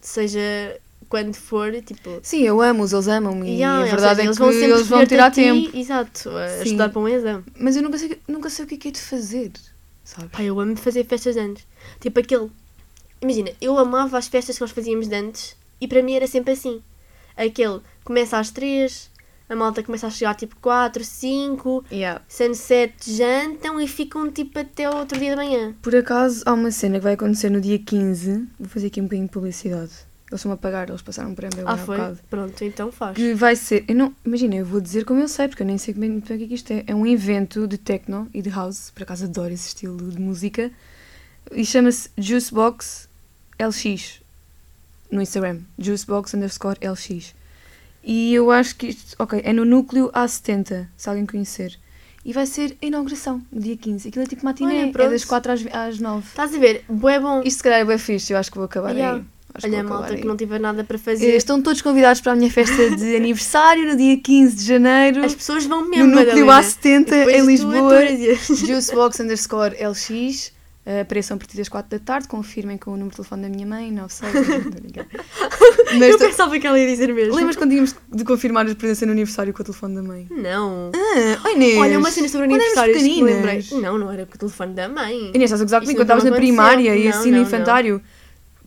seja 0.00 0.76
quando 1.08 1.34
for, 1.34 1.72
tipo. 1.82 2.20
Sim, 2.22 2.42
eu 2.42 2.60
amo-os, 2.60 2.92
eles 2.92 3.08
amam-me 3.08 3.58
e 3.58 3.62
a 3.62 3.84
verdade 3.84 4.16
seja, 4.16 4.22
é 4.22 4.24
eles 4.24 4.36
que 4.38 4.44
vão 4.44 4.52
eles 4.52 4.86
vão 4.88 5.06
tirar 5.06 5.26
a 5.26 5.30
ti, 5.30 5.36
tempo. 5.36 5.76
Exato, 5.76 6.30
a 6.30 6.48
Sim. 6.48 6.62
estudar 6.64 6.88
para 6.88 7.00
um 7.00 7.08
exame. 7.08 7.44
Mas 7.58 7.76
eu 7.76 7.82
nunca 7.82 7.98
sei, 7.98 8.18
nunca 8.28 8.50
sei 8.50 8.64
o 8.64 8.68
que 8.68 8.74
é 8.74 8.78
que 8.78 8.88
é 8.88 8.90
de 8.90 9.00
fazer, 9.00 9.52
sabes? 10.04 10.30
Pá, 10.30 10.42
eu 10.42 10.58
amo 10.60 10.76
fazer 10.76 11.04
festas 11.04 11.34
de 11.34 11.40
anos. 11.40 11.66
Tipo 12.00 12.20
aquele. 12.20 12.50
Imagina, 13.20 13.50
eu 13.60 13.78
amava 13.78 14.18
as 14.18 14.26
festas 14.26 14.56
que 14.56 14.60
nós 14.62 14.70
fazíamos 14.72 15.06
de 15.08 15.14
antes 15.14 15.56
e 15.80 15.86
para 15.86 16.02
mim 16.02 16.14
era 16.14 16.26
sempre 16.26 16.52
assim. 16.52 16.82
Aquele 17.36 17.80
começa 18.04 18.38
às 18.38 18.50
3, 18.50 19.10
a 19.48 19.54
malta 19.54 19.82
começa 19.82 20.06
a 20.06 20.10
chegar 20.10 20.34
tipo 20.34 20.56
4, 20.60 21.04
5, 21.04 21.84
Yeah. 21.90 22.22
sunset 22.28 22.92
jantam 23.06 23.80
e 23.80 23.86
ficam 23.86 24.30
tipo 24.30 24.58
até 24.58 24.88
o 24.88 24.96
outro 24.96 25.18
dia 25.18 25.30
de 25.30 25.36
manhã. 25.36 25.74
Por 25.82 25.94
acaso, 25.94 26.42
há 26.46 26.52
uma 26.52 26.70
cena 26.70 26.98
que 26.98 27.04
vai 27.04 27.14
acontecer 27.14 27.50
no 27.50 27.60
dia 27.60 27.78
15. 27.78 28.48
Vou 28.58 28.68
fazer 28.68 28.88
aqui 28.88 29.00
um 29.00 29.04
bocadinho 29.04 29.26
de 29.26 29.32
publicidade. 29.32 29.92
Eles 30.32 30.40
estão 30.40 30.52
a 30.52 30.56
pagar, 30.56 30.88
eles 30.88 31.02
passaram 31.02 31.34
para 31.34 31.48
mim 31.54 31.62
Ah, 31.66 31.76
foi? 31.76 31.96
bocado. 31.96 32.18
Pronto, 32.30 32.64
então 32.64 32.90
faz. 32.90 33.14
Que 33.16 33.34
vai 33.34 33.54
ser. 33.54 33.84
Eu 33.86 33.94
não, 33.94 34.14
imagina, 34.24 34.54
eu 34.56 34.64
vou 34.66 34.80
dizer 34.80 35.04
como 35.04 35.20
eu 35.20 35.28
sei, 35.28 35.46
porque 35.48 35.62
eu 35.62 35.66
nem 35.66 35.76
sei 35.78 35.92
bem 35.94 36.10
muito 36.10 36.26
bem 36.28 36.36
o 36.36 36.38
que 36.38 36.44
é 36.44 36.48
que 36.48 36.54
isto 36.54 36.70
é. 36.72 36.84
É 36.86 36.94
um 36.94 37.06
evento 37.06 37.66
de 37.68 37.76
techno 37.78 38.28
e 38.32 38.40
de 38.40 38.48
house. 38.50 38.90
Por 38.94 39.02
acaso 39.02 39.24
adoro 39.26 39.52
esse 39.52 39.68
estilo 39.68 40.10
de 40.10 40.18
música. 40.18 40.70
E 41.50 41.64
chama-se 41.66 42.08
Juicebox 42.16 43.08
LX 43.60 44.20
no 45.10 45.20
Instagram. 45.20 45.60
Juicebox 45.78 46.34
underscore 46.34 46.78
LX. 46.80 47.34
E 48.02 48.34
eu 48.34 48.50
acho 48.50 48.74
que 48.76 48.88
isto, 48.88 49.14
ok, 49.18 49.42
é 49.44 49.52
no 49.52 49.64
núcleo 49.64 50.10
A70, 50.12 50.86
se 50.96 51.08
alguém 51.08 51.26
conhecer. 51.26 51.78
E 52.24 52.32
vai 52.32 52.46
ser 52.46 52.76
a 52.80 52.86
inauguração, 52.86 53.42
no 53.52 53.60
dia 53.60 53.76
15. 53.76 54.08
Aquilo 54.08 54.24
é 54.24 54.26
tipo 54.28 54.44
matiné, 54.44 54.88
é 54.88 55.08
das 55.10 55.24
4 55.24 55.52
às, 55.52 55.66
às 55.74 55.98
9. 55.98 56.26
Estás 56.28 56.54
a 56.54 56.58
ver? 56.58 56.84
Bué 56.88 57.18
bom. 57.20 57.42
Isto 57.44 57.58
se 57.58 57.62
calhar 57.64 57.80
é 57.80 57.84
bem 57.84 57.98
fixe, 57.98 58.32
eu 58.32 58.38
acho 58.38 58.50
que 58.50 58.56
vou 58.56 58.64
acabar 58.64 58.92
Yeah. 58.94 59.18
aí. 59.18 59.24
Acho 59.54 59.66
que 59.66 59.72
Olha, 59.74 59.82
vou 59.82 59.90
malta 59.90 60.04
acabar 60.06 60.16
que 60.16 60.22
aí. 60.22 60.28
não 60.28 60.36
tiver 60.36 60.58
nada 60.60 60.82
para 60.84 60.96
Eh, 60.96 60.98
fazer. 60.98 61.36
Estão 61.36 61.60
todos 61.60 61.82
convidados 61.82 62.20
para 62.20 62.32
a 62.32 62.36
minha 62.36 62.50
festa 62.50 62.90
de 62.96 63.14
aniversário 63.16 63.86
no 63.90 63.96
dia 63.96 64.16
15 64.16 64.56
de 64.56 64.64
janeiro. 64.64 65.24
As 65.24 65.34
pessoas 65.34 65.64
vão 65.66 65.82
no 65.84 65.90
mesmo, 65.90 66.06
núcleo 66.06 66.46
Madalena. 66.46 66.62
A70 66.68 67.04
Depois 67.04 67.36
em 67.36 67.46
Lisboa. 67.46 68.04
e- 68.04 68.34
Juicebox 68.34 69.20
underscore 69.20 69.76
LX. 69.78 70.52
Uh, 70.84 71.02
apareçam 71.02 71.36
a 71.36 71.38
partir 71.38 71.56
das 71.56 71.68
4 71.68 71.96
da 71.96 72.04
tarde. 72.04 72.26
Confirmem 72.26 72.76
com 72.76 72.90
o 72.90 72.94
número 72.94 73.10
de 73.10 73.16
telefone 73.16 73.42
da 73.42 73.48
minha 73.48 73.64
mãe, 73.64 73.92
96. 73.92 74.34
não, 74.48 74.58
não, 74.58 74.70
ninguém. 74.82 75.06
Mas 75.96 76.08
Eu 76.10 76.18
tô- 76.18 76.24
pensava 76.26 76.58
que 76.58 76.66
ela 76.66 76.76
ia 76.76 76.88
dizer 76.88 77.14
mesmo. 77.14 77.36
Lembras 77.36 77.54
quando 77.54 77.70
tínhamos 77.70 77.94
de 78.12 78.24
confirmar 78.24 78.68
a 78.68 78.74
presença 78.74 79.06
no 79.06 79.12
aniversário 79.12 79.52
com 79.52 79.62
o 79.62 79.64
telefone 79.64 79.94
da 79.94 80.02
mãe? 80.02 80.26
Não. 80.28 80.90
Ah, 80.92 81.46
oi 81.46 81.52
Inês! 81.54 81.78
Olha, 81.78 81.98
uma 82.00 82.10
cena 82.10 82.26
sobre 82.28 82.46
aniversários 82.46 82.98
que 83.00 83.22
lembrei. 83.22 83.64
Não, 83.80 83.96
não 83.96 84.10
era 84.10 84.26
com 84.26 84.34
o 84.34 84.38
telefone 84.38 84.74
da 84.74 84.88
mãe. 84.88 85.30
Inês, 85.32 85.42
estás 85.52 85.60
a 85.60 85.64
gozar 85.64 85.80
comigo 85.82 85.98
quando 86.00 86.02
estavas 86.10 86.24
na 86.24 86.32
primária 86.34 86.96
e 86.96 87.04
Não, 87.04 87.10
assim 87.10 87.30
no 87.30 87.36
não, 87.36 87.42
infantário? 87.44 88.02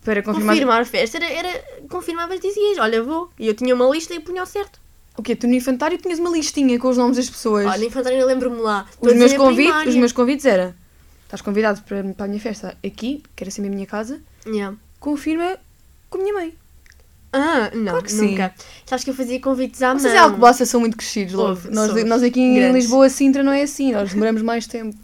Para 0.06 0.22
confirmar. 0.24 0.54
Confirmar 0.56 0.82
a 0.82 0.86
festa 0.86 1.18
era, 1.18 1.26
era 1.26 1.63
confirmavas 1.89 2.39
dizias, 2.39 2.78
olha, 2.78 3.04
vou. 3.04 3.30
E 3.39 3.48
eu 3.48 3.54
tinha 3.54 3.74
uma 3.76 3.89
lista 3.89 4.13
e 4.13 4.20
punha 4.22 4.39
ao 4.41 4.46
certo. 4.48 4.80
O 5.18 5.24
quê? 5.24 5.36
Tu 5.36 5.48
no 5.48 5.54
infantário 5.54 5.98
tinhas 5.98 6.20
uma 6.20 6.30
listinha 6.30 6.78
com 6.80 6.88
os 6.89 6.98
nomes 6.98 7.18
das 7.18 7.30
pessoas. 7.30 7.65
Olha, 7.65 7.78
no 7.80 7.86
infantário 7.86 8.18
eu 8.20 8.28
lembro-me 8.28 8.62
lá. 8.62 8.86
Os 9.02 9.13
meus, 9.13 9.34
convites, 9.34 9.88
os 9.88 9.96
meus 9.96 10.12
convites 10.12 10.46
era 10.46 10.76
estás 11.24 11.41
convidado 11.41 11.82
para, 11.82 12.04
para 12.13 12.26
a 12.26 12.28
minha 12.28 12.39
festa 12.39 12.78
aqui, 12.86 13.24
que 13.36 13.44
era 13.44 13.52
sempre 13.52 13.72
a 13.72 13.74
minha 13.74 13.88
casa, 13.88 14.22
Yeah. 14.48 14.78
confirma 15.00 15.58
com 16.10 16.20
a 16.20 16.22
minha 16.22 16.34
mãe. 16.34 16.54
Ah, 17.34 17.72
não, 17.74 17.91
Claro 17.94 18.04
que 18.04 18.12
sim. 18.12 18.32
nunca. 18.32 18.54
Sabes 18.86 19.04
que 19.04 19.10
eu 19.10 19.13
fazia 19.15 19.39
convites 19.41 19.82
à 19.82 19.89
mão. 19.89 20.00
Vocês 20.00 20.13
em 20.13 20.18
Alcobaça 20.18 20.65
são 20.65 20.80
muito 20.80 20.96
crescidos, 20.96 21.34
logo. 21.34 21.60
Nós, 21.70 22.06
nós 22.06 22.24
aqui 22.24 22.39
em 22.39 22.56
grandes. 22.56 22.84
Lisboa, 22.84 23.10
Sintra, 23.10 23.44
não 23.44 23.52
é 23.52 23.63
assim, 23.63 23.91
nós 23.91 24.12
demoramos 24.13 24.41
mais 24.41 24.68
tempo. 24.68 24.96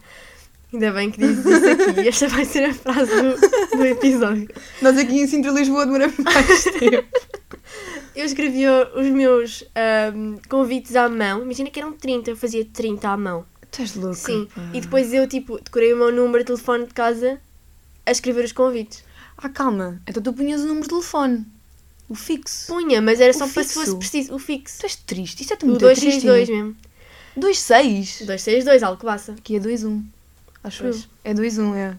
Ainda 0.74 0.92
bem 0.94 1.12
que 1.12 1.20
dizes 1.20 1.46
isso 1.46 1.70
aqui. 1.90 2.08
Esta 2.08 2.28
vai 2.30 2.46
ser 2.46 2.64
a 2.66 2.74
frase 2.74 3.12
do, 3.12 3.78
do 3.78 3.86
episódio. 3.86 4.48
Nós 4.82 4.98
aqui 4.98 5.20
em 5.20 5.28
Sintra, 5.28 5.52
Lisboa, 5.52 5.86
demoramos 5.86 6.18
mais 6.20 6.64
tempo. 6.80 7.08
Eu 8.16 8.26
escrevia 8.26 8.90
os 8.96 9.08
meus 9.08 9.64
ahm, 9.76 10.38
convites 10.50 10.96
à 10.96 11.10
mão. 11.10 11.42
Imagina 11.44 11.70
que 11.70 11.80
eram 11.80 11.92
30, 11.94 12.32
eu 12.32 12.38
fazia 12.38 12.64
30 12.66 13.08
à 13.10 13.18
mão. 13.18 13.46
Tu 13.70 13.82
és 13.82 13.96
louca. 13.96 14.16
Sim. 14.16 14.48
pá. 14.54 14.62
E 14.74 14.82
depois 14.82 15.14
eu, 15.14 15.28
tipo, 15.28 15.58
decorei 15.62 15.94
o 15.94 15.98
meu 15.98 16.12
número 16.12 16.40
de 16.40 16.48
telefone 16.48 16.86
de 16.88 16.94
casa 16.94 17.40
a 18.06 18.12
escrever 18.12 18.44
os 18.46 18.52
convites. 18.52 19.04
Ah, 19.38 19.50
calma. 19.50 20.02
Então 20.08 20.22
tu 20.22 20.34
punhas 20.34 20.62
o 20.62 20.66
número 20.68 20.84
de 20.84 20.90
telefone. 20.90 21.46
O 22.10 22.16
fixo. 22.16 22.68
Punha, 22.68 23.02
mas 23.02 23.20
era 23.22 23.32
O 23.32 23.34
só 23.34 23.48
para 23.48 23.64
se 23.64 23.74
fixo? 23.74 23.80
fosse 23.80 23.96
preciso. 23.98 24.36
O 24.36 24.40
fixo. 24.40 24.80
Tu 24.80 24.86
és 24.86 24.96
triste. 24.98 25.42
Isso 25.44 25.54
é 25.54 25.58
O 25.62 25.66
muito 25.66 25.80
262 25.80 26.48
triste. 26.48 26.52
mesmo. 26.54 26.76
26. 27.38 28.20
262, 28.20 28.84
Alcobaça. 28.84 29.32
Aqui 29.34 29.56
é 29.56 29.60
21. 29.60 30.04
Acho 30.64 30.84
Pois. 30.84 31.04
eu. 31.04 31.32
É 31.32 31.34
21, 31.34 31.76
é. 31.76 31.98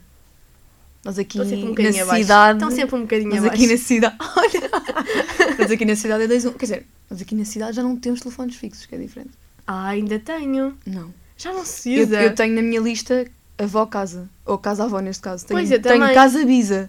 Nós 1.04 1.18
aqui 1.18 1.40
um 1.40 1.44
na 1.44 2.02
abaixo. 2.02 2.22
cidade. 2.22 2.58
Estão 2.58 2.70
sempre 2.70 2.96
um 2.96 3.02
bocadinho 3.02 3.30
Nós 3.30 3.38
abaixo. 3.44 3.54
aqui 3.62 3.72
na 3.72 3.76
cidade. 3.78 4.16
Olha! 4.36 5.56
Nós 5.58 5.70
aqui 5.70 5.84
na 5.84 5.96
cidade 5.96 6.22
é 6.24 6.28
2-1. 6.28 6.52
Quer 6.54 6.64
dizer, 6.64 6.86
nós 7.10 7.20
aqui 7.20 7.34
na 7.34 7.44
cidade 7.44 7.76
já 7.76 7.82
não 7.82 7.96
temos 7.96 8.20
telefones 8.20 8.56
fixos, 8.56 8.86
que 8.86 8.94
é 8.94 8.98
diferente. 8.98 9.30
Ah, 9.66 9.88
ainda 9.88 10.18
tenho. 10.18 10.76
Não. 10.86 11.12
Já 11.36 11.52
não 11.52 11.64
se 11.64 11.92
Eu, 11.92 12.04
usa. 12.04 12.22
eu 12.22 12.34
tenho 12.34 12.54
na 12.54 12.62
minha 12.62 12.80
lista 12.80 13.26
avó 13.58 13.84
casa. 13.86 14.28
Ou 14.46 14.56
casa 14.58 14.84
avó 14.84 15.00
neste 15.00 15.22
caso. 15.22 15.44
Tenho, 15.44 15.58
Pois, 15.58 15.70
eu 15.70 15.82
tenho 15.82 15.98
também. 15.98 16.14
casa 16.14 16.44
bisa. 16.44 16.88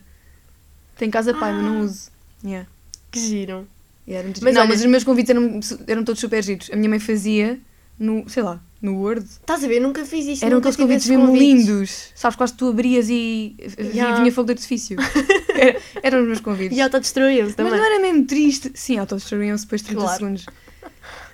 Tenho 0.98 1.12
casa 1.12 1.34
pai, 1.34 1.52
mas 1.54 1.64
não 1.64 1.78
Ah. 1.80 1.82
uso. 1.82 2.12
Yeah. 2.46 2.68
Que 3.12 3.20
giram. 3.20 3.66
Yeah, 4.08 4.28
Mas 4.42 4.54
não, 4.54 4.62
olha- 4.62 4.70
mas 4.70 4.80
os 4.82 4.86
meus 4.86 5.04
convites 5.04 5.30
eram, 5.30 5.60
eram 5.88 6.04
todos 6.04 6.20
super 6.20 6.44
giros. 6.44 6.70
A 6.72 6.76
minha 6.76 6.90
mãe 6.90 7.00
fazia 7.00 7.60
no, 7.98 8.28
sei 8.30 8.44
lá, 8.44 8.62
no 8.84 9.00
Word. 9.00 9.26
Estás 9.26 9.64
a 9.64 9.68
ver? 9.68 9.78
Eu 9.78 9.82
nunca 9.84 10.06
fiz 10.06 10.26
isto. 10.28 10.46
Eram 10.46 10.60
aqueles 10.60 10.76
convites 10.78 11.08
mesmo 11.08 11.26
convites. 11.28 11.48
lindos. 11.68 12.08
Sabes, 12.14 12.36
quase 12.36 12.54
tu 12.54 12.68
abrias 12.70 13.10
e 13.10 13.56
e 13.58 13.84
Yeah. 13.96 14.20
vinha 14.20 14.32
fogo 14.32 14.48
de 14.48 14.52
artifício. 14.54 14.98
Era- 15.56 15.80
eram 16.04 16.22
os 16.22 16.28
meus 16.28 16.40
convites. 16.42 16.78
E 16.78 16.82
autodestruíam-se 16.82 17.46
Mas 17.46 17.56
também. 17.56 17.74
não 17.80 17.84
era 17.86 18.00
mesmo 18.00 18.26
triste. 18.26 18.72
Sim, 18.76 18.98
autodestruíam-se 19.00 19.64
depois 19.66 19.82
de 19.82 19.88
30 19.88 20.02
Claro. 20.02 20.18
segundos. 20.20 20.46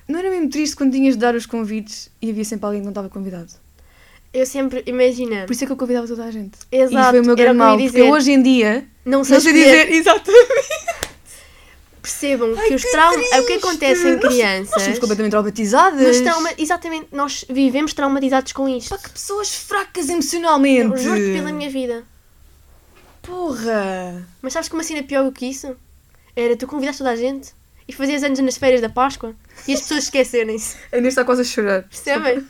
Não 0.08 0.20
era 0.20 0.30
mesmo 0.30 0.50
triste 0.50 0.76
quando 0.76 0.92
tinhas 0.92 1.16
de 1.16 1.20
dar 1.20 1.36
os 1.36 1.46
convites 1.46 2.10
e 2.22 2.30
havia 2.30 2.44
sempre 2.46 2.66
alguém 2.66 2.82
que 2.82 2.86
não 2.86 2.92
estava 2.92 3.10
convidado. 3.10 3.52
Eu 4.32 4.46
sempre, 4.46 4.84
imagina. 4.86 5.46
Por 5.48 5.54
isso 5.54 5.64
é 5.64 5.68
que 5.68 5.74
eu 5.74 5.78
convidava 5.78 6.08
toda 6.08 6.24
a 6.26 6.30
gente. 6.32 6.58
Exato, 6.72 6.94
e 6.94 7.00
isso 7.00 7.10
foi 7.10 7.20
o 7.22 7.26
meu 7.26 7.36
grande 7.36 7.58
mal. 7.58 7.76
dizer. 7.78 7.90
Porque 7.90 8.02
eu 8.02 8.12
hoje 8.12 8.32
em 8.32 8.44
dia 8.44 8.86
não 9.06 9.24
sei 9.24 9.34
não 9.36 9.42
sei 9.42 9.54
dizer 9.54 9.90
exatamente. 9.94 10.79
Percebam 12.10 12.56
que 12.56 12.74
os 12.74 12.82
traumas. 12.84 13.26
O 13.32 13.46
que 13.46 13.54
acontece 13.54 14.02
em 14.08 14.14
Nós- 14.14 14.24
Nós 14.24 14.34
crianças. 14.34 14.84
somos 14.84 15.00
completamente 15.00 15.32
traumatizadas. 15.32 16.02
Nós 16.08 16.22
trauma... 16.22 16.50
Exatamente, 16.58 17.08
nós 17.12 17.46
vivemos 17.50 17.94
traumatizados 17.94 18.52
com 18.52 18.68
isto. 18.68 18.90
Pá, 18.90 18.98
que 18.98 19.10
pessoas 19.12 19.54
fracas 19.54 20.10
emocionalmente. 20.10 20.92
Eu 20.92 20.98
juro 20.98 21.20
pela 21.20 21.52
minha 21.52 21.70
vida. 21.70 22.04
Porra. 23.22 24.28
Mas 24.42 24.54
sabes 24.54 24.68
que 24.70 24.74
uma 24.76 24.84
cena 24.84 25.04
pior 25.04 25.24
do 25.24 25.32
que 25.32 25.46
isso? 25.46 25.76
Era 26.36 26.56
tu 26.56 26.66
convidaste 26.68 27.00
toda 27.00 27.12
a 27.12 27.16
gente 27.16 27.54
e 27.90 27.92
fazias 27.92 28.24
anos 28.24 28.38
nas 28.40 28.56
férias 28.56 28.82
da 28.82 28.88
Páscoa 28.88 29.36
e 29.68 29.74
as 29.74 29.82
pessoas 29.82 30.04
esquecerem-se. 30.04 30.78
Ainda 30.92 31.08
está 31.08 31.26
quase 31.26 31.42
a 31.42 31.44
chorar. 31.44 31.84
Percebem? 31.84 32.46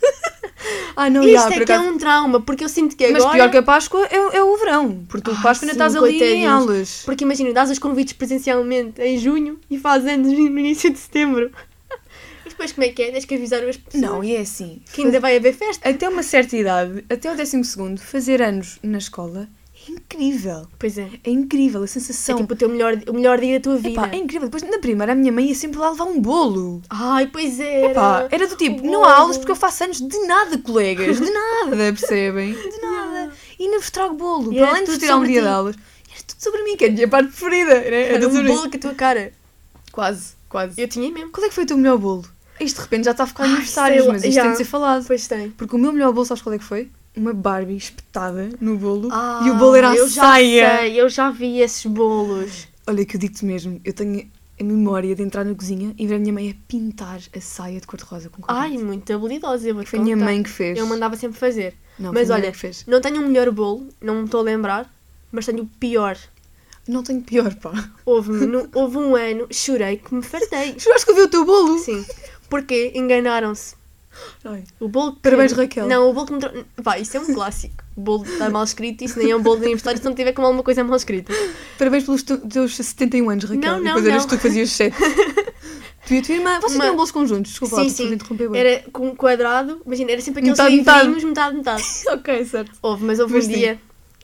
Ah, 0.94 1.08
não, 1.08 1.22
Isto 1.22 1.48
já, 1.48 1.56
é 1.56 1.64
que 1.64 1.72
é 1.72 1.78
um 1.78 1.96
trauma, 1.96 2.38
porque 2.42 2.62
eu 2.62 2.68
sinto 2.68 2.94
que 2.94 3.06
Mas 3.08 3.22
agora. 3.22 3.36
pior 3.38 3.50
que 3.50 3.56
a 3.56 3.62
Páscoa 3.62 4.06
é, 4.10 4.36
é 4.36 4.42
o 4.42 4.58
verão, 4.58 5.06
porque 5.08 5.30
tu 5.30 5.34
Ah, 5.34 5.42
Páscoa 5.42 5.64
ainda 5.64 5.72
estás 5.72 5.96
ali 5.96 6.22
em 6.22 6.46
aulas. 6.46 7.02
Porque 7.06 7.24
imagina, 7.24 7.50
dás 7.54 7.70
os 7.70 7.78
convites 7.78 8.12
presencialmente 8.12 9.00
em 9.00 9.16
junho 9.16 9.58
e 9.70 9.78
faz 9.78 10.06
anos 10.06 10.30
no 10.30 10.58
início 10.58 10.90
de 10.92 10.98
setembro. 10.98 11.50
E 12.44 12.50
depois 12.50 12.72
como 12.72 12.84
é 12.84 12.88
que 12.90 13.02
é? 13.02 13.10
Tens 13.12 13.24
que 13.24 13.34
avisar 13.36 13.62
as 13.66 13.76
pessoas 13.78 14.02
Não, 14.02 14.22
e 14.24 14.34
é 14.36 14.40
assim. 14.40 14.82
que 14.92 15.02
ainda 15.02 15.20
vai 15.20 15.36
haver 15.36 15.54
festa. 15.54 15.88
Até 15.88 16.08
uma 16.08 16.22
certa 16.22 16.56
idade, 16.56 17.04
até 17.08 17.32
o 17.32 17.36
décimo 17.36 17.64
segundo, 17.64 17.98
fazer 18.00 18.42
anos 18.42 18.78
na 18.82 18.98
escola 18.98 19.48
incrível. 19.90 20.66
Pois 20.78 20.96
é. 20.98 21.08
É 21.24 21.30
incrível 21.30 21.80
a 21.80 21.84
É 21.84 21.86
sensação. 21.86 22.38
tipo 22.38 22.52
o, 22.52 22.56
teu 22.56 22.68
melhor, 22.68 22.98
o 23.08 23.12
melhor 23.14 23.38
dia 23.40 23.58
da 23.58 23.62
tua 23.62 23.76
vida. 23.76 23.90
Epá, 23.90 24.08
é 24.12 24.16
incrível. 24.16 24.48
Depois, 24.48 24.62
na 24.70 24.78
primeira, 24.78 25.12
a 25.12 25.14
minha 25.14 25.32
mãe 25.32 25.46
ia 25.48 25.54
sempre 25.54 25.78
lá 25.78 25.90
levar 25.90 26.04
um 26.04 26.20
bolo. 26.20 26.82
Ai, 26.88 27.26
pois 27.26 27.58
era. 27.60 27.90
Epá, 27.90 28.28
era 28.30 28.46
do 28.46 28.56
tipo, 28.56 28.84
não 28.84 29.04
há 29.04 29.14
aulas 29.16 29.36
porque 29.38 29.52
eu 29.52 29.56
faço 29.56 29.84
anos 29.84 29.98
de 30.00 30.18
nada, 30.26 30.58
colegas. 30.58 31.18
De 31.20 31.30
nada, 31.30 31.76
percebem? 31.92 32.52
De 32.52 32.80
nada. 32.80 33.32
E 33.58 33.64
ainda 33.64 33.78
vos 33.78 33.90
trago 33.90 34.14
bolo. 34.14 34.54
Para 34.54 34.68
além 34.70 34.84
de 34.84 34.90
vos 34.90 34.98
tirar 34.98 35.16
um 35.16 35.24
dia 35.24 35.36
ti. 35.36 35.42
de 35.42 35.48
aulas. 35.48 35.76
Era 36.12 36.22
tudo 36.26 36.40
sobre 36.42 36.62
mim, 36.64 36.76
que 36.76 36.84
é 36.84 36.88
a 36.88 36.92
minha 36.92 37.08
parte 37.08 37.28
preferida. 37.30 37.74
Né? 37.74 37.86
Era 37.86 37.96
Era 37.96 38.28
um 38.28 38.32
sobre 38.32 38.48
bolo 38.48 38.70
com 38.70 38.76
a 38.76 38.80
tua 38.80 38.94
cara. 38.94 39.32
Quase, 39.92 40.32
quase. 40.48 40.80
Eu 40.80 40.88
tinha 40.88 41.10
mesmo. 41.10 41.30
Qual 41.30 41.44
é 41.44 41.48
que 41.48 41.54
foi 41.54 41.64
o 41.64 41.66
teu 41.66 41.76
melhor 41.76 41.98
bolo? 41.98 42.24
Isto 42.60 42.76
de 42.76 42.82
repente 42.82 43.04
já 43.06 43.12
está 43.12 43.24
a 43.24 43.26
ficar 43.26 43.44
aniversários, 43.44 44.06
mas 44.06 44.22
isto 44.22 44.34
já. 44.34 44.42
tem 44.42 44.50
de 44.52 44.58
ser 44.58 44.64
falado. 44.64 45.04
Pois 45.06 45.26
tem. 45.26 45.50
Porque 45.50 45.74
o 45.74 45.78
meu 45.78 45.92
melhor 45.92 46.12
bolo, 46.12 46.26
sabes 46.26 46.42
qual 46.42 46.54
é 46.54 46.58
que 46.58 46.64
foi? 46.64 46.90
Uma 47.16 47.32
Barbie 47.34 47.76
espetada 47.76 48.50
no 48.60 48.76
bolo 48.76 49.08
Ah, 49.10 49.42
e 49.44 49.50
o 49.50 49.54
bolo 49.56 49.74
era 49.74 49.90
a 49.90 49.96
eu 49.96 50.08
já 50.08 50.22
saia. 50.22 50.78
sei, 50.78 51.00
eu 51.00 51.08
já 51.08 51.30
vi 51.30 51.58
esses 51.60 51.84
bolos. 51.86 52.68
Olha 52.86 53.04
que 53.04 53.16
eu 53.16 53.20
digo-te 53.20 53.44
mesmo, 53.44 53.80
eu 53.84 53.92
tenho 53.92 54.30
a 54.60 54.64
memória 54.64 55.14
de 55.14 55.22
entrar 55.22 55.44
na 55.44 55.54
cozinha 55.54 55.94
e 55.98 56.06
ver 56.06 56.16
a 56.16 56.18
minha 56.18 56.32
mãe 56.32 56.50
a 56.50 56.54
pintar 56.68 57.20
a 57.34 57.40
saia 57.40 57.80
de 57.80 57.86
cor-de-rosa 57.86 58.28
com 58.30 58.42
Ai, 58.46 58.68
corrente. 58.70 58.84
muito 58.84 59.12
habilidosa, 59.12 59.68
eu 59.68 59.74
vou 59.74 59.84
Foi 59.86 59.98
a 59.98 60.02
minha 60.02 60.16
mãe 60.16 60.42
que 60.42 60.50
fez. 60.50 60.78
Eu 60.78 60.86
mandava 60.86 61.16
sempre 61.16 61.38
fazer. 61.38 61.74
Não, 61.98 62.12
Mas 62.12 62.30
olha. 62.30 62.52
Não 62.86 63.00
tenho 63.00 63.20
o 63.22 63.26
melhor 63.26 63.50
bolo, 63.50 63.88
não 64.00 64.16
me 64.16 64.24
estou 64.24 64.40
a 64.40 64.44
lembrar, 64.44 64.92
mas 65.32 65.46
tenho 65.46 65.62
o 65.62 65.66
pior. 65.66 66.16
Não 66.88 67.02
tenho 67.02 67.22
pior, 67.22 67.54
pá. 67.56 67.90
Houve, 68.04 68.32
no- 68.46 68.68
houve 68.74 68.96
um 68.98 69.14
ano, 69.16 69.46
chorei 69.50 69.96
que 69.98 70.14
me 70.14 70.22
fartei. 70.22 70.74
Juraste 70.78 71.04
que 71.06 71.12
eu 71.12 71.16
vi 71.16 71.22
o 71.22 71.28
teu 71.28 71.44
bolo? 71.44 71.78
Sim. 71.78 72.04
Porque 72.48 72.92
enganaram-se. 72.94 73.74
Ai. 74.44 74.64
O 74.78 74.88
bolo 74.88 75.12
que... 75.14 75.20
Parabéns, 75.20 75.52
Raquel. 75.52 75.86
Não, 75.86 76.08
o 76.10 76.12
bolo 76.12 76.26
que 76.26 76.32
me 76.32 76.38
trouxe... 76.40 76.64
Vá, 76.76 76.98
isso 76.98 77.16
é 77.16 77.20
um 77.20 77.34
clássico. 77.34 77.84
O 77.96 78.00
bolo 78.00 78.24
está 78.24 78.48
mal 78.50 78.64
escrito, 78.64 79.02
isso 79.04 79.18
nem 79.18 79.30
é 79.30 79.36
um 79.36 79.42
bolo 79.42 79.56
de 79.58 79.64
aniversário 79.64 79.98
se 79.98 80.04
não 80.04 80.14
tiver 80.14 80.32
com 80.32 80.42
alguma 80.42 80.62
coisa 80.62 80.82
mal 80.82 80.96
escrita. 80.96 81.32
Parabéns 81.78 82.04
pelos 82.04 82.22
tu- 82.22 82.38
teus 82.38 82.76
71 82.76 83.28
anos, 83.30 83.44
Raquel. 83.44 83.60
Não, 83.60 83.76
não, 83.78 83.84
Depois 83.84 84.06
eras 84.06 84.22
não. 84.22 84.28
tu 84.28 84.36
que 84.36 84.42
fazias 84.42 84.70
7. 84.70 84.96
tu 86.06 86.14
e 86.14 86.18
a 86.18 86.22
tua 86.22 86.34
irmã, 86.34 86.60
vocês 86.60 86.74
Uma- 86.74 86.84
tinham 86.84 86.96
bolsos 86.96 87.12
conjuntos, 87.12 87.50
desculpa 87.50 87.76
sim, 87.76 87.88
sim. 87.90 88.12
interromper. 88.14 88.54
Era 88.56 88.84
com 88.90 89.08
um 89.08 89.14
quadrado, 89.14 89.82
imagina, 89.84 90.12
era 90.12 90.20
sempre 90.20 90.40
aqueles 90.40 90.58
Metade, 90.58 90.76
metade. 90.76 90.98
livrinhos, 91.06 91.24
metade, 91.24 91.56
metade. 91.56 91.82
Ok, 92.12 92.44
certo. 92.46 92.72
Houve, 92.82 93.04
mas 93.04 93.18
houve 93.20 93.34
Mas 93.34 93.44
um 93.44 93.48
sim. 93.50 93.54
dia 93.58 93.78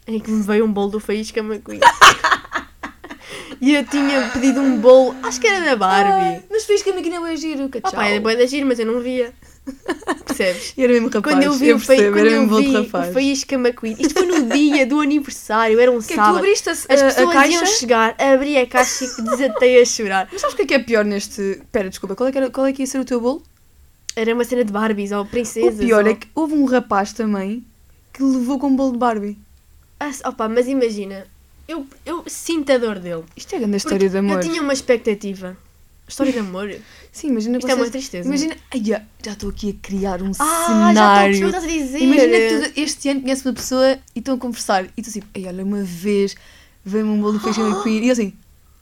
em 0.07 0.19
que 0.21 0.31
me 0.31 0.43
veio 0.43 0.65
um 0.65 0.73
bolo 0.73 0.91
do 0.93 1.01
Faísca 1.01 1.41
McQueen. 1.41 1.81
e 3.61 3.75
eu 3.75 3.85
tinha 3.85 4.31
pedido 4.33 4.61
um 4.61 4.79
bolo, 4.79 5.15
acho 5.23 5.41
que 5.41 5.47
era 5.47 5.65
da 5.65 5.77
Barbie. 5.77 6.11
Ai, 6.13 6.43
mas 6.51 6.65
fez 6.65 6.83
que 6.83 6.91
a 6.91 6.95
máquina 6.95 7.17
é 7.31 7.37
giro, 7.37 7.69
que 7.69 7.79
Ah, 7.83 7.91
pá, 7.91 8.07
era 8.07 8.21
boa 8.21 8.33
agir, 8.35 8.65
mas 8.65 8.79
eu 8.79 8.87
não 8.87 9.01
via. 9.01 9.33
Percebes? 10.27 10.75
E 10.77 10.83
era 10.85 10.93
mesmo 10.93 11.09
rapaz, 11.09 11.35
Quando 11.35 11.43
eu 11.43 11.53
vi, 11.53 11.73
o, 11.73 11.77
percebo, 11.77 12.13
quando 12.17 12.27
eu 12.27 12.47
vi 12.49 12.73
rapaz. 12.73 13.09
o 13.11 13.13
Faísca 13.13 13.55
McQueen, 13.57 13.97
isto 13.99 14.15
foi 14.15 14.27
no 14.27 14.49
dia 14.51 14.87
do 14.87 15.01
aniversário, 15.01 15.81
era 15.81 15.91
um 15.91 15.99
Que 16.01 16.13
é, 16.13 16.17
tu 16.17 16.21
sábado. 16.21 16.39
abriste 16.39 16.69
a, 16.69 16.73
As 16.73 16.89
a- 16.89 16.93
a 16.95 16.97
pessoas 17.15 17.33
caixa... 17.33 17.53
iam 17.53 17.67
chegar, 17.67 18.17
abri 18.21 18.57
a 18.59 18.67
caixa 18.67 19.05
e 19.05 19.23
desatei 19.23 19.81
a 19.81 19.85
chorar. 19.85 20.29
Mas 20.31 20.41
sabes 20.41 20.55
o 20.55 20.57
que 20.57 20.63
é 20.63 20.67
que 20.67 20.75
é 20.75 20.79
pior 20.79 21.05
neste... 21.05 21.61
Pera, 21.73 21.89
desculpa, 21.89 22.15
qual 22.15 22.29
é 22.29 22.33
que, 22.33 22.39
era, 22.39 22.51
qual 22.51 22.67
é 22.67 22.73
que 22.73 22.83
ia 22.83 22.87
ser 22.87 23.01
o 23.01 23.05
teu 23.05 23.21
bolo? 23.21 23.43
Era 24.15 24.35
uma 24.35 24.45
cena 24.45 24.65
de 24.65 24.73
Barbies 24.73 25.13
ou 25.13 25.25
princesas. 25.27 25.75
o 25.75 25.79
pior 25.79 26.05
ou... 26.05 26.11
é 26.11 26.15
que 26.15 26.27
houve 26.35 26.55
um 26.55 26.65
rapaz 26.65 27.13
também 27.13 27.65
que 28.13 28.23
levou 28.23 28.59
com 28.59 28.69
um 28.69 28.77
bolo 28.77 28.93
de 28.93 28.99
Barbie. 28.99 29.39
Ah, 30.01 30.11
opa, 30.27 30.49
mas 30.49 30.69
imagina, 30.69 31.27
eu, 31.69 31.87
eu 32.05 32.23
sinto 32.27 32.71
a 32.73 32.79
dor 32.79 32.99
dele. 32.99 33.25
Isto 33.37 33.55
é 33.55 33.57
a 33.57 33.61
grande 33.61 33.77
história 33.77 34.09
de 34.09 34.17
amor. 34.19 34.37
Eu 34.37 34.41
tinha 34.41 34.61
uma 34.63 34.73
expectativa. 34.73 35.57
História 36.09 36.33
de 36.33 36.39
amor? 36.39 36.73
Sim, 37.11 37.29
imagina 37.29 37.59
Isto 37.59 37.71
é 37.71 37.75
uma 37.75 37.91
tristeza. 37.91 38.29
Imagina... 38.29 38.57
Ai, 38.73 38.83
já 38.85 39.03
estou 39.33 39.51
aqui 39.51 39.71
a 39.79 39.87
criar 39.87 40.23
um 40.23 40.31
Ah, 40.39 40.93
já 40.95 41.31
estou 41.31 41.49
a 41.49 41.53
cenário. 41.53 41.69
dizer. 41.69 41.99
Imagina 41.99 42.33
que 42.33 42.71
tu 42.71 42.81
este 42.81 43.09
ano 43.09 43.21
conheces 43.23 43.45
uma 43.45 43.53
pessoa 43.55 43.99
e 44.15 44.19
estão 44.21 44.35
a 44.35 44.39
conversar 44.39 44.85
e 44.97 45.03
tu 45.03 45.09
assim, 45.11 45.23
ai, 45.35 45.47
olha, 45.47 45.65
uma 45.65 45.83
vez 45.83 46.37
veio-me 46.85 47.11
um 47.11 47.21
bolo 47.21 47.33
do 47.35 47.41
Peixe 47.41 47.61
McQueen 47.61 48.05
e 48.05 48.07
eu 48.09 48.13
assim, 48.13 48.33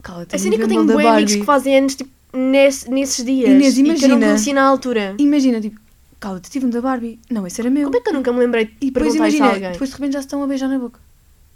cala-te, 0.03 0.35
A 0.35 0.39
cena 0.39 0.55
é 0.55 0.59
que 0.59 0.65
eu 0.65 0.69
tenho 0.69 0.85
bem 0.85 1.07
amigos 1.09 1.35
que 1.37 1.45
fazem 1.45 1.79
anos 1.79 1.95
tipo, 1.95 2.11
nesse, 2.33 2.91
nesses 2.91 3.25
dias. 3.25 3.49
Inês, 3.49 3.79
E 3.79 3.83
que 3.83 3.89
eu 3.89 4.09
não 4.09 4.17
imagina. 4.17 4.27
conhecia 4.27 4.55
na 4.55 4.63
altura. 4.65 5.15
Imagina, 5.19 5.61
tipo, 5.63 5.81
cala-te, 6.21 6.51
tive 6.51 6.67
um 6.67 6.71
da 6.71 6.83
Barbie. 6.83 7.19
Não, 7.31 7.47
esse 7.47 7.59
era 7.61 7.71
meu. 7.71 7.85
Como 7.85 7.97
é 7.97 8.01
que 8.01 8.09
eu 8.11 8.13
nunca 8.15 8.33
me 8.33 8.39
lembrei 8.41 8.67
de 8.67 8.73
E 8.83 8.91
depois 8.91 9.15
imagina, 9.15 9.53
depois 9.71 9.89
de 9.89 9.97
repente 9.97 10.13
já 10.13 10.21
se 10.21 10.27
estão 10.27 10.43
a 10.43 10.47
beijar 10.47 10.69
na 10.69 10.79
boca. 10.79 11.01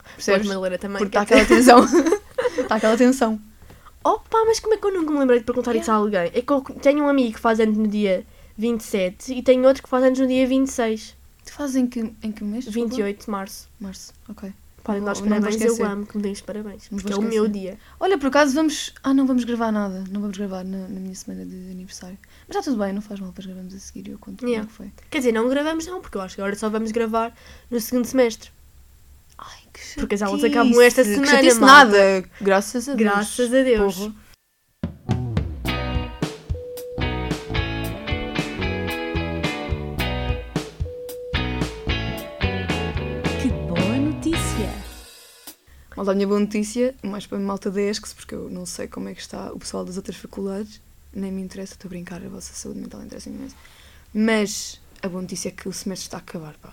Pois, 0.03 0.25
Percebes? 0.25 0.49
Madeira 0.49 0.79
também. 0.79 0.97
Porque 0.99 1.19
está 1.19 1.21
aquela 1.21 1.45
tensão. 1.45 1.85
Está 2.59 2.75
aquela 2.77 2.97
tensão. 2.97 3.39
Opa, 4.09 4.45
mas 4.47 4.59
como 4.59 4.75
é 4.75 4.77
que 4.79 4.87
eu 4.87 4.95
nunca 4.95 5.13
me 5.13 5.19
lembrei 5.19 5.39
de 5.41 5.45
perguntar 5.45 5.77
isso 5.77 5.91
a 5.91 5.95
alguém? 5.95 6.31
É 6.33 6.41
que 6.41 6.51
eu 6.51 6.63
tenho 6.81 7.05
um 7.05 7.09
amigo 7.09 7.35
que 7.35 7.41
faz 7.41 7.61
anos 7.61 7.77
no 7.77 7.87
dia 7.87 8.25
27 8.57 9.35
e 9.35 9.43
tenho 9.43 9.67
outro 9.67 9.83
que 9.83 9.89
faz 9.89 10.03
anos 10.03 10.19
no 10.19 10.27
dia 10.27 10.47
26. 10.47 11.15
Tu 11.45 11.53
fazes 11.53 11.77
em 11.77 11.87
que, 11.87 12.01
em 12.23 12.33
que 12.33 12.43
mês? 12.43 12.65
desculpa? 12.65 12.89
28 12.91 13.25
de 13.25 13.31
março. 13.31 13.69
Março, 13.79 14.13
ok. 14.29 14.53
Podem 14.83 15.03
dar 15.05 15.13
os 15.13 15.21
parabéns, 15.21 15.61
eu 15.61 15.85
amo 15.85 16.07
que 16.07 16.17
me 16.17 16.23
deem 16.23 16.33
os 16.33 16.41
parabéns. 16.41 16.89
Porque 16.89 17.13
é 17.13 17.17
o 17.17 17.21
meu 17.21 17.47
dia. 17.47 17.79
Olha, 18.01 18.17
por 18.17 18.29
acaso 18.29 18.55
vamos... 18.55 18.95
Ah, 19.03 19.13
não 19.13 19.27
vamos 19.27 19.45
gravar 19.45 19.71
nada. 19.71 20.03
Não 20.11 20.23
vamos 20.23 20.39
gravar 20.39 20.65
na, 20.65 20.89
na 20.89 21.01
minha 21.01 21.15
semana 21.15 21.45
de 21.45 21.71
aniversário. 21.71 22.17
Mas 22.47 22.57
está 22.57 22.71
tudo 22.71 22.83
bem, 22.83 22.95
não 22.95 23.03
faz 23.03 23.21
mal, 23.21 23.29
depois 23.29 23.45
gravamos 23.45 23.75
a 23.75 23.79
seguir 23.79 24.09
e 24.09 24.13
eu 24.13 24.19
conto 24.19 24.43
Yeah. 24.47 24.67
como 24.67 24.89
é 24.89 24.91
que 24.91 24.97
foi. 24.97 25.05
Quer 25.11 25.19
dizer, 25.19 25.33
não 25.33 25.47
gravamos 25.51 25.87
não, 25.87 26.01
porque 26.01 26.17
eu 26.17 26.23
acho 26.23 26.37
que 26.37 26.41
agora 26.41 26.57
só 26.57 26.71
vamos 26.71 26.91
gravar 26.91 27.37
no 27.71 27.79
segundo 27.79 28.07
semestre. 28.07 28.51
Ai, 29.39 29.61
que 29.73 29.81
Porque 30.01 30.15
as 30.17 30.23
aulas 30.23 30.41
chatice. 30.41 30.59
acabam 30.59 30.81
esta 30.83 31.03
Que 31.03 31.09
semana, 31.15 31.27
chatice 31.33 31.61
malta. 31.61 31.85
nada. 31.85 32.29
Graças 32.41 32.89
a 32.89 32.95
Deus. 32.95 33.11
Graças 33.11 33.55
a 33.55 33.63
Deus. 33.63 33.97
Porra. 33.97 34.15
Que 43.41 43.49
boa 43.51 43.97
notícia! 43.99 44.71
Malta, 45.97 46.13
a 46.13 46.15
minha 46.15 46.27
boa 46.27 46.41
notícia, 46.41 46.95
mais 47.03 47.27
para 47.27 47.39
a 47.39 47.41
malta 47.41 47.71
da 47.71 47.81
ESCS, 47.81 48.13
porque 48.15 48.35
eu 48.35 48.49
não 48.51 48.67
sei 48.67 48.89
como 48.89 49.09
é 49.09 49.15
que 49.15 49.21
está 49.21 49.53
o 49.53 49.59
pessoal 49.59 49.85
das 49.85 49.97
outras 49.97 50.17
faculdades, 50.17 50.81
nem 51.13 51.31
me 51.31 51.41
interessa, 51.43 51.75
estou 51.75 51.89
a 51.89 51.91
brincar, 51.91 52.23
a 52.25 52.29
vossa 52.29 52.53
saúde 52.53 52.81
mental 52.81 53.03
interessa 53.03 53.29
imenso. 53.29 53.55
Mas 54.13 54.81
a 55.03 55.09
boa 55.09 55.23
notícia 55.23 55.49
é 55.49 55.53
que 55.53 55.69
o 55.69 55.73
semestre 55.73 56.07
está 56.07 56.17
a 56.19 56.21
acabar, 56.21 56.55
pá. 56.61 56.73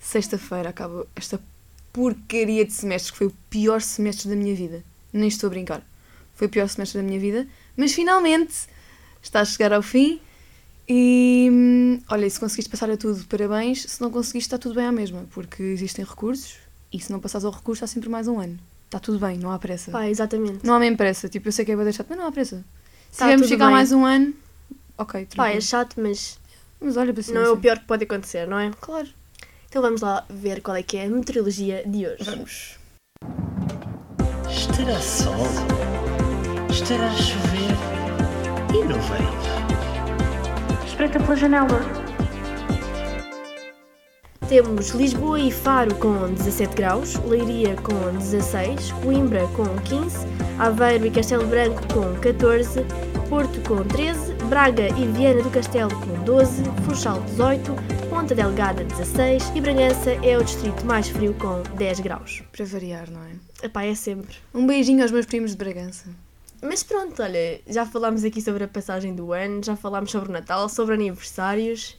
Sexta-feira 0.00 0.70
acaba 0.70 1.06
esta 1.14 1.40
porcaria 1.92 2.64
de 2.64 2.72
semestre, 2.72 3.12
que 3.12 3.18
foi 3.18 3.26
o 3.28 3.34
pior 3.50 3.80
semestre 3.80 4.28
da 4.28 4.36
minha 4.36 4.54
vida. 4.54 4.82
Nem 5.12 5.28
estou 5.28 5.46
a 5.48 5.50
brincar. 5.50 5.82
Foi 6.34 6.46
o 6.46 6.50
pior 6.50 6.68
semestre 6.68 7.00
da 7.00 7.06
minha 7.06 7.20
vida, 7.20 7.46
mas 7.76 7.92
finalmente 7.92 8.54
está 9.22 9.40
a 9.40 9.44
chegar 9.44 9.72
ao 9.72 9.82
fim. 9.82 10.20
E 10.88 11.48
hum, 11.52 12.00
olha, 12.08 12.28
se 12.28 12.40
conseguiste 12.40 12.70
passar 12.70 12.90
a 12.90 12.96
tudo, 12.96 13.24
parabéns. 13.26 13.82
Se 13.82 14.00
não 14.00 14.10
conseguiste, 14.10 14.48
está 14.48 14.58
tudo 14.58 14.74
bem 14.74 14.86
à 14.86 14.92
mesma, 14.92 15.26
porque 15.30 15.62
existem 15.62 16.04
recursos 16.04 16.56
e 16.92 16.98
se 17.00 17.10
não 17.12 17.20
passares 17.20 17.44
ao 17.44 17.52
recurso, 17.52 17.84
há 17.84 17.86
sempre 17.86 18.08
mais 18.08 18.26
um 18.28 18.38
ano. 18.40 18.58
Está 18.86 18.98
tudo 18.98 19.18
bem, 19.18 19.38
não 19.38 19.50
há 19.50 19.58
pressa. 19.58 19.90
Pá, 19.90 20.08
exatamente. 20.08 20.66
Não 20.66 20.74
há 20.74 20.78
mesmo 20.80 20.96
pressa. 20.96 21.28
Tipo, 21.28 21.48
eu 21.48 21.52
sei 21.52 21.64
que 21.64 21.72
é 21.72 21.74
para 21.74 21.84
deixar, 21.84 22.04
mas 22.08 22.18
não 22.18 22.26
há 22.26 22.32
pressa. 22.32 22.62
Se 23.10 23.18
Tá 23.18 23.24
tivermos 23.26 23.48
ficar 23.48 23.66
bem. 23.66 23.74
mais 23.74 23.92
um 23.92 24.04
ano, 24.04 24.34
ok, 24.98 25.26
Pá, 25.36 25.46
é 25.48 25.50
tranquilo. 25.52 25.62
chato, 25.62 25.94
mas 26.00 26.38
Mas 26.80 26.96
olha, 26.96 27.14
paciência. 27.14 27.40
não 27.40 27.46
é 27.46 27.50
o 27.50 27.56
pior 27.56 27.78
que 27.78 27.84
pode 27.86 28.04
acontecer, 28.04 28.46
não 28.46 28.58
é? 28.58 28.70
Claro. 28.80 29.08
Então 29.72 29.80
vamos 29.80 30.02
lá 30.02 30.22
ver 30.28 30.60
qual 30.60 30.76
é 30.76 30.82
que 30.82 30.98
é 30.98 31.06
a 31.06 31.08
meteorologia 31.08 31.82
de 31.86 32.06
hoje. 32.06 32.24
Vamos. 32.24 32.78
Estará 34.46 35.00
sol? 35.00 35.46
Estará 36.70 37.06
a 37.06 37.16
chover? 37.16 37.70
E 38.74 38.84
no 38.84 38.94
vento? 39.00 40.84
Espreita 40.86 41.18
pela 41.20 41.36
janela. 41.36 41.80
Temos 44.46 44.90
Lisboa 44.90 45.40
e 45.40 45.50
Faro 45.50 45.94
com 45.94 46.34
17 46.34 46.76
graus, 46.76 47.14
Leiria 47.24 47.74
com 47.76 48.18
16, 48.18 48.92
Coimbra 49.02 49.48
com 49.56 49.64
15, 49.84 50.18
Aveiro 50.58 51.06
e 51.06 51.10
Castelo 51.10 51.46
Branco 51.46 51.80
com 51.94 52.14
14, 52.20 52.84
Porto 53.30 53.58
com 53.66 53.82
13, 53.84 54.34
Braga 54.52 54.88
e 54.98 55.06
Viana 55.06 55.42
do 55.42 55.48
Castelo 55.48 55.98
com 55.98 56.24
12, 56.24 56.64
Funchal 56.84 57.22
18, 57.22 57.74
Ponta 58.10 58.34
Delgada 58.34 58.84
16 58.84 59.50
e 59.54 59.62
Bragança 59.62 60.10
é 60.22 60.36
o 60.36 60.44
distrito 60.44 60.84
mais 60.84 61.08
frio 61.08 61.32
com 61.40 61.62
10 61.78 62.00
graus. 62.00 62.42
Para 62.52 62.66
variar, 62.66 63.10
não 63.10 63.22
é? 63.24 63.30
Epá, 63.64 63.84
é 63.84 63.94
sempre. 63.94 64.36
Um 64.52 64.66
beijinho 64.66 65.00
aos 65.00 65.10
meus 65.10 65.24
primos 65.24 65.52
de 65.52 65.56
Bragança. 65.56 66.04
Mas 66.60 66.82
pronto, 66.82 67.22
olha, 67.22 67.62
já 67.66 67.86
falámos 67.86 68.24
aqui 68.24 68.42
sobre 68.42 68.64
a 68.64 68.68
passagem 68.68 69.14
do 69.14 69.32
ano, 69.32 69.64
já 69.64 69.74
falámos 69.74 70.10
sobre 70.10 70.28
o 70.28 70.32
Natal, 70.32 70.68
sobre 70.68 70.96
aniversários. 70.96 71.98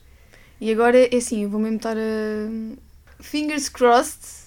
E 0.61 0.71
agora 0.71 1.07
é 1.11 1.17
assim, 1.17 1.45
eu 1.45 1.49
vou 1.49 1.59
mesmo 1.59 1.77
estar 1.77 1.97
a. 1.97 3.19
Fingers 3.19 3.67
crossed 3.67 4.42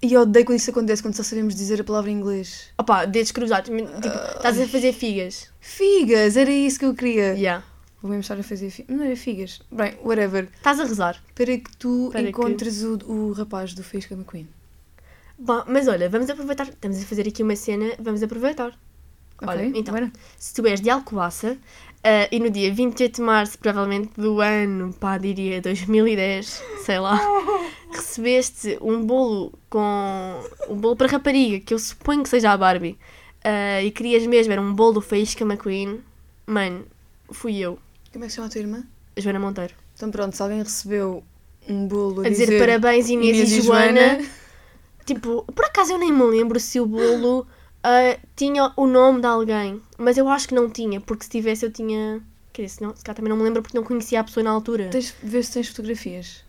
E 0.00 0.12
eu 0.12 0.20
odeio 0.22 0.44
quando 0.46 0.58
isso 0.58 0.70
acontece, 0.70 1.02
quando 1.02 1.14
só 1.14 1.22
sabemos 1.24 1.54
dizer 1.56 1.80
a 1.80 1.84
palavra 1.84 2.10
em 2.10 2.14
inglês. 2.14 2.68
Opa, 2.78 3.04
dedos 3.04 3.32
cruzados. 3.32 3.68
Tipo, 3.68 3.88
Ah. 4.08 4.34
estás 4.36 4.60
a 4.60 4.66
fazer 4.68 4.92
figas. 4.92 5.50
Figas, 5.60 6.36
era 6.36 6.50
isso 6.50 6.78
que 6.78 6.84
eu 6.84 6.94
queria. 6.94 7.32
Yeah. 7.34 7.64
Vou 8.00 8.08
mesmo 8.10 8.20
estar 8.20 8.38
a 8.38 8.42
fazer 8.44 8.70
figas. 8.70 8.96
Não 8.96 9.04
era 9.04 9.16
figas. 9.16 9.60
Bem, 9.72 9.98
whatever. 10.04 10.48
Estás 10.56 10.78
a 10.78 10.84
rezar. 10.84 11.20
Para 11.34 11.46
que 11.58 11.76
tu 11.76 12.10
Para 12.12 12.22
que- 12.22 12.28
encontres 12.28 12.84
o, 12.84 12.96
o 13.10 13.32
rapaz 13.32 13.74
do 13.74 13.82
Faísca 13.82 14.14
McQueen. 14.14 14.48
Bom, 15.36 15.64
mas 15.66 15.88
olha, 15.88 16.08
vamos 16.08 16.30
aproveitar. 16.30 16.68
Estamos 16.68 17.02
a 17.02 17.04
fazer 17.04 17.26
aqui 17.26 17.42
uma 17.42 17.56
cena, 17.56 17.92
vamos 17.98 18.22
aproveitar. 18.22 18.78
Olha, 19.42 19.68
Ok? 19.68 19.72
então, 19.80 19.94
se 20.36 20.54
tu 20.54 20.66
és 20.66 20.80
de 20.80 20.90
Alcobaça 20.90 21.56
ah, 22.02 22.28
e 22.30 22.40
no 22.40 22.50
dia 22.50 22.72
28 22.72 23.16
de 23.16 23.22
março, 23.22 23.58
provavelmente 23.58 24.10
do 24.16 24.40
ano, 24.40 24.92
pá, 24.94 25.16
diria 25.18 25.60
2010, 25.60 26.62
sei 26.84 26.98
lá, 26.98 27.18
recebeste 27.92 28.78
um 28.80 29.04
bolo 29.04 29.52
com. 29.70 30.40
um 30.68 30.76
bolo 30.76 30.96
para 30.96 31.08
rapariga, 31.08 31.60
que 31.60 31.72
eu 31.74 31.78
suponho 31.78 32.22
que 32.22 32.28
seja 32.28 32.50
a 32.52 32.56
Barbie, 32.56 32.98
ah, 33.44 33.82
e 33.82 33.90
querias 33.90 34.26
mesmo, 34.26 34.52
era 34.52 34.60
um 34.62 34.72
bolo 34.74 34.94
do 34.94 35.00
Faísca 35.00 35.44
McQueen, 35.44 36.00
mano, 36.46 36.84
fui 37.30 37.58
eu, 37.58 37.78
Como 38.12 38.24
é 38.24 38.26
que 38.26 38.32
se 38.32 38.36
chama 38.36 38.48
a 38.48 38.50
tua 38.50 38.60
irmã? 38.60 38.84
Joana 39.16 39.38
Monteiro. 39.40 39.74
Então 39.94 40.10
pronto, 40.10 40.34
se 40.36 40.42
alguém 40.42 40.62
recebeu 40.62 41.24
um 41.68 41.86
bolo 41.88 42.22
a, 42.22 42.26
A 42.26 42.30
dizer, 42.30 42.58
parabéns 42.58 43.08
Inês, 43.08 43.36
Inês 43.36 43.52
e 43.52 43.58
e 43.58 43.62
Joana. 43.62 44.00
Joana. 44.00 44.24
Tipo, 45.04 45.44
por 45.52 45.64
acaso 45.64 45.92
eu 45.92 45.98
nem 45.98 46.12
me 46.12 46.22
lembro 46.24 46.60
se 46.60 46.78
o 46.80 46.86
bolo 46.86 47.46
ah, 47.82 48.18
tinha 48.36 48.72
o 48.76 48.86
nome 48.86 49.20
de 49.20 49.26
alguém. 49.26 49.80
Mas 49.96 50.16
eu 50.16 50.28
acho 50.28 50.48
que 50.48 50.54
não 50.54 50.68
tinha, 50.68 51.00
porque 51.00 51.24
se 51.24 51.30
tivesse 51.30 51.64
eu 51.64 51.72
tinha. 51.72 52.20
Quer 52.52 52.62
dizer, 52.62 52.76
se, 52.76 52.82
não, 52.82 52.94
se 52.94 53.04
calhar 53.04 53.16
também 53.16 53.30
não 53.30 53.36
me 53.36 53.44
lembro 53.44 53.62
porque 53.62 53.76
não 53.76 53.84
conhecia 53.84 54.20
a 54.20 54.24
pessoa 54.24 54.42
na 54.42 54.50
altura. 54.50 54.88
Tens, 54.88 55.14
vê 55.22 55.42
se 55.42 55.52
tens 55.52 55.68
fotografias. 55.68 56.44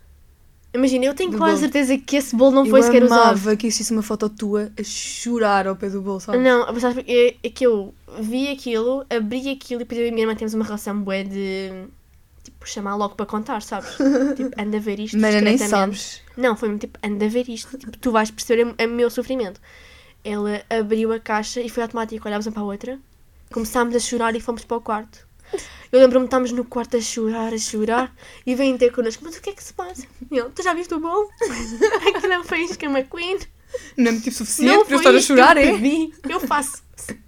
Imagina, 0.73 1.05
eu 1.05 1.15
tenho 1.15 1.31
quase 1.31 1.55
bolo. 1.55 1.57
certeza 1.61 1.97
que 1.97 2.15
esse 2.15 2.35
bolo 2.35 2.51
não 2.51 2.65
foi 2.65 2.79
eu 2.79 2.83
sequer 2.83 3.03
usado. 3.03 3.21
amava 3.21 3.55
que 3.55 3.65
existisse 3.65 3.91
uma 3.91 4.03
foto 4.03 4.29
tua 4.29 4.71
a 4.79 4.83
chorar 4.83 5.65
ao 5.65 5.75
pé 5.75 5.89
do 5.89 5.99
bolo, 5.99 6.19
sabes? 6.19 6.41
Não, 6.41 6.67
mas 6.67 6.81
sabes, 6.81 7.03
é, 7.07 7.35
é 7.41 7.49
que 7.49 7.65
eu 7.65 7.93
vi 8.19 8.49
aquilo, 8.49 9.03
abri 9.09 9.49
aquilo 9.49 9.81
e 9.81 9.83
depois 9.83 9.99
eu 9.99 10.05
e 10.05 10.09
a 10.09 10.11
minha 10.11 10.23
irmã 10.23 10.35
temos 10.35 10.53
uma 10.53 10.63
relação 10.63 11.01
bué 11.01 11.23
de. 11.23 11.87
Tipo, 12.43 12.69
chamar 12.69 12.95
logo 12.95 13.15
para 13.15 13.25
contar, 13.25 13.61
sabes? 13.63 13.89
tipo, 14.37 14.51
anda 14.61 14.77
a 14.77 14.79
ver 14.79 14.99
isto. 14.99 15.17
Mana, 15.17 15.41
nem 15.41 15.57
sabes. 15.57 16.21
Não, 16.37 16.55
foi 16.55 16.77
tipo, 16.77 16.99
anda 17.03 17.25
a 17.25 17.29
ver 17.29 17.49
isto. 17.49 17.75
Tipo, 17.75 17.97
tu 17.97 18.11
vais 18.11 18.29
perceber 18.29 18.75
o 18.79 18.87
meu 18.89 19.09
sofrimento. 19.09 19.59
Ela 20.23 20.63
abriu 20.69 21.11
a 21.13 21.19
caixa 21.19 21.61
e 21.61 21.69
foi 21.69 21.83
automático. 21.83 22.27
Olhámos 22.27 22.45
uma 22.45 22.51
para 22.53 22.61
a 22.61 22.65
outra, 22.65 22.99
começámos 23.51 23.95
a 23.95 23.99
chorar 23.99 24.35
e 24.35 24.41
fomos 24.41 24.63
para 24.65 24.77
o 24.77 24.81
quarto. 24.81 25.27
Eu 25.91 25.99
lembro-me, 25.99 26.25
estávamos 26.25 26.51
no 26.51 26.63
quarto 26.63 26.97
a 26.97 27.01
chorar, 27.01 27.51
a 27.53 27.57
chorar, 27.57 28.13
e 28.45 28.53
vêm 28.53 28.77
ter 28.77 28.91
connosco, 28.91 29.23
mas 29.25 29.35
o 29.37 29.41
que 29.41 29.49
é 29.49 29.53
que 29.53 29.63
se 29.63 29.73
passa? 29.73 30.05
E 30.29 30.41
tu 30.53 30.61
já 30.61 30.73
viste 30.75 30.93
o 30.93 30.99
bolo? 30.99 31.27
Aquilo 32.15 32.27
não 32.33 32.43
foi 32.43 32.59
isca 32.61 32.85
McQueen? 32.85 33.39
Não 33.97 34.09
é 34.09 34.11
motivo 34.13 34.35
suficiente 34.35 34.71
Não 34.75 34.85
para 34.85 34.93
eu 34.95 34.97
estar 34.99 35.15
a 35.15 35.19
chorar, 35.21 35.55
que 35.55 35.63
eu 35.63 35.69
é? 35.69 35.79
pedi. 35.79 36.13
Eu 36.29 36.39
faço. 36.39 36.83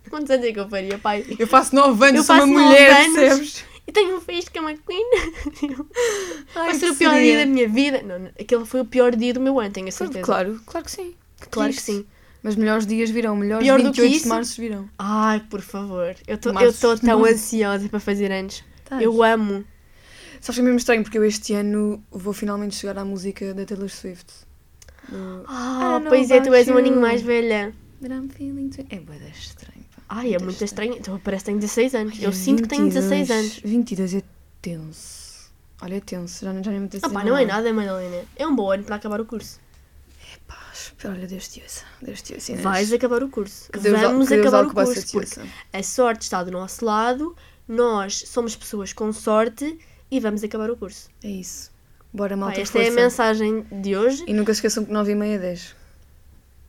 Quantos 0.10 0.30
anos 0.30 0.46
é 0.46 0.52
que 0.52 0.60
eu 0.60 0.70
faria, 0.70 1.00
pai? 1.00 1.26
Eu 1.40 1.48
faço 1.48 1.74
9 1.74 2.06
anos, 2.06 2.20
Eu 2.20 2.24
sou 2.24 2.36
uma 2.36 2.46
nove 2.46 2.66
mulher, 2.66 2.92
anos. 3.06 3.16
percebes? 3.16 3.66
E 3.88 3.92
tenho 3.92 4.18
um 4.18 4.22
faísca 4.22 4.60
McQueen. 4.60 5.04
Ai, 6.56 6.66
Vai 6.68 6.74
ser 6.76 6.88
que 6.88 6.92
o 6.92 6.96
pior 6.98 7.14
seria. 7.14 7.36
dia 7.38 7.46
da 7.46 7.52
minha 7.52 7.68
vida. 7.68 8.02
Não, 8.04 8.20
não, 8.20 8.32
aquele 8.40 8.66
foi 8.66 8.82
o 8.82 8.86
pior 8.86 9.16
dia 9.16 9.34
do 9.34 9.40
meu 9.40 9.60
ano, 9.60 9.72
tenho 9.72 9.88
a 9.88 9.92
certeza. 9.92 10.24
Claro, 10.24 10.62
claro 10.66 10.86
que 10.86 10.92
sim. 10.92 11.16
Claro 11.50 11.72
que 11.74 11.82
triste. 11.82 11.98
sim. 12.02 12.06
Mas 12.44 12.56
melhores 12.56 12.86
dias 12.88 13.10
virão, 13.10 13.36
melhores 13.36 13.64
Pior 13.66 13.78
do 13.78 13.92
que 13.92 14.02
28 14.02 14.14
isso? 14.16 14.24
de 14.24 14.30
março 14.30 14.62
virão. 14.62 14.90
Ai, 14.98 15.40
por 15.50 15.62
favor. 15.62 16.16
Eu 16.28 16.36
estou 16.36 16.52
tão 16.98 17.20
Março. 17.20 17.34
ansiosa 17.36 17.88
para 17.90 18.00
fazer 18.00 18.32
anos. 18.32 18.64
Eu 19.00 19.22
amo. 19.24 19.64
Sabes 20.40 20.56
que 20.56 20.62
é 20.62 20.64
mesmo 20.64 20.78
estranho 20.78 21.04
porque 21.04 21.18
eu 21.20 21.24
este 21.24 21.54
ano 21.54 22.04
vou 22.10 22.34
finalmente 22.34 22.76
chegar 22.76 22.98
à 22.98 23.06
música 23.06 23.54
da 23.54 23.64
Taylor 23.64 23.90
Swift. 23.90 24.26
Do 25.08 25.44
Ah, 25.48 26.00
know 26.00 26.10
pois 26.10 26.32
é, 26.32 26.42
tu 26.42 26.52
és 26.54 26.68
um 26.68 26.78
aninho 26.78 27.00
mais 27.00 27.22
velha. 27.22 27.74
But 28.02 28.12
I'm 28.12 28.28
feeling 28.30 28.70
too... 28.70 28.86
É 28.90 29.00
bué 29.00 29.20
da 29.20 29.28
estranho, 29.28 29.86
pá. 29.96 30.02
Ai, 30.10 30.30
é 30.30 30.32
Muito 30.32 30.46
muito 30.46 30.64
estranho. 30.64 30.96
Então 30.98 31.20
parece 31.24 31.44
que 31.44 31.52
tenho 31.52 31.60
16 31.60 31.94
anos. 31.96 32.14
Ai, 32.18 32.26
Eu 32.26 32.30
é 32.30 32.34
sinto 32.34 32.64
que 32.64 32.70
tenho 32.70 32.88
16 32.88 33.28
22. 33.28 33.40
anos. 33.40 33.60
22 33.64 34.16
é 34.16 34.24
tenso. 34.62 35.52
Olha, 35.80 35.96
é 35.96 36.00
tenso. 36.00 36.44
Já, 36.44 36.54
já 36.62 36.72
nem 36.72 36.80
me 36.82 36.90
Ah 37.04 37.10
pá, 37.10 37.24
não 37.24 37.38
é 37.38 37.46
nada, 37.46 37.72
Madalena. 37.72 38.24
É 38.36 38.48
um 38.48 38.56
bom 38.56 38.72
ano 38.72 38.84
para 38.84 38.96
acabar 38.96 39.22
o 39.22 39.26
curso. 39.26 39.60
Pá, 41.02 41.10
olha, 41.10 41.28
Deus 41.28 41.48
te 41.48 41.62
ouça. 41.62 41.84
Deus 42.02 42.22
te 42.22 42.34
ouça. 42.34 42.52
Inês. 42.52 42.64
Vais 42.64 42.94
acabar 42.94 43.24
o 43.24 43.30
curso. 43.30 43.72
Que 43.72 43.80
Deus, 43.80 44.00
Vamos 44.00 44.28
que 44.28 44.36
Deus 44.36 44.48
acabar 44.48 44.68
o 44.68 44.74
curso. 44.74 45.12
Porque 45.12 45.40
a 45.74 45.84
sorte 45.84 46.22
está 46.24 46.44
do 46.44 46.52
nosso 46.52 46.84
lado. 46.86 47.36
Nós 47.68 48.24
somos 48.28 48.56
pessoas 48.56 48.92
com 48.94 49.12
sorte 49.14 49.78
e 50.10 50.20
vamos 50.20 50.44
acabar 50.44 50.70
o 50.70 50.76
curso. 50.78 51.10
É 51.24 51.30
isso. 51.30 51.72
Bora, 52.14 52.36
Pá, 52.36 52.46
malta, 52.46 52.62
esta 52.62 52.78
é 52.80 52.82
a 52.82 52.86
força. 52.86 53.02
mensagem 53.02 53.66
de 53.72 53.96
hoje. 53.96 54.24
E 54.28 54.34
nunca 54.34 54.54
se 54.54 54.58
esqueçam 54.58 54.84
que 54.84 54.92
9 54.92 55.12
e 55.12 55.16
meia 55.16 55.36
é 55.36 55.40
10. 55.40 55.76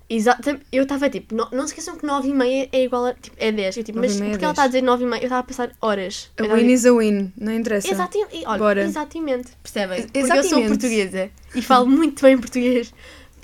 Exato. 0.09 0.61
Eu 0.71 0.83
estava 0.83 1.09
tipo, 1.09 1.35
não, 1.35 1.49
não 1.51 1.67
se 1.67 1.73
esqueçam 1.73 1.97
que 1.97 2.05
9 2.05 2.29
e 2.29 2.35
meia 2.35 2.69
é 2.71 2.85
igual 2.85 3.07
a. 3.07 3.15
Tipo, 3.15 3.35
é 3.39 3.51
10. 3.51 3.79
Eu, 3.79 3.83
tipo, 3.85 3.99
9 3.99 4.09
mas 4.09 4.21
é 4.21 4.31
porque 4.31 4.45
ela 4.45 4.53
10. 4.53 4.53
está 4.53 4.63
a 4.63 4.67
dizer 4.67 4.83
9 4.83 5.05
e 5.05 5.07
meia? 5.07 5.21
Eu 5.21 5.25
estava 5.25 5.41
a 5.41 5.43
pensar 5.43 5.73
horas. 5.81 6.31
A 6.39 6.55
win 6.55 6.71
is 6.73 6.85
a 6.85 6.93
win. 6.93 7.33
Não 7.37 7.53
interessa. 7.53 7.89
Exatamente. 7.91 8.43
Olha, 8.47 8.59
Bora. 8.59 8.83
exatamente. 8.85 9.49
Percebem? 9.63 10.03
Porque 10.03 10.19
eu 10.19 10.27
sou 10.27 10.37
Exatamente. 10.37 10.69
portuguesa 10.69 11.31
e 11.55 11.63
falo 11.63 11.87
muito 11.87 12.23
bem 12.23 12.39
português. 12.39 12.93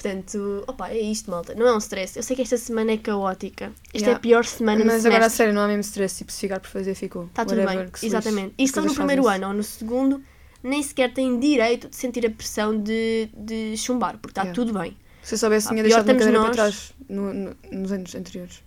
Portanto, 0.01 0.63
opa, 0.69 0.91
é 0.91 1.01
isto, 1.01 1.29
malta. 1.29 1.57
Não 1.57 1.67
é 1.67 1.75
um 1.75 1.79
stress. 1.79 2.17
Eu 2.17 2.23
sei 2.23 2.37
que 2.37 2.43
esta 2.43 2.57
semana 2.57 2.93
é 2.93 2.97
caótica. 2.97 3.73
Esta 3.93 3.97
é 3.97 4.01
Yeah. 4.01 4.17
a 4.17 4.21
pior 4.21 4.45
semana 4.45 4.85
Mas 4.85 5.05
agora 5.05 5.27
a 5.27 5.31
sério, 5.31 5.53
não 5.53 5.61
há 5.63 5.67
mesmo 5.67 5.81
stress. 5.81 6.19
Tipo, 6.19 6.31
se 6.31 6.39
ficar 6.41 6.61
por 6.61 6.69
fazer, 6.71 6.95
ficou. 6.95 7.25
Está 7.25 7.45
tudo 7.45 7.67
bem. 7.67 7.89
Exatamente. 8.01 8.55
E 8.57 8.69
só 8.69 8.81
no 8.81 8.95
primeiro 8.95 9.27
ano 9.27 9.49
ou 9.49 9.55
no 9.55 9.63
segundo, 9.65 10.23
nem 10.63 10.81
sequer 10.85 11.13
têm 11.13 11.41
direito 11.41 11.89
de 11.89 11.97
sentir 11.97 12.25
a 12.25 12.31
pressão 12.31 12.81
de, 12.81 13.29
de 13.37 13.77
chumbar, 13.77 14.19
porque 14.19 14.31
está 14.31 14.43
Yeah. 14.43 14.55
tudo 14.55 14.73
bem. 14.79 14.97
Se 15.21 15.35
eu 15.35 15.39
soubesse, 15.39 15.67
Ah, 15.67 15.71
tinha 15.71 15.83
deixado 15.83 16.05
uma 16.09 16.15
cadeira 16.15 16.33
para 16.39 16.47
nós. 16.47 16.57
trás 16.57 16.93
no- 17.09 17.35
no- 17.35 17.57
nos 17.73 17.91
anos 17.91 18.15
anteriores. 18.15 18.63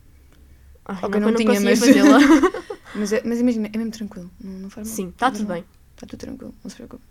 Ai, 0.86 0.98
Ok, 1.02 1.10
não, 1.12 1.20
não 1.20 1.28
não 1.30 1.36
tinha, 1.38 1.62
mas- 1.62 1.80
fazê-la. 1.86 2.20
Mas, 2.94 3.14
é- 3.14 3.22
mas 3.24 3.40
imagina, 3.40 3.70
é 3.72 3.78
mesmo 3.78 3.92
tranquilo. 3.94 4.30
Não, 4.44 4.52
não 4.52 4.70
faz 4.70 4.86
mal. 4.86 4.96
Sim, 4.98 5.08
está 5.10 5.32
tudo 5.32 5.46
bem. 5.46 5.64
Está 5.96 6.06
tudo 6.06 6.20
tranquilo, 6.20 6.54
não 6.62 6.70
se 6.70 6.76
preocupe. 6.76 7.02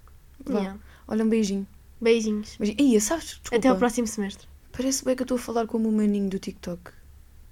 Vá. 0.44 0.58
Yeah. 0.58 0.78
Olha, 1.08 1.24
um 1.24 1.28
beijinho. 1.30 1.66
Beijinhos. 2.00 2.56
beijinho. 2.58 2.80
Ia, 2.92 3.00
sabes? 3.00 3.24
Desculpa. 3.26 3.56
Até 3.56 3.68
ao 3.68 3.76
próximo 3.76 4.06
semestre. 4.06 4.48
Parece 4.72 5.04
bem 5.04 5.14
que 5.16 5.22
eu 5.22 5.24
estou 5.24 5.36
a 5.36 5.40
falar 5.40 5.66
como 5.66 5.88
o 5.88 5.92
maninho 5.92 6.28
do 6.30 6.38
TikTok. 6.38 6.92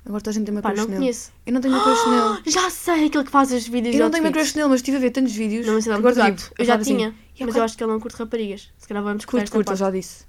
Agora 0.07 0.23
toda 0.23 0.31
a 0.31 0.33
gente 0.35 0.47
tem 0.47 0.55
uma 0.55 0.63
Pá, 0.63 0.71
crush 0.71 0.81
não 0.81 0.87
nele. 0.89 0.99
conheço. 1.01 1.33
Eu 1.45 1.53
não 1.53 1.61
tenho 1.61 1.75
uma 1.75 1.83
crush 1.85 2.07
nele. 2.09 2.43
Já 2.51 2.71
sei, 2.71 3.07
aquele 3.07 3.25
que 3.25 3.31
faz 3.31 3.53
os 3.53 3.69
vídeos 3.69 3.95
Eu 3.95 4.01
não 4.05 4.11
tenho 4.11 4.25
uma 4.25 4.33
crush 4.33 4.55
nele, 4.55 4.69
mas 4.69 4.77
estive 4.81 4.97
a 4.97 5.01
ver 5.01 5.11
tantos 5.11 5.35
vídeos. 5.35 5.67
Não, 5.67 5.75
mas 5.75 5.87
ele 5.87 5.97
é 5.97 6.01
muito 6.01 6.15
gato. 6.17 6.53
Eu 6.59 6.65
já 6.65 6.77
assim, 6.77 6.97
tinha, 6.97 7.15
"E 7.39 7.45
mas 7.45 7.55
eu 7.57 7.63
acho 7.63 7.77
que 7.77 7.85
ele 7.85 7.93
não 7.93 8.01
curte 8.01 8.17
raparigas. 8.17 8.71
Se 8.79 8.89
calhar 8.89 9.03
vamos 9.03 9.23
esta 9.25 9.31
curto, 9.51 9.71
ele 9.71 9.77
já 9.77 9.91
disse. 9.91 10.25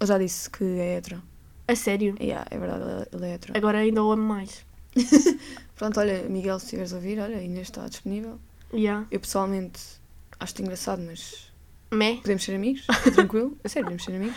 Ele 0.00 0.08
já 0.08 0.16
disse 0.18 0.48
que 0.48 0.64
é 0.64 0.96
hetero. 0.96 1.22
A 1.68 1.76
sério. 1.76 2.14
Yeah, 2.18 2.46
é 2.50 2.58
verdade, 2.58 2.82
ele- 2.84 3.06
ele 3.12 3.26
é 3.26 3.34
hetero. 3.34 3.52
Agora 3.58 3.78
ainda 3.78 4.02
o 4.02 4.10
amo 4.10 4.22
mais. 4.22 4.64
Pronto, 5.76 6.00
olha, 6.00 6.22
Miguel, 6.28 6.58
se 6.58 6.64
estiveres 6.66 6.92
a 6.92 6.96
ouvir, 6.96 7.18
olha, 7.20 7.36
a 7.36 7.42
Inês 7.42 7.68
está 7.68 7.86
disponível. 7.88 8.38
Yeah. 8.72 9.06
Eu 9.10 9.20
pessoalmente 9.20 9.80
acho-te 10.38 10.62
engraçado, 10.62 11.02
mas 11.02 11.49
Mé. 11.90 12.16
podemos 12.16 12.42
ser 12.44 12.54
amigos, 12.54 12.86
tranquilo. 13.14 13.56
A 13.64 13.68
sério, 13.68 13.84
podemos 13.86 14.04
ser 14.04 14.14
amigos. 14.14 14.36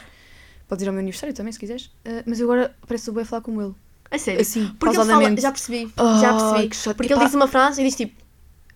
Podes 0.68 0.84
ir 0.84 0.88
ao 0.88 0.94
meu 0.94 1.02
aniversário 1.02 1.36
também, 1.36 1.52
se 1.54 1.60
quiseres. 1.60 1.92
Ah, 2.06 2.24
mas 2.26 2.40
eu 2.40 2.52
agora 2.52 2.76
parece 2.88 3.10
o 3.10 3.14
bem 3.14 3.26
falar 3.26 3.42
com 3.42 3.62
ele. 3.62 3.74
A 4.10 4.18
sério. 4.18 4.42
Assim, 4.42 4.68
Porque 4.80 4.96
ele 4.98 5.06
fala, 5.06 5.36
já 5.42 5.52
percebi, 5.52 5.94
Ah, 5.98 6.20
já 6.22 6.34
percebi. 6.34 6.96
Porque 6.96 7.14
Epá. 7.14 7.22
ele 7.22 7.26
diz 7.26 7.36
uma 7.36 7.48
frase 7.48 7.82
e 7.82 7.86
diz 7.86 7.96
tipo, 7.96 8.22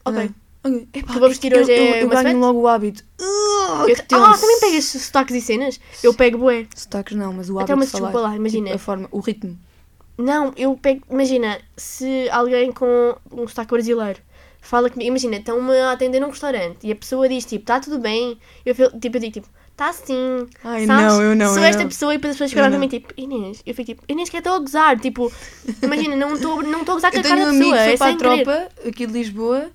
ok. 0.06 0.30
Ah, 0.64 0.68
ok. 0.68 0.88
Epá, 0.94 1.14
que 1.14 1.20
eu 1.20 1.30
vestir 1.30 1.52
eu- 1.54 1.62
hoje 1.62 1.72
eu, 1.72 1.76
é 1.94 2.04
eu 2.04 2.08
uma 2.08 2.24
ganho 2.24 2.40
logo 2.40 2.60
o 2.62 2.68
hábito. 2.68 3.04
Ah, 3.22 3.86
Eu- 3.88 3.96
ah, 4.24 4.38
também 4.38 4.60
pegas 4.60 4.86
sotaques 4.86 5.36
e 5.36 5.42
cenas? 5.42 5.80
Eu 6.04 6.14
pego 6.14 6.38
bué. 6.40 6.68
Sotaques 6.76 7.16
não, 7.16 7.34
mas 7.34 7.50
o 7.50 7.54
hábito 7.58 7.64
Até 7.72 7.76
uma 7.76 7.86
de 7.86 7.92
falar. 7.92 8.08
desculpa 8.10 8.28
lá, 8.30 8.36
imagina. 8.36 8.66
Tipo, 8.68 8.76
a 8.76 8.80
forma, 8.80 9.08
o 9.12 9.20
ritmo. 9.20 9.58
Não, 10.18 10.52
eu 10.58 10.76
pego, 10.76 11.04
imagina, 11.12 11.60
se 11.78 12.28
alguém 12.32 12.72
com 12.72 13.16
um 13.32 13.48
sotaque 13.48 13.70
brasileiro 13.72 14.20
fala 14.68 14.90
comigo, 14.90 15.08
imagina, 15.10 15.38
estão-me 15.38 15.78
a 15.80 15.92
atender 15.94 16.20
num 16.20 16.30
restaurante 16.30 16.86
e 16.88 16.92
a 16.92 16.96
pessoa 16.96 17.28
diz 17.30 17.46
tipo, 17.46 17.64
está 17.64 17.80
tudo 17.80 18.00
bem, 18.00 18.40
eu, 18.66 18.74
tipo, 18.76 19.18
eu 19.18 19.22
digo 19.22 19.32
tipo, 19.34 19.48
está 19.72 19.94
sim, 19.94 20.48
Ai, 20.64 20.86
sabes? 20.86 21.14
não, 21.14 21.22
eu 21.22 21.36
não, 21.36 21.54
Sou 21.54 21.64
eu 21.64 21.64
esta 21.64 21.84
não. 21.84 21.88
pessoa 21.88 22.14
e 22.14 22.18
depois 22.18 22.32
as 22.32 22.36
pessoas 22.38 22.52
ficaram 22.52 22.70
para 22.70 22.78
não. 22.78 22.80
mim 22.80 22.88
tipo, 22.90 23.14
Inês, 23.18 23.62
eu 23.66 23.74
fico 23.76 23.86
tipo, 23.94 24.04
Inês 24.10 24.30
que 24.30 24.38
estou 24.38 24.54
a 24.56 24.60
gozar, 24.60 25.00
tipo, 25.00 25.32
imagina, 25.82 26.16
não 26.16 26.36
estou 26.36 26.64
não 26.64 26.82
a 26.82 26.84
gozar 26.86 27.12
com 27.12 27.18
Eu 27.18 27.22
a 27.22 27.24
cara 27.24 27.36
tenho 27.36 27.40
da 27.42 27.46
um 27.46 27.50
amigo 27.50 27.76
pessoa, 27.76 27.78
que 27.78 27.84
foi 27.84 27.94
é 27.94 27.98
para 27.98 28.08
a 28.08 28.10
sem 28.10 28.18
querer. 28.18 28.44
tropa 28.44 28.70
aqui 28.88 29.06
de 29.08 29.14
Lisboa 29.14 29.72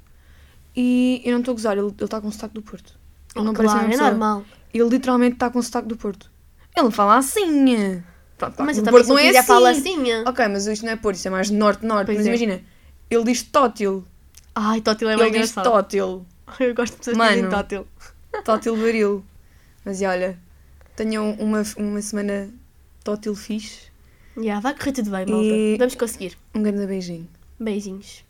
e 0.76 1.22
eu 1.24 1.32
não 1.32 1.40
estou 1.40 1.53
a 1.53 1.55
gozar, 1.57 1.76
ele 1.78 1.93
está 2.01 2.20
com 2.20 2.28
o 2.28 2.32
sotaque 2.32 2.55
do 2.55 2.62
Porto. 2.62 2.99
Ele 3.34 3.45
não 3.45 3.53
Oh, 3.53 3.55
parece 3.55 3.76
a 3.76 3.78
claro, 3.78 3.88
mesma 3.88 3.95
é 3.95 3.99
pessoa. 3.99 4.11
normal. 4.11 4.47
Ele 4.72 4.88
literalmente 4.88 5.34
está 5.34 5.51
com 5.51 5.59
o 5.59 5.62
sotaque 5.62 5.88
do 5.88 5.97
Porto. 5.97 6.30
Ele 6.76 6.90
fala 6.90 7.16
assim. 7.16 8.03
Pronto, 8.38 8.57
pá, 8.57 8.64
Mas 8.64 8.78
eu 8.78 8.84
também 8.84 9.05
Porto 9.05 9.09
eu 9.09 9.14
não 9.14 9.18
é 9.18 9.38
assim. 9.38 9.47
falo 9.47 9.66
assim. 9.66 10.12
Ok, 10.26 10.49
mas 10.49 10.66
isto 10.66 10.84
não 10.84 10.93
é 10.93 10.97
Porto, 10.97 11.16
isto 11.16 11.28
é 11.28 11.30
mais 11.30 11.51
norte-norte. 11.51 12.12
Mas 12.14 12.26
é. 12.26 12.28
imagina, 12.28 12.62
ele 13.11 13.24
diz 13.24 13.43
tótil. 13.43 14.05
Ai, 14.55 14.80
tótil 14.80 15.09
é 15.09 15.16
bem 15.16 15.26
ele 15.28 15.38
diz 15.40 15.50
engraçado. 15.50 15.64
tótil. 15.72 16.26
Eu 16.61 16.74
gosto 16.74 16.92
de 16.92 16.98
pessoas 16.98 17.16
que 17.16 17.22
dizem 17.22 17.42
Mano. 17.44 17.57
tótil. 17.57 17.86
Tótil 18.44 18.76
baril. 18.80 19.24
Mas 19.84 20.00
e 20.00 20.07
olha, 20.07 20.38
tenham 20.96 21.32
uma, 21.34 21.62
uma 21.76 22.03
semana 22.03 22.50
tótil 23.03 23.34
fixe. 23.34 23.90
Yeah, 24.36 24.61
vai 24.61 24.74
correr 24.74 24.92
tudo 24.92 25.11
bem, 25.11 25.26
malta. 25.26 25.44
E- 25.44 25.76
Vamos 25.78 25.94
conseguir. 25.94 26.38
Um 26.55 26.62
grande 26.62 26.86
beijinho. 26.86 27.28
Beijinhos. 27.59 28.24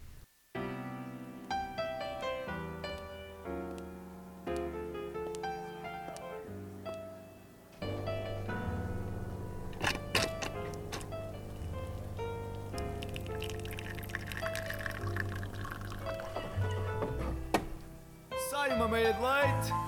Uma 18.92 18.98
meia 18.98 19.14
de 19.14 19.22
leite. 19.22 19.81